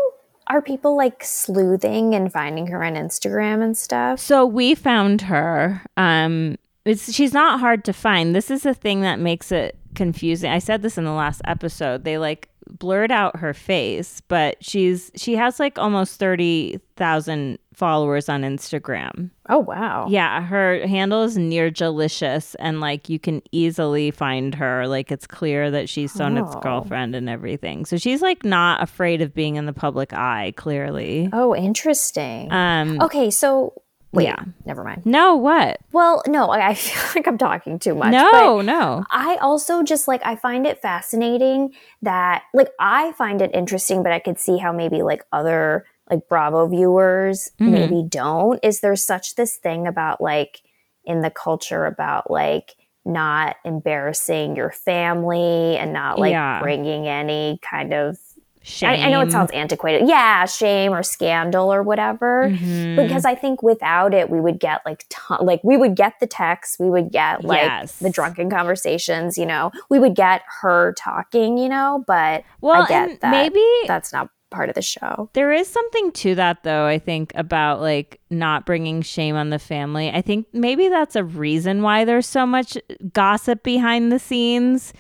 are 0.49 0.63
people 0.63 0.97
like 0.97 1.23
sleuthing 1.23 2.15
and 2.15 2.33
finding 2.33 2.69
her 2.69 2.83
on 2.83 2.95
Instagram 2.95 3.63
and 3.63 3.77
stuff? 3.77 4.19
So 4.19 4.47
we 4.47 4.75
found 4.75 5.23
her. 5.23 5.83
Um, 5.97 6.57
it's 6.85 7.13
she's 7.13 7.33
not 7.33 7.61
hard 7.61 7.85
to 7.85 7.93
find. 7.93 8.35
This 8.35 8.51
is 8.51 8.65
a 8.65 8.75
thing 8.75 9.03
that 9.03 9.19
makes 9.19 9.53
it 9.53 9.77
confusing. 9.95 10.51
I 10.51 10.59
said 10.59 10.83
this 10.83 10.97
in 10.97 11.05
the 11.05 11.13
last 11.13 11.43
episode. 11.45 12.05
They 12.05 12.19
like 12.19 12.49
blurred 12.71 13.11
out 13.13 13.37
her 13.37 13.55
face, 13.55 14.21
but 14.29 14.57
she's 14.63 15.11
she 15.17 15.37
has 15.37 15.59
like 15.61 15.79
almost 15.79 16.19
30,000 16.19 17.59
followers 17.75 18.29
on 18.29 18.43
Instagram. 18.43 19.31
Oh 19.49 19.59
wow. 19.61 20.07
Yeah, 20.11 20.43
her 20.43 20.87
handle 20.87 21.23
is 21.23 21.39
near 21.39 21.71
delicious 21.71 22.55
and 22.57 22.81
like 22.81 23.09
you 23.09 23.19
can 23.19 23.41
easily 23.53 24.11
find 24.11 24.55
her. 24.57 24.87
Like 24.89 25.13
it's 25.13 25.27
clear 25.27 25.71
that 25.71 25.89
she's 25.89 26.13
Sonit's 26.13 26.55
Oh. 26.57 26.61
girlfriend 26.61 27.15
and 27.15 27.29
everything. 27.29 27.85
So 27.87 27.97
she's 27.97 28.21
like 28.23 28.45
not 28.45 28.83
afraid 28.83 29.23
of 29.23 29.33
being 29.35 29.57
in 29.57 29.67
the 29.67 29.73
public 29.73 30.13
eye, 30.13 30.53
clearly. 30.57 31.31
Oh, 31.33 31.55
interesting. 31.55 32.51
Um 32.53 33.01
okay, 33.01 33.31
so 33.31 33.75
wait, 34.13 34.25
yeah. 34.25 34.43
never 34.65 34.83
mind. 34.85 35.05
no, 35.05 35.37
what? 35.37 35.79
Well, 35.93 36.23
no, 36.27 36.49
I 36.51 36.69
I 36.69 36.75
feel 36.87 37.03
like 37.15 37.27
I'm 37.27 37.39
talking 37.39 37.79
too 37.79 37.95
much. 37.95 38.13
No, 38.13 38.61
no. 38.61 39.05
I 39.11 39.37
also 39.41 39.83
just 39.83 40.09
like 40.09 40.21
I 40.25 40.37
find 40.37 40.67
it 40.67 40.81
fascinating 40.81 41.75
that 42.03 42.43
like 42.55 42.71
I 42.81 43.13
find 43.13 43.41
it 43.43 43.51
interesting, 43.55 44.03
but 44.03 44.13
I 44.13 44.19
could 44.19 44.39
see 44.39 44.57
how 44.59 44.73
maybe 44.73 45.03
like 45.03 45.25
other 45.33 45.85
like 46.11 46.29
Bravo 46.29 46.67
viewers 46.69 47.51
Mhm. 47.61 47.71
maybe 47.71 48.03
don't. 48.09 48.59
Is 48.63 48.81
there 48.81 48.97
such 48.97 49.35
this 49.35 49.57
thing 49.57 49.87
about 49.87 50.21
like 50.21 50.63
in 51.05 51.21
the 51.23 51.31
culture 51.31 51.85
about 51.87 52.31
like 52.31 52.75
not 53.05 53.57
embarrassing 53.65 54.55
your 54.57 54.71
family 54.71 55.77
and 55.79 55.93
not 55.93 56.19
like 56.19 56.33
Yeah. 56.33 56.61
bringing 56.61 57.07
any 57.09 57.59
kind 57.63 57.95
of 57.95 58.19
Shame. 58.63 58.91
I, 58.91 59.07
I 59.07 59.11
know 59.11 59.21
it 59.21 59.31
sounds 59.33 59.51
antiquated. 59.53 60.09
Yeah, 60.09 60.45
shame 60.47 60.93
or 60.93 61.03
scandal 61.03 61.73
or 61.73 61.83
whatever. 61.83 62.51
Mhm. 62.51 62.97
Because 62.97 63.25
I 63.25 63.35
think 63.35 63.63
without 63.63 64.13
it, 64.15 64.31
we 64.31 64.41
would 64.41 64.59
get 64.61 64.81
like 64.85 65.05
ton- 65.09 65.45
like 65.45 65.61
we 65.65 65.77
would 65.77 65.95
get 65.97 66.15
the 66.21 66.27
texts, 66.27 66.79
we 66.79 66.91
would 66.91 67.11
get 67.11 67.45
like 67.45 67.63
Yes. 67.63 67.99
the 67.99 68.11
drunken 68.11 68.51
conversations. 68.51 69.39
You 69.39 69.47
know, 69.47 69.71
we 69.91 69.99
would 69.99 70.15
get 70.15 70.43
her 70.61 70.95
talking. 70.99 71.59
You 71.59 71.69
know, 71.69 72.05
but 72.07 72.45
well, 72.61 72.83
I 72.83 72.87
get 72.89 73.21
that. 73.21 73.31
maybe 73.31 73.63
that's 73.87 74.13
not 74.13 74.29
part 74.51 74.71
of 74.71 74.75
the 74.75 74.81
show. 74.83 75.29
There 75.35 75.53
is 75.53 75.69
something 75.69 76.11
to 76.13 76.35
that 76.37 76.63
though, 76.63 76.87
I 76.87 76.99
think, 76.99 77.33
about 77.35 77.81
like 77.83 78.19
not 78.31 78.65
bringing 78.65 79.03
shame 79.03 79.37
on 79.37 79.51
the 79.51 79.59
family. 79.59 80.11
I 80.11 80.23
think 80.23 80.47
maybe 80.55 80.89
that's 80.89 81.17
a 81.17 81.23
reason 81.25 81.83
why 81.83 82.07
there's 82.07 82.27
so 82.27 82.47
much 82.47 82.79
gossip 83.13 83.63
behind 83.63 84.11
the 84.11 84.19
scenes 84.19 84.95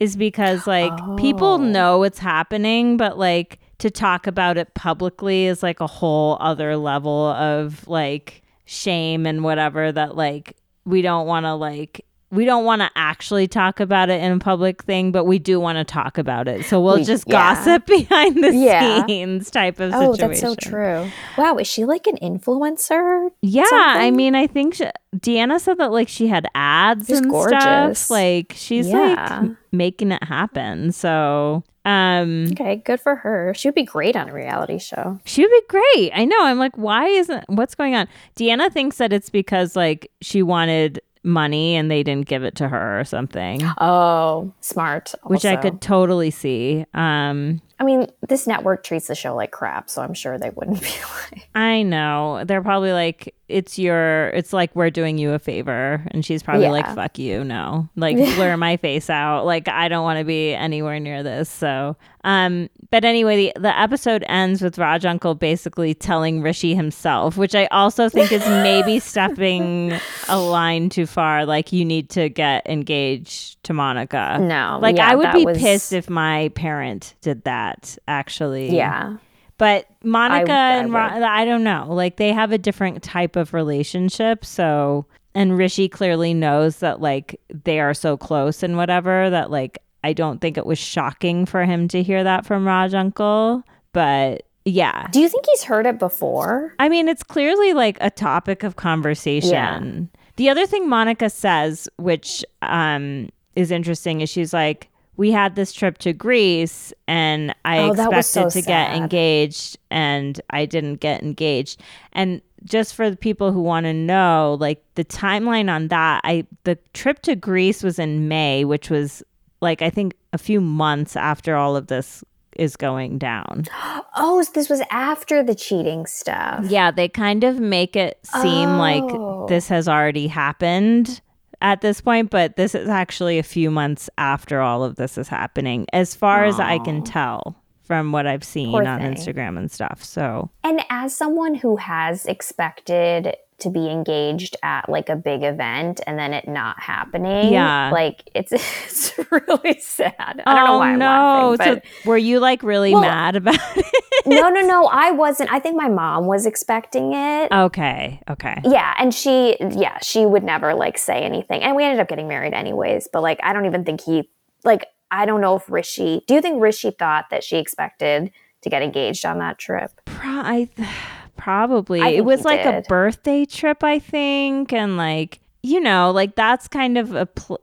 is 0.00 0.16
because 0.16 0.66
like 0.66 0.92
Oh. 1.00 1.16
people 1.16 1.58
know 1.58 1.98
what's 1.98 2.18
happening, 2.18 2.96
but 2.96 3.18
like 3.18 3.58
to 3.78 3.90
talk 3.90 4.26
about 4.26 4.56
it 4.56 4.72
publicly 4.74 5.46
is 5.46 5.62
like 5.62 5.80
a 5.80 5.86
whole 5.86 6.36
other 6.40 6.76
level 6.76 7.26
of 7.28 7.86
like 7.88 8.42
shame 8.64 9.26
and 9.26 9.44
whatever 9.44 9.92
that 9.92 10.16
like 10.16 10.56
we 10.84 11.02
don't 11.02 11.26
want 11.26 11.44
to 11.44 11.54
like 11.54 12.04
we 12.30 12.44
don't 12.44 12.64
want 12.64 12.82
to 12.82 12.90
actually 12.96 13.46
talk 13.46 13.78
about 13.78 14.10
it 14.10 14.20
in 14.22 14.32
a 14.32 14.38
public 14.40 14.82
thing, 14.82 15.12
but 15.12 15.24
we 15.24 15.38
do 15.38 15.60
want 15.60 15.78
to 15.78 15.84
talk 15.84 16.18
about 16.18 16.48
it. 16.48 16.64
So 16.64 16.80
we'll 16.80 16.96
We- 16.96 17.04
just 17.04 17.24
yeah. 17.28 17.54
gossip 17.54 17.86
behind 17.86 18.42
the 18.42 18.52
Yeah. 18.52 19.06
scenes 19.06 19.50
type 19.50 19.78
of 19.78 19.92
Oh, 19.94 20.12
situation. 20.14 20.24
Oh, 20.24 20.28
that's 20.28 20.40
so 20.40 20.54
true. 20.70 21.10
Wow, 21.38 21.56
is 21.58 21.66
she 21.68 21.84
like 21.84 22.06
an 22.08 22.16
influencer? 22.22 23.30
Yeah, 23.42 23.62
I 23.70 24.10
mean, 24.10 24.34
I 24.34 24.46
think 24.46 24.74
she, 24.74 24.86
Deanna 25.16 25.60
said 25.60 25.78
that 25.78 25.92
like 25.92 26.08
she 26.08 26.26
had 26.26 26.46
ads 26.54 27.06
She's 27.06 27.18
and 27.18 27.30
gorgeous. 27.30 27.98
stuff. 28.00 28.10
Like 28.10 28.52
she's 28.56 28.88
Yeah. 28.88 29.40
like 29.40 29.50
making 29.70 30.10
it 30.12 30.24
happen. 30.24 30.90
So, 30.92 31.62
um, 31.84 32.46
Okay, 32.52 32.76
good 32.84 33.00
for 33.00 33.16
her. 33.16 33.52
She 33.54 33.68
would 33.68 33.74
be 33.74 33.82
great 33.84 34.16
on 34.16 34.28
a 34.28 34.32
reality 34.32 34.78
show. 34.78 35.20
she 35.24 35.42
would 35.42 35.50
be 35.50 35.62
great. 35.68 36.10
I 36.14 36.24
know. 36.24 36.44
I'm 36.44 36.58
like, 36.58 36.76
why 36.76 37.06
isn't 37.06 37.44
what's 37.48 37.74
going 37.76 37.94
on? 37.94 38.08
Deanna 38.36 38.72
thinks 38.72 38.96
that 38.98 39.12
it's 39.12 39.30
because 39.30 39.76
like 39.76 40.10
she 40.20 40.42
wanted 40.42 41.00
money 41.24 41.74
and 41.74 41.90
they 41.90 42.02
didn't 42.02 42.28
give 42.28 42.44
it 42.44 42.54
to 42.56 42.68
her 42.68 43.00
or 43.00 43.04
something, 43.04 43.60
Oh, 43.78 44.52
smart. 44.60 45.14
which 45.24 45.44
I 45.44 45.56
could 45.56 45.80
totally 45.80 46.30
see. 46.30 46.84
Um, 46.94 47.60
I 47.80 47.84
mean, 47.84 48.06
this 48.28 48.46
network 48.46 48.84
treats 48.84 49.08
the 49.08 49.14
show 49.14 49.34
like 49.34 49.50
crap, 49.50 49.90
so 49.90 50.02
I'm 50.02 50.14
sure 50.14 50.38
they 50.38 50.50
wouldn't 50.50 50.80
be 50.82 50.88
like. 51.32 51.48
I 51.54 51.82
know. 51.82 52.44
They're 52.46 52.62
probably 52.62 52.92
like, 52.92 53.34
it's 53.48 53.78
your, 53.78 54.28
it's 54.28 54.52
like 54.52 54.74
we're 54.74 54.90
doing 54.90 55.18
you 55.18 55.32
a 55.32 55.38
favor. 55.38 56.02
And 56.12 56.24
she's 56.24 56.42
probably 56.42 56.68
like, 56.68 56.86
fuck 56.94 57.18
you. 57.18 57.44
No, 57.44 57.88
like 57.94 58.16
blur 58.36 58.56
my 58.56 58.76
face 58.78 59.10
out. 59.10 59.44
Like, 59.44 59.68
I 59.68 59.88
don't 59.88 60.02
want 60.02 60.18
to 60.18 60.24
be 60.24 60.54
anywhere 60.54 60.98
near 60.98 61.22
this. 61.22 61.50
So, 61.50 61.96
um, 62.24 62.70
but 62.90 63.04
anyway, 63.04 63.36
the, 63.36 63.60
the 63.60 63.78
episode 63.78 64.24
ends 64.28 64.62
with 64.62 64.78
Raj 64.78 65.04
Uncle 65.04 65.34
basically 65.34 65.94
telling 65.94 66.40
Rishi 66.40 66.74
himself, 66.74 67.36
which 67.36 67.54
I 67.54 67.66
also 67.66 68.08
think 68.08 68.32
is 68.32 68.46
maybe 68.46 68.98
stepping 69.00 69.92
a 70.28 70.38
line 70.38 70.88
too 70.88 71.04
far. 71.04 71.44
Like, 71.44 71.70
you 71.72 71.84
need 71.84 72.08
to 72.10 72.30
get 72.30 72.66
engaged 72.66 73.62
to 73.64 73.74
Monica. 73.74 74.38
No, 74.40 74.78
Like, 74.80 74.96
yeah, 74.96 75.10
I 75.10 75.14
would 75.16 75.32
be 75.32 75.44
was- 75.44 75.58
pissed 75.58 75.92
if 75.92 76.08
my 76.08 76.48
parent 76.54 77.14
did 77.20 77.44
that, 77.44 77.98
actually. 78.08 78.74
Yeah, 78.74 79.16
But 79.58 79.86
Monica 80.02 80.52
I 80.52 80.76
and 80.76 80.92
Ro- 80.92 81.14
would. 81.14 81.22
I 81.22 81.44
don't 81.44 81.64
know. 81.64 81.86
Like 81.88 82.16
they 82.16 82.32
have 82.32 82.52
a 82.52 82.58
different 82.58 83.02
type 83.02 83.36
of 83.36 83.54
relationship. 83.54 84.44
So, 84.44 85.06
and 85.34 85.56
Rishi 85.56 85.88
clearly 85.88 86.34
knows 86.34 86.78
that 86.78 87.00
like 87.00 87.40
they 87.48 87.80
are 87.80 87.94
so 87.94 88.16
close 88.16 88.62
and 88.62 88.76
whatever 88.76 89.30
that 89.30 89.50
like 89.50 89.78
I 90.02 90.12
don't 90.12 90.40
think 90.40 90.58
it 90.58 90.66
was 90.66 90.78
shocking 90.78 91.46
for 91.46 91.64
him 91.64 91.88
to 91.88 92.02
hear 92.02 92.24
that 92.24 92.44
from 92.44 92.66
Raj 92.66 92.94
Uncle. 92.94 93.62
But 93.92 94.42
yeah. 94.64 95.08
Do 95.12 95.20
you 95.20 95.28
think 95.28 95.44
he's 95.46 95.62
heard 95.62 95.86
it 95.86 95.98
before? 95.98 96.74
I 96.78 96.88
mean, 96.88 97.08
it's 97.08 97.22
clearly 97.22 97.74
like 97.74 97.98
a 98.00 98.10
topic 98.10 98.62
of 98.62 98.76
conversation. 98.76 100.10
The 100.36 100.48
other 100.48 100.66
thing 100.66 100.88
Monica 100.88 101.30
says, 101.30 101.88
which 101.96 102.44
um, 102.62 103.28
is 103.54 103.70
interesting, 103.70 104.20
is 104.20 104.30
she's 104.30 104.52
like, 104.52 104.90
we 105.16 105.30
had 105.30 105.54
this 105.54 105.72
trip 105.72 105.98
to 105.98 106.12
Greece 106.12 106.92
and 107.06 107.54
I 107.64 107.78
Oh, 107.78 107.92
expected 107.92 108.22
so 108.24 108.48
to 108.50 108.62
get 108.62 108.94
engaged 108.94 109.78
and 109.90 110.40
I 110.50 110.66
didn't 110.66 110.96
get 110.96 111.22
engaged. 111.22 111.80
And 112.12 112.40
just 112.64 112.94
for 112.94 113.10
the 113.10 113.16
people 113.16 113.52
who 113.52 113.60
want 113.60 113.84
to 113.84 113.92
know, 113.92 114.56
like 114.58 114.82
the 114.94 115.04
timeline 115.04 115.70
on 115.70 115.88
that, 115.88 116.20
I 116.24 116.46
the 116.64 116.76
trip 116.94 117.20
to 117.22 117.36
Greece 117.36 117.82
was 117.82 117.98
in 117.98 118.26
May, 118.28 118.64
which 118.64 118.90
was 118.90 119.22
like 119.60 119.82
I 119.82 119.90
think 119.90 120.14
a 120.32 120.38
few 120.38 120.60
months 120.60 121.16
after 121.16 121.56
all 121.56 121.76
of 121.76 121.86
this 121.88 122.24
is 122.56 122.76
going 122.76 123.18
down. 123.18 123.64
Oh, 124.16 124.40
so 124.42 124.52
this 124.54 124.68
was 124.70 124.80
after 124.92 125.42
the 125.42 125.56
cheating 125.56 126.06
stuff. 126.06 126.66
Yeah, 126.68 126.92
they 126.92 127.08
kind 127.08 127.42
of 127.42 127.58
make 127.58 127.96
it 127.96 128.16
seem 128.22 128.68
Oh. 128.68 128.78
like 128.78 129.48
this 129.48 129.72
oh. 129.72 129.74
has 129.74 129.88
already 129.88 130.28
happened 130.28 131.20
at 131.60 131.80
this 131.80 132.00
point, 132.00 132.30
but 132.30 132.56
this 132.56 132.74
is 132.74 132.88
actually 132.88 133.38
a 133.38 133.42
few 133.42 133.70
months 133.70 134.10
after 134.18 134.60
all 134.60 134.84
of 134.84 134.96
this 134.96 135.18
is 135.18 135.28
happening, 135.28 135.86
as 135.92 136.14
far 136.14 136.44
as 136.44 136.58
I 136.60 136.78
can 136.78 137.02
tell 137.02 137.56
from 137.82 138.12
what 138.12 138.26
I've 138.26 138.44
seen 138.44 138.70
Poor 138.70 138.84
on 138.84 139.00
thing. 139.00 139.14
Instagram 139.14 139.58
and 139.58 139.70
stuff. 139.70 140.02
So, 140.02 140.50
And 140.62 140.80
as 140.90 141.16
someone 141.16 141.54
who 141.54 141.76
has 141.76 142.24
expected 142.26 143.36
to 143.60 143.70
be 143.70 143.88
engaged 143.88 144.56
at 144.62 144.88
like 144.88 145.08
a 145.08 145.16
big 145.16 145.42
event 145.42 146.00
and 146.06 146.18
then 146.18 146.32
it 146.34 146.46
not 146.48 146.80
happening, 146.80 147.52
Yeah. 147.52 147.90
like 147.92 148.28
it's 148.34 148.52
it's 148.52 149.12
really 149.30 149.78
sad. 149.80 150.42
I 150.46 150.54
don't 150.54 150.64
know 150.66 150.74
oh 150.74 150.78
why 150.78 150.90
I'm 150.92 150.98
no! 150.98 151.06
laughing, 151.06 151.56
but 151.82 151.84
so 152.04 152.08
were 152.10 152.18
you 152.18 152.40
like 152.40 152.62
really 152.62 152.92
Well- 152.92 153.02
mad 153.02 153.36
about 153.36 153.54
it? 153.76 153.86
no, 154.26 154.48
no, 154.48 154.60
no, 154.60 154.86
I 154.86 155.10
wasn't. 155.12 155.52
I 155.52 155.58
think 155.60 155.76
my 155.76 155.88
mom 155.88 156.26
was 156.26 156.46
expecting 156.46 157.12
it. 157.14 157.52
okay, 157.52 158.20
okay. 158.30 158.60
Yeah, 158.64 158.94
and 158.98 159.12
she, 159.14 159.56
yeah, 159.60 159.98
she 160.02 160.24
would 160.26 160.42
never 160.42 160.74
like 160.74 160.98
say 160.98 161.22
anything. 161.22 161.62
And 161.62 161.76
we 161.76 161.84
ended 161.84 162.00
up 162.00 162.08
getting 162.08 162.26
married 162.28 162.54
anyways. 162.54 163.08
But 163.12 163.22
like, 163.22 163.38
I 163.42 163.52
don't 163.52 163.66
even 163.66 163.84
think 163.84 164.00
he, 164.00 164.30
like, 164.64 164.86
I 165.10 165.26
don't 165.26 165.40
know 165.40 165.56
if 165.56 165.70
Rishi. 165.70 166.22
Do 166.26 166.34
you 166.34 166.40
think 166.40 166.60
Rishi 166.62 166.90
thought 166.90 167.26
that 167.30 167.44
she 167.44 167.58
expected 167.58 168.30
to 168.62 168.70
get 168.70 168.82
engaged 168.82 169.26
on 169.26 169.38
that 169.38 169.58
trip? 169.58 169.90
Pro- 170.06 170.30
I, 170.30 170.68
probably 171.44 172.00
it 172.00 172.24
was 172.24 172.42
like 172.42 172.64
a 172.64 172.82
birthday 172.88 173.44
trip 173.44 173.84
i 173.84 173.98
think 173.98 174.72
and 174.72 174.96
like 174.96 175.40
you 175.62 175.78
know 175.78 176.10
like 176.10 176.34
that's 176.36 176.66
kind 176.68 176.96
of 176.96 177.14
a 177.14 177.26
pl- 177.26 177.60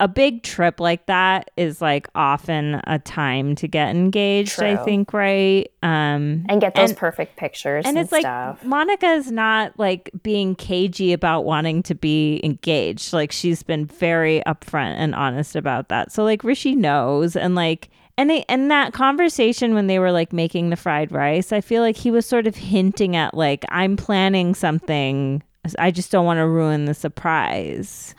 a 0.00 0.08
big 0.08 0.42
trip 0.42 0.80
like 0.80 1.04
that 1.06 1.50
is 1.58 1.82
like 1.82 2.08
often 2.14 2.80
a 2.86 2.98
time 3.00 3.54
to 3.54 3.68
get 3.68 3.90
engaged 3.94 4.62
i 4.62 4.76
think 4.82 5.12
right 5.12 5.70
um 5.82 6.46
And 6.48 6.58
get 6.58 6.74
those 6.74 6.90
And- 6.90 6.98
perfect 6.98 7.36
pictures 7.36 7.84
and 7.84 7.98
and, 7.98 8.04
it's 8.04 8.12
like 8.12 8.22
stuff. 8.22 8.64
Monica's 8.64 9.30
not 9.30 9.78
like 9.78 10.10
being 10.22 10.54
cagey 10.54 11.12
about 11.12 11.44
wanting 11.44 11.82
to 11.82 11.94
be 11.94 12.40
engaged. 12.42 13.12
Like 13.12 13.30
she's 13.32 13.62
been 13.62 13.84
very 13.86 14.40
upfront 14.46 14.94
and 14.96 15.14
honest 15.14 15.54
about 15.54 15.88
that. 15.90 16.12
So 16.12 16.24
like 16.24 16.42
Rishi 16.44 16.74
knows 16.74 17.36
and 17.36 17.54
like 17.54 17.90
And 18.18 18.28
they, 18.28 18.44
and 18.48 18.68
that 18.70 18.92
conversation 18.92 19.74
when 19.74 19.86
they 19.86 20.00
were 20.00 20.10
like 20.10 20.32
making 20.32 20.70
the 20.70 20.76
fried 20.76 21.12
rice, 21.12 21.52
I 21.52 21.60
feel 21.60 21.82
like 21.82 21.96
he 21.96 22.10
was 22.10 22.26
sort 22.26 22.48
of 22.48 22.56
hinting 22.56 23.14
at 23.14 23.32
like 23.32 23.64
I'm 23.68 23.96
planning 23.96 24.54
something. 24.56 25.42
I 25.78 25.90
just 25.90 26.10
don't 26.10 26.26
want 26.26 26.38
to 26.38 26.46
ruin 26.48 26.86
the 26.86 26.94
surprise. 26.94 28.14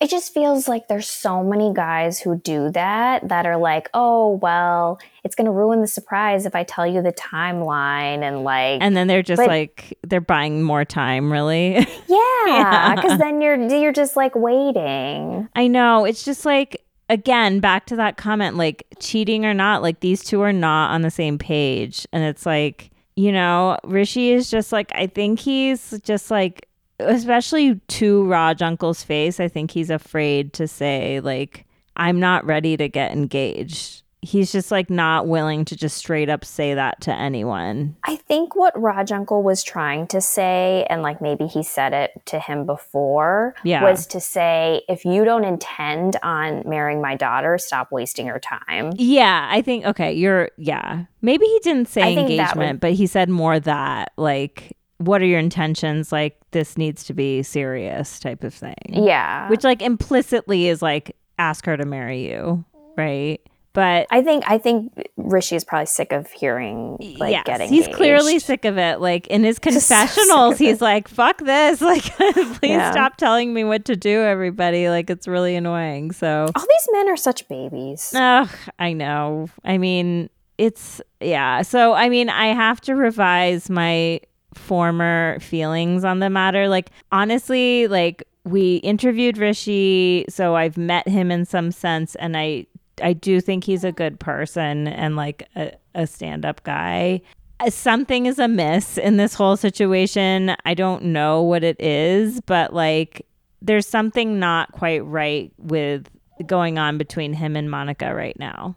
it 0.00 0.10
just 0.10 0.32
feels 0.32 0.68
like 0.68 0.88
there's 0.88 1.08
so 1.08 1.44
many 1.44 1.72
guys 1.74 2.18
who 2.18 2.36
do 2.38 2.70
that 2.70 3.28
that 3.28 3.44
are 3.44 3.56
like, 3.56 3.90
oh, 3.92 4.38
well, 4.42 4.98
it's 5.22 5.34
going 5.34 5.44
to 5.44 5.52
ruin 5.52 5.80
the 5.80 5.86
surprise 5.86 6.46
if 6.46 6.54
I 6.56 6.64
tell 6.64 6.86
you 6.86 7.02
the 7.02 7.12
timeline 7.12 8.22
and 8.22 8.44
like. 8.44 8.80
And 8.80 8.96
then 8.96 9.06
they're 9.06 9.22
just 9.22 9.38
but, 9.38 9.48
like, 9.48 9.96
they're 10.02 10.20
buying 10.20 10.62
more 10.62 10.84
time, 10.84 11.30
really. 11.30 11.86
Yeah. 12.08 12.94
Because 12.96 13.12
yeah. 13.12 13.16
then 13.16 13.40
you're, 13.40 13.68
you're 13.68 13.92
just 13.92 14.16
like 14.16 14.34
waiting. 14.34 15.48
I 15.54 15.68
know. 15.68 16.04
It's 16.04 16.24
just 16.24 16.44
like, 16.44 16.82
again, 17.12 17.60
back 17.60 17.84
to 17.86 17.96
that 17.96 18.16
comment, 18.16 18.56
like 18.56 18.86
cheating 18.98 19.44
or 19.44 19.52
not, 19.52 19.82
like 19.82 20.00
these 20.00 20.24
two 20.24 20.40
are 20.40 20.52
not 20.52 20.92
on 20.92 21.02
the 21.02 21.10
same 21.10 21.36
page. 21.36 22.06
And 22.10 22.24
it's 22.24 22.46
like, 22.46 22.90
you 23.16 23.30
know, 23.30 23.76
Rishi 23.84 24.32
is 24.32 24.48
just 24.48 24.72
like, 24.72 24.90
I 24.94 25.06
think 25.06 25.38
he's 25.38 25.90
just 26.02 26.30
like, 26.30 26.66
especially 26.98 27.74
to 27.74 28.24
Raj 28.24 28.62
Uncle's 28.62 29.02
face, 29.02 29.40
I 29.40 29.48
think 29.48 29.70
he's 29.70 29.90
afraid 29.90 30.54
to 30.54 30.66
say, 30.66 31.20
like, 31.20 31.66
I'm 31.96 32.18
not 32.18 32.46
ready 32.46 32.78
to 32.78 32.88
get 32.88 33.12
engaged. 33.12 34.02
He's 34.24 34.52
just 34.52 34.70
like 34.70 34.88
not 34.88 35.26
willing 35.26 35.64
to 35.66 35.76
just 35.76 35.96
straight 35.96 36.28
up 36.28 36.44
say 36.44 36.74
that 36.74 37.00
to 37.02 37.12
anyone. 37.12 37.96
I 38.04 38.16
think 38.16 38.54
what 38.54 38.72
Raj 38.80 39.10
Uncle 39.10 39.42
was 39.42 39.64
trying 39.64 40.06
to 40.08 40.20
say, 40.20 40.86
and 40.88 41.02
like 41.02 41.20
maybe 41.20 41.46
he 41.46 41.64
said 41.64 41.92
it 41.92 42.12
to 42.26 42.38
him 42.38 42.64
before, 42.64 43.56
yeah. 43.64 43.82
was 43.82 44.06
to 44.08 44.20
say, 44.20 44.82
if 44.88 45.04
you 45.04 45.24
don't 45.24 45.44
intend 45.44 46.16
on 46.22 46.62
marrying 46.64 47.02
my 47.02 47.16
daughter, 47.16 47.58
stop 47.58 47.90
wasting 47.90 48.26
your 48.26 48.38
time. 48.38 48.92
Yeah, 48.96 49.48
I 49.50 49.60
think, 49.60 49.84
okay, 49.86 50.12
you're, 50.12 50.50
yeah. 50.56 51.04
Maybe 51.20 51.44
he 51.44 51.58
didn't 51.64 51.88
say 51.88 52.16
engagement, 52.16 52.74
would, 52.74 52.80
but 52.80 52.92
he 52.92 53.08
said 53.08 53.28
more 53.28 53.58
that, 53.58 54.12
like, 54.16 54.76
what 54.98 55.20
are 55.20 55.26
your 55.26 55.38
intentions 55.38 56.12
like 56.12 56.38
this 56.52 56.78
needs 56.78 57.02
to 57.04 57.14
be 57.14 57.42
serious 57.42 58.20
type 58.20 58.44
of 58.44 58.54
thing 58.54 58.76
yeah 58.88 59.48
which 59.48 59.64
like 59.64 59.82
implicitly 59.82 60.68
is 60.68 60.80
like 60.80 61.16
ask 61.38 61.66
her 61.66 61.76
to 61.76 61.84
marry 61.84 62.28
you 62.28 62.64
right 62.96 63.40
but 63.74 64.06
I 64.10 64.22
think 64.22 64.44
I 64.46 64.58
think 64.58 64.92
Rishi 65.16 65.56
is 65.56 65.64
probably 65.64 65.86
sick 65.86 66.12
of 66.12 66.30
hearing 66.30 66.98
like 67.18 67.32
yes, 67.32 67.44
getting. 67.44 67.68
He's 67.70 67.84
engaged. 67.84 67.96
clearly 67.96 68.38
sick 68.38 68.64
of 68.64 68.76
it. 68.76 69.00
Like 69.00 69.26
in 69.28 69.44
his 69.44 69.58
confessionals, 69.60 70.58
so 70.58 70.64
he's 70.64 70.80
like, 70.80 71.08
"Fuck 71.08 71.38
this! 71.38 71.80
Like, 71.92 72.04
please 72.04 72.70
yeah. 72.70 72.90
stop 72.90 73.16
telling 73.16 73.52
me 73.52 73.64
what 73.64 73.84
to 73.86 73.96
do, 73.96 74.22
everybody. 74.22 74.88
Like, 74.88 75.10
it's 75.10 75.28
really 75.28 75.56
annoying." 75.56 76.12
So 76.12 76.46
all 76.54 76.66
these 76.66 76.88
men 76.92 77.08
are 77.08 77.16
such 77.16 77.48
babies. 77.48 78.12
Oh, 78.14 78.50
I 78.78 78.92
know. 78.92 79.48
I 79.64 79.78
mean, 79.78 80.30
it's 80.58 81.00
yeah. 81.20 81.62
So 81.62 81.92
I 81.94 82.08
mean, 82.08 82.28
I 82.28 82.48
have 82.48 82.80
to 82.82 82.94
revise 82.94 83.68
my 83.68 84.20
former 84.54 85.38
feelings 85.40 86.04
on 86.04 86.20
the 86.20 86.30
matter. 86.30 86.68
Like, 86.68 86.90
honestly, 87.10 87.88
like 87.88 88.26
we 88.44 88.76
interviewed 88.76 89.38
Rishi, 89.38 90.24
so 90.28 90.56
I've 90.56 90.76
met 90.76 91.08
him 91.08 91.30
in 91.30 91.44
some 91.44 91.70
sense, 91.72 92.14
and 92.16 92.36
I 92.36 92.66
I 93.02 93.12
do 93.12 93.40
think 93.40 93.64
he's 93.64 93.84
a 93.84 93.92
good 93.92 94.18
person 94.20 94.88
and 94.88 95.16
like 95.16 95.48
a, 95.56 95.72
a 95.94 96.06
stand 96.06 96.44
up 96.44 96.62
guy. 96.62 97.22
Uh, 97.60 97.70
something 97.70 98.26
is 98.26 98.38
amiss 98.38 98.98
in 98.98 99.16
this 99.16 99.34
whole 99.34 99.56
situation. 99.56 100.54
I 100.64 100.74
don't 100.74 101.04
know 101.04 101.42
what 101.42 101.64
it 101.64 101.80
is, 101.80 102.40
but 102.42 102.72
like 102.72 103.26
there's 103.60 103.86
something 103.86 104.38
not 104.38 104.72
quite 104.72 105.04
right 105.04 105.52
with 105.58 106.08
going 106.46 106.78
on 106.78 106.98
between 106.98 107.32
him 107.32 107.56
and 107.56 107.70
Monica 107.70 108.14
right 108.14 108.38
now. 108.38 108.74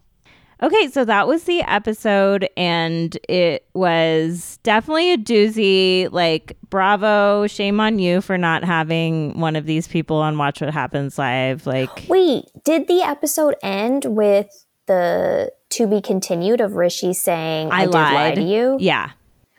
Okay, 0.66 0.90
so 0.90 1.06
that 1.06 1.28
was 1.28 1.44
the 1.44 1.62
episode, 1.62 2.50
and 2.58 3.16
it 3.30 3.68
was 3.76 4.58
definitely 4.64 5.14
a 5.14 5.18
doozy. 5.18 6.12
Like, 6.12 6.58
bravo, 6.72 7.46
shame 7.46 7.80
on 7.80 8.00
you 8.00 8.20
for 8.20 8.36
not 8.36 8.64
having 8.64 9.40
one 9.40 9.56
of 9.56 9.68
these 9.68 9.88
people 9.88 10.18
on 10.18 10.40
Watch 10.40 10.62
What 10.62 10.74
Happens 10.74 11.20
Live. 11.20 11.68
Like, 11.68 12.08
wait, 12.10 12.46
did 12.64 12.88
the 12.88 13.04
episode 13.04 13.54
end 13.62 14.06
with 14.06 14.66
the 14.88 15.52
to 15.70 15.86
be 15.86 16.02
continued 16.02 16.62
of 16.62 16.74
Rishi 16.74 17.14
saying, 17.14 17.72
I, 17.72 17.82
I 17.82 17.86
did 17.86 17.94
lie 17.94 18.34
to 18.34 18.42
you? 18.42 18.78
Yeah. 18.80 19.12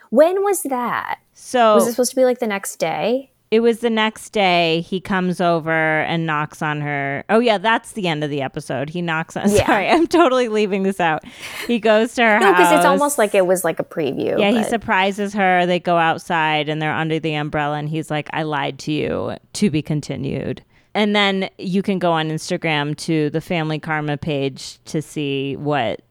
When 0.09 0.43
was 0.43 0.63
that? 0.63 1.19
So, 1.33 1.75
was 1.75 1.87
it 1.87 1.91
supposed 1.91 2.09
to 2.09 2.17
be 2.17 2.25
like 2.25 2.39
the 2.39 2.47
next 2.47 2.77
day? 2.77 3.31
It 3.49 3.61
was 3.61 3.79
the 3.79 3.89
next 3.89 4.31
day 4.31 4.81
he 4.81 4.99
comes 4.99 5.39
over 5.39 6.01
and 6.01 6.25
knocks 6.25 6.61
on 6.61 6.81
her. 6.81 7.23
Oh 7.29 7.39
yeah 7.39 7.57
that's 7.57 7.93
the 7.93 8.07
end 8.07 8.23
of 8.23 8.29
the 8.29 8.41
episode. 8.41 8.89
He 8.89 9.01
knocks 9.01 9.37
on 9.37 9.49
yeah. 9.51 9.65
sorry 9.65 9.89
i'm 9.89 10.07
totally 10.07 10.49
leaving 10.49 10.83
this 10.83 10.99
out. 10.99 11.23
He 11.65 11.79
goes 11.79 12.13
to 12.15 12.23
her 12.23 12.39
no 12.39 12.51
because 12.51 12.73
it's 12.73 12.85
almost 12.85 13.17
like 13.17 13.33
it 13.33 13.45
was 13.45 13.63
like 13.63 13.79
a 13.79 13.83
preview 13.83 14.39
yeah 14.39 14.51
but. 14.51 14.57
he 14.57 14.63
surprises 14.63 15.33
her. 15.33 15.65
They 15.65 15.79
go 15.79 15.97
outside 15.97 16.69
and 16.69 16.81
they're 16.81 16.93
under 16.93 17.19
the 17.19 17.33
umbrella 17.35 17.77
and 17.77 17.89
he's 17.89 18.11
like 18.11 18.29
i 18.33 18.43
lied 18.43 18.79
to 18.79 18.91
you 18.91 19.35
to 19.53 19.69
be 19.69 19.81
continued. 19.81 20.63
And 20.93 21.15
then 21.15 21.49
you 21.59 21.83
can 21.83 21.99
go 21.99 22.11
on 22.11 22.29
instagram 22.29 22.97
to 22.97 23.29
the 23.29 23.41
family 23.41 23.79
karma 23.79 24.17
page 24.17 24.83
to 24.85 25.01
see 25.01 25.55
what 25.55 26.01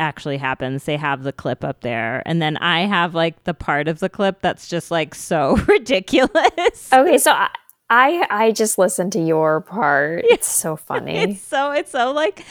actually 0.00 0.38
happens. 0.38 0.84
They 0.84 0.96
have 0.96 1.22
the 1.22 1.32
clip 1.32 1.64
up 1.64 1.80
there. 1.80 2.22
And 2.26 2.40
then 2.40 2.56
I 2.58 2.82
have 2.82 3.14
like 3.14 3.44
the 3.44 3.54
part 3.54 3.88
of 3.88 3.98
the 3.98 4.08
clip 4.08 4.40
that's 4.40 4.68
just 4.68 4.90
like 4.90 5.14
so 5.14 5.56
ridiculous. 5.68 6.92
Okay, 6.92 7.18
so 7.18 7.32
I 7.32 7.50
I, 7.90 8.26
I 8.28 8.52
just 8.52 8.76
listened 8.76 9.12
to 9.12 9.20
your 9.20 9.62
part. 9.62 10.24
It's 10.28 10.48
so 10.48 10.76
funny. 10.76 11.16
It's 11.18 11.40
so 11.40 11.70
it's 11.70 11.92
so 11.92 12.12
like 12.12 12.44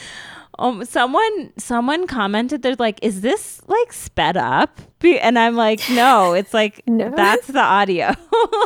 um 0.59 0.83
someone 0.83 1.53
someone 1.57 2.07
commented 2.07 2.63
they're 2.63 2.75
like 2.79 2.99
is 3.03 3.21
this 3.21 3.61
like 3.67 3.93
sped 3.93 4.37
up? 4.37 4.79
And 5.03 5.37
I'm 5.37 5.55
like 5.55 5.81
no, 5.91 6.33
it's 6.39 6.53
like 6.53 6.81
no. 6.87 7.11
that's 7.15 7.47
the 7.47 7.61
audio. 7.61 8.13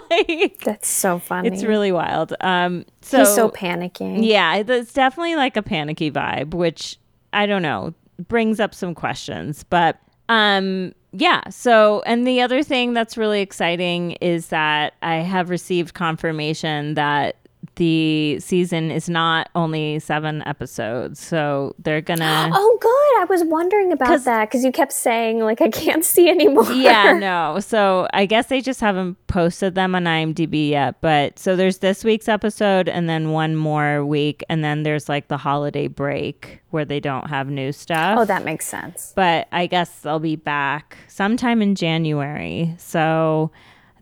like 0.09 0.61
That's 0.63 0.87
so 0.87 1.19
funny. 1.19 1.49
It's 1.49 1.63
really 1.63 1.91
wild. 1.91 2.33
Um 2.39 2.85
so 3.01 3.19
He's 3.19 3.35
so 3.35 3.49
panicking. 3.49 4.25
Yeah, 4.25 4.55
it's 4.55 4.93
definitely 4.93 5.35
like 5.35 5.57
a 5.57 5.61
panicky 5.61 6.09
vibe, 6.09 6.53
which 6.53 6.97
I 7.33 7.45
don't 7.45 7.61
know 7.61 7.93
brings 8.27 8.59
up 8.59 8.73
some 8.73 8.95
questions. 8.95 9.63
But 9.63 9.99
um, 10.29 10.93
yeah. 11.11 11.49
So, 11.49 12.01
and 12.05 12.25
the 12.25 12.41
other 12.41 12.63
thing 12.63 12.93
that's 12.93 13.17
really 13.17 13.41
exciting 13.41 14.11
is 14.21 14.47
that 14.47 14.93
I 15.01 15.15
have 15.15 15.49
received 15.49 15.93
confirmation 15.93 16.93
that 16.93 17.35
the 17.75 18.39
season 18.39 18.91
is 18.91 19.09
not 19.09 19.49
only 19.55 19.99
seven 19.99 20.43
episodes, 20.45 21.19
so 21.19 21.75
they're 21.79 22.01
gonna. 22.01 22.49
Oh, 22.63 22.77
good. 22.81 23.21
I 23.21 23.25
was 23.29 23.43
wondering 23.43 23.91
about 23.91 24.23
that 24.25 24.49
because 24.49 24.63
you 24.63 24.71
kept 24.71 24.91
saying 24.91 25.39
like 25.39 25.61
I 25.61 25.69
can't 25.69 26.03
see 26.03 26.29
anymore. 26.29 26.71
Yeah, 26.71 27.13
no. 27.17 27.59
So 27.59 28.07
I 28.13 28.25
guess 28.25 28.47
they 28.47 28.61
just 28.61 28.81
haven't 28.81 29.15
posted 29.27 29.75
them 29.75 29.95
on 29.95 30.03
IMDb 30.03 30.69
yet. 30.69 31.01
But 31.01 31.39
so 31.39 31.55
there's 31.55 31.79
this 31.79 32.03
week's 32.03 32.27
episode, 32.27 32.89
and 32.89 33.07
then 33.07 33.31
one 33.31 33.55
more 33.55 34.05
week, 34.05 34.43
and 34.49 34.63
then 34.63 34.83
there's 34.83 35.07
like 35.07 35.27
the 35.27 35.37
holiday 35.37 35.87
break 35.87 36.61
where 36.71 36.85
they 36.85 36.99
don't 36.99 37.29
have 37.29 37.47
new 37.49 37.71
stuff. 37.71 38.17
Oh, 38.19 38.25
that 38.25 38.43
makes 38.43 38.65
sense. 38.65 39.13
But 39.15 39.47
I 39.51 39.67
guess 39.67 39.99
they'll 39.99 40.19
be 40.19 40.35
back 40.35 40.97
sometime 41.07 41.61
in 41.61 41.75
January. 41.75 42.75
So 42.77 43.51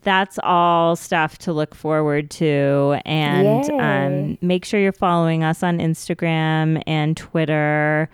that's 0.02 0.40
all 0.44 0.96
stuff 0.96 1.38
to 1.40 1.54
look 1.54 1.76
forward 1.76 2.30
to. 2.32 3.00
And 3.06 3.70
um, 3.72 4.38
make 4.42 4.66
sure 4.66 4.80
you're 4.80 4.92
following 4.92 5.44
us 5.44 5.64
on 5.64 5.80
Instagram 5.80 6.82
and 6.88 7.16
Twitter. 7.16 8.10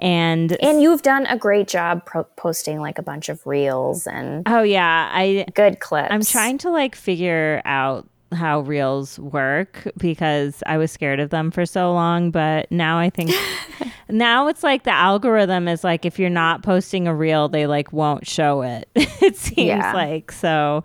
And 0.00 0.52
and 0.62 0.80
you've 0.80 1.02
done 1.02 1.26
a 1.26 1.36
great 1.36 1.66
job 1.66 2.06
pro- 2.06 2.24
posting 2.36 2.80
like 2.80 2.98
a 2.98 3.02
bunch 3.02 3.28
of 3.28 3.44
reels 3.46 4.06
and 4.06 4.44
oh 4.46 4.62
yeah, 4.62 5.10
I 5.12 5.44
good 5.54 5.80
clips. 5.80 6.08
I'm 6.10 6.22
trying 6.22 6.58
to 6.58 6.70
like 6.70 6.94
figure 6.94 7.60
out 7.64 8.08
how 8.32 8.60
reels 8.60 9.18
work 9.18 9.90
because 9.96 10.62
I 10.66 10.76
was 10.76 10.92
scared 10.92 11.20
of 11.20 11.30
them 11.30 11.50
for 11.50 11.64
so 11.66 11.92
long, 11.92 12.30
but 12.30 12.70
now 12.70 12.98
I 12.98 13.10
think 13.10 13.30
now 14.08 14.48
it's 14.48 14.62
like 14.62 14.84
the 14.84 14.92
algorithm 14.92 15.68
is 15.68 15.84
like 15.84 16.04
if 16.04 16.18
you're 16.18 16.30
not 16.30 16.62
posting 16.62 17.08
a 17.08 17.14
reel, 17.14 17.48
they 17.48 17.66
like 17.66 17.92
won't 17.92 18.26
show 18.26 18.62
it. 18.62 18.88
it 18.94 19.36
seems 19.36 19.68
yeah. 19.68 19.92
like 19.92 20.32
so. 20.32 20.84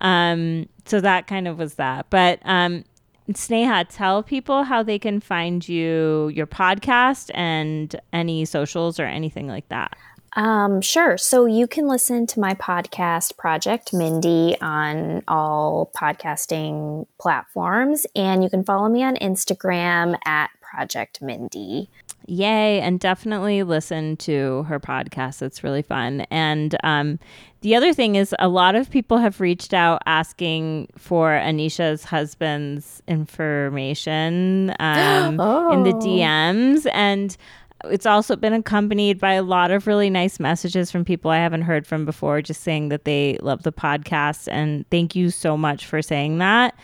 Um, 0.00 0.68
so 0.84 1.00
that 1.00 1.26
kind 1.26 1.46
of 1.46 1.58
was 1.58 1.74
that. 1.74 2.08
But 2.10 2.40
um, 2.44 2.84
Sneha, 3.32 3.86
tell 3.90 4.22
people 4.22 4.64
how 4.64 4.82
they 4.82 4.98
can 4.98 5.20
find 5.20 5.66
you, 5.68 6.30
your 6.34 6.46
podcast, 6.46 7.30
and 7.34 7.94
any 8.12 8.44
socials 8.44 8.98
or 8.98 9.04
anything 9.04 9.48
like 9.48 9.68
that. 9.68 9.96
Um, 10.38 10.80
sure. 10.80 11.18
So 11.18 11.46
you 11.46 11.66
can 11.66 11.88
listen 11.88 12.24
to 12.28 12.38
my 12.38 12.54
podcast, 12.54 13.36
Project 13.36 13.92
Mindy, 13.92 14.56
on 14.60 15.24
all 15.26 15.90
podcasting 15.96 17.08
platforms, 17.18 18.06
and 18.14 18.44
you 18.44 18.48
can 18.48 18.62
follow 18.62 18.88
me 18.88 19.02
on 19.02 19.16
Instagram 19.16 20.16
at 20.24 20.50
Project 20.60 21.20
Mindy. 21.20 21.90
Yay. 22.26 22.80
And 22.80 23.00
definitely 23.00 23.64
listen 23.64 24.16
to 24.18 24.62
her 24.64 24.78
podcast. 24.78 25.42
It's 25.42 25.64
really 25.64 25.82
fun. 25.82 26.20
And 26.30 26.76
um, 26.84 27.18
the 27.62 27.74
other 27.74 27.92
thing 27.92 28.14
is, 28.14 28.32
a 28.38 28.48
lot 28.48 28.76
of 28.76 28.90
people 28.90 29.16
have 29.16 29.40
reached 29.40 29.74
out 29.74 30.02
asking 30.06 30.88
for 30.96 31.30
Anisha's 31.30 32.04
husband's 32.04 33.02
information 33.08 34.74
um, 34.78 35.40
oh. 35.40 35.72
in 35.72 35.82
the 35.82 35.94
oh. 35.94 36.00
DMs. 36.00 36.86
And 36.92 37.36
it's 37.84 38.06
also 38.06 38.36
been 38.36 38.52
accompanied 38.52 39.20
by 39.20 39.34
a 39.34 39.42
lot 39.42 39.70
of 39.70 39.86
really 39.86 40.10
nice 40.10 40.40
messages 40.40 40.90
from 40.90 41.04
people 41.04 41.30
I 41.30 41.38
haven't 41.38 41.62
heard 41.62 41.86
from 41.86 42.04
before, 42.04 42.42
just 42.42 42.62
saying 42.62 42.88
that 42.88 43.04
they 43.04 43.38
love 43.40 43.62
the 43.62 43.72
podcast. 43.72 44.48
And 44.50 44.88
thank 44.90 45.14
you 45.14 45.30
so 45.30 45.56
much 45.56 45.86
for 45.86 46.02
saying 46.02 46.38
that. 46.38 46.74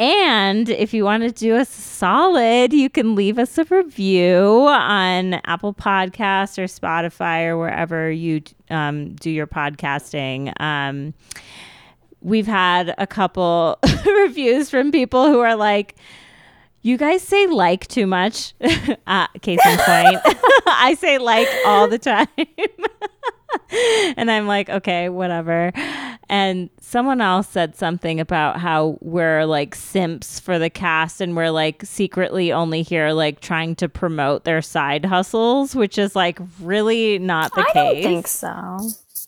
And 0.00 0.70
if 0.70 0.94
you 0.94 1.04
want 1.04 1.24
to 1.24 1.30
do 1.30 1.56
us 1.56 1.68
solid, 1.68 2.72
you 2.72 2.88
can 2.88 3.14
leave 3.14 3.38
us 3.38 3.58
a 3.58 3.64
review 3.64 4.66
on 4.66 5.34
Apple 5.44 5.74
Podcasts 5.74 6.58
or 6.58 6.64
Spotify 6.64 7.44
or 7.44 7.58
wherever 7.58 8.10
you 8.10 8.40
um, 8.70 9.14
do 9.16 9.30
your 9.30 9.46
podcasting. 9.46 10.58
Um, 10.58 11.12
we've 12.22 12.46
had 12.46 12.94
a 12.96 13.06
couple 13.06 13.78
reviews 14.06 14.70
from 14.70 14.90
people 14.90 15.26
who 15.26 15.40
are 15.40 15.54
like, 15.54 15.96
you 16.82 16.96
guys 16.96 17.22
say 17.22 17.46
like 17.46 17.86
too 17.88 18.06
much. 18.06 18.54
uh, 19.06 19.26
case 19.42 19.60
in 19.64 19.78
point, 19.78 20.18
I 20.66 20.96
say 20.98 21.18
like 21.18 21.48
all 21.66 21.88
the 21.88 21.98
time. 21.98 22.28
and 24.16 24.30
I'm 24.30 24.46
like, 24.46 24.70
okay, 24.70 25.08
whatever. 25.08 25.72
And 26.28 26.70
someone 26.80 27.20
else 27.20 27.48
said 27.48 27.76
something 27.76 28.20
about 28.20 28.60
how 28.60 28.98
we're 29.00 29.44
like 29.44 29.74
simps 29.74 30.38
for 30.38 30.58
the 30.58 30.70
cast 30.70 31.20
and 31.20 31.36
we're 31.36 31.50
like 31.50 31.84
secretly 31.84 32.52
only 32.52 32.82
here 32.82 33.10
like 33.10 33.40
trying 33.40 33.74
to 33.76 33.88
promote 33.88 34.44
their 34.44 34.62
side 34.62 35.04
hustles, 35.04 35.74
which 35.74 35.98
is 35.98 36.14
like 36.14 36.38
really 36.60 37.18
not 37.18 37.54
the 37.54 37.62
I 37.62 37.72
case. 37.72 37.76
I 37.76 37.92
don't 37.92 38.02
think 38.02 38.26
so. 38.28 38.48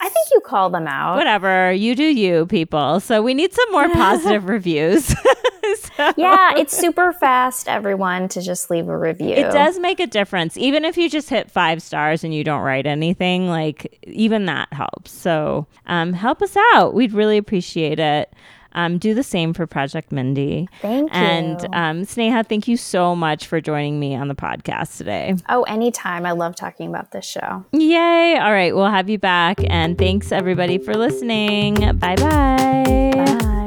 I 0.00 0.08
think 0.08 0.28
you 0.32 0.40
call 0.40 0.70
them 0.70 0.88
out. 0.88 1.16
Whatever, 1.16 1.72
you 1.72 1.94
do 1.94 2.04
you, 2.04 2.46
people. 2.46 2.98
So 3.00 3.22
we 3.22 3.34
need 3.34 3.52
some 3.52 3.70
more 3.72 3.88
positive 3.90 4.48
reviews. 4.48 5.14
So- 5.96 6.12
Yeah, 6.16 6.54
it's 6.56 6.76
super 6.76 7.12
fast, 7.12 7.68
everyone, 7.68 8.28
to 8.30 8.42
just 8.42 8.70
leave 8.70 8.88
a 8.88 8.96
review. 8.96 9.28
It 9.34 9.52
does 9.52 9.78
make 9.78 10.00
a 10.00 10.06
difference. 10.06 10.56
Even 10.56 10.84
if 10.84 10.96
you 10.96 11.08
just 11.08 11.28
hit 11.30 11.50
five 11.50 11.82
stars 11.82 12.24
and 12.24 12.34
you 12.34 12.44
don't 12.44 12.62
write 12.62 12.86
anything, 12.86 13.48
like 13.48 13.98
even 14.06 14.46
that 14.46 14.72
helps. 14.72 15.10
So 15.12 15.66
um, 15.86 16.12
help 16.12 16.42
us 16.42 16.56
out. 16.74 16.94
We'd 16.94 17.12
really 17.12 17.36
appreciate 17.38 17.98
it. 18.00 18.32
Um, 18.74 18.96
do 18.96 19.12
the 19.12 19.22
same 19.22 19.52
for 19.52 19.66
Project 19.66 20.10
Mindy. 20.12 20.66
Thank 20.80 21.14
And 21.14 21.60
you. 21.60 21.68
um, 21.74 22.02
Sneha, 22.02 22.46
thank 22.48 22.66
you 22.66 22.78
so 22.78 23.14
much 23.14 23.46
for 23.46 23.60
joining 23.60 24.00
me 24.00 24.14
on 24.14 24.28
the 24.28 24.34
podcast 24.34 24.96
today. 24.96 25.34
Oh, 25.50 25.62
anytime. 25.64 26.24
I 26.24 26.32
love 26.32 26.56
talking 26.56 26.88
about 26.88 27.12
this 27.12 27.26
show. 27.26 27.66
Yay. 27.72 28.38
All 28.38 28.52
right. 28.52 28.74
We'll 28.74 28.86
have 28.90 29.10
you 29.10 29.18
back. 29.18 29.60
And 29.68 29.98
thanks 29.98 30.32
everybody 30.32 30.78
for 30.78 30.94
listening. 30.94 31.74
Bye 31.98 32.16
bye 32.16 32.16
bye. 32.16 33.61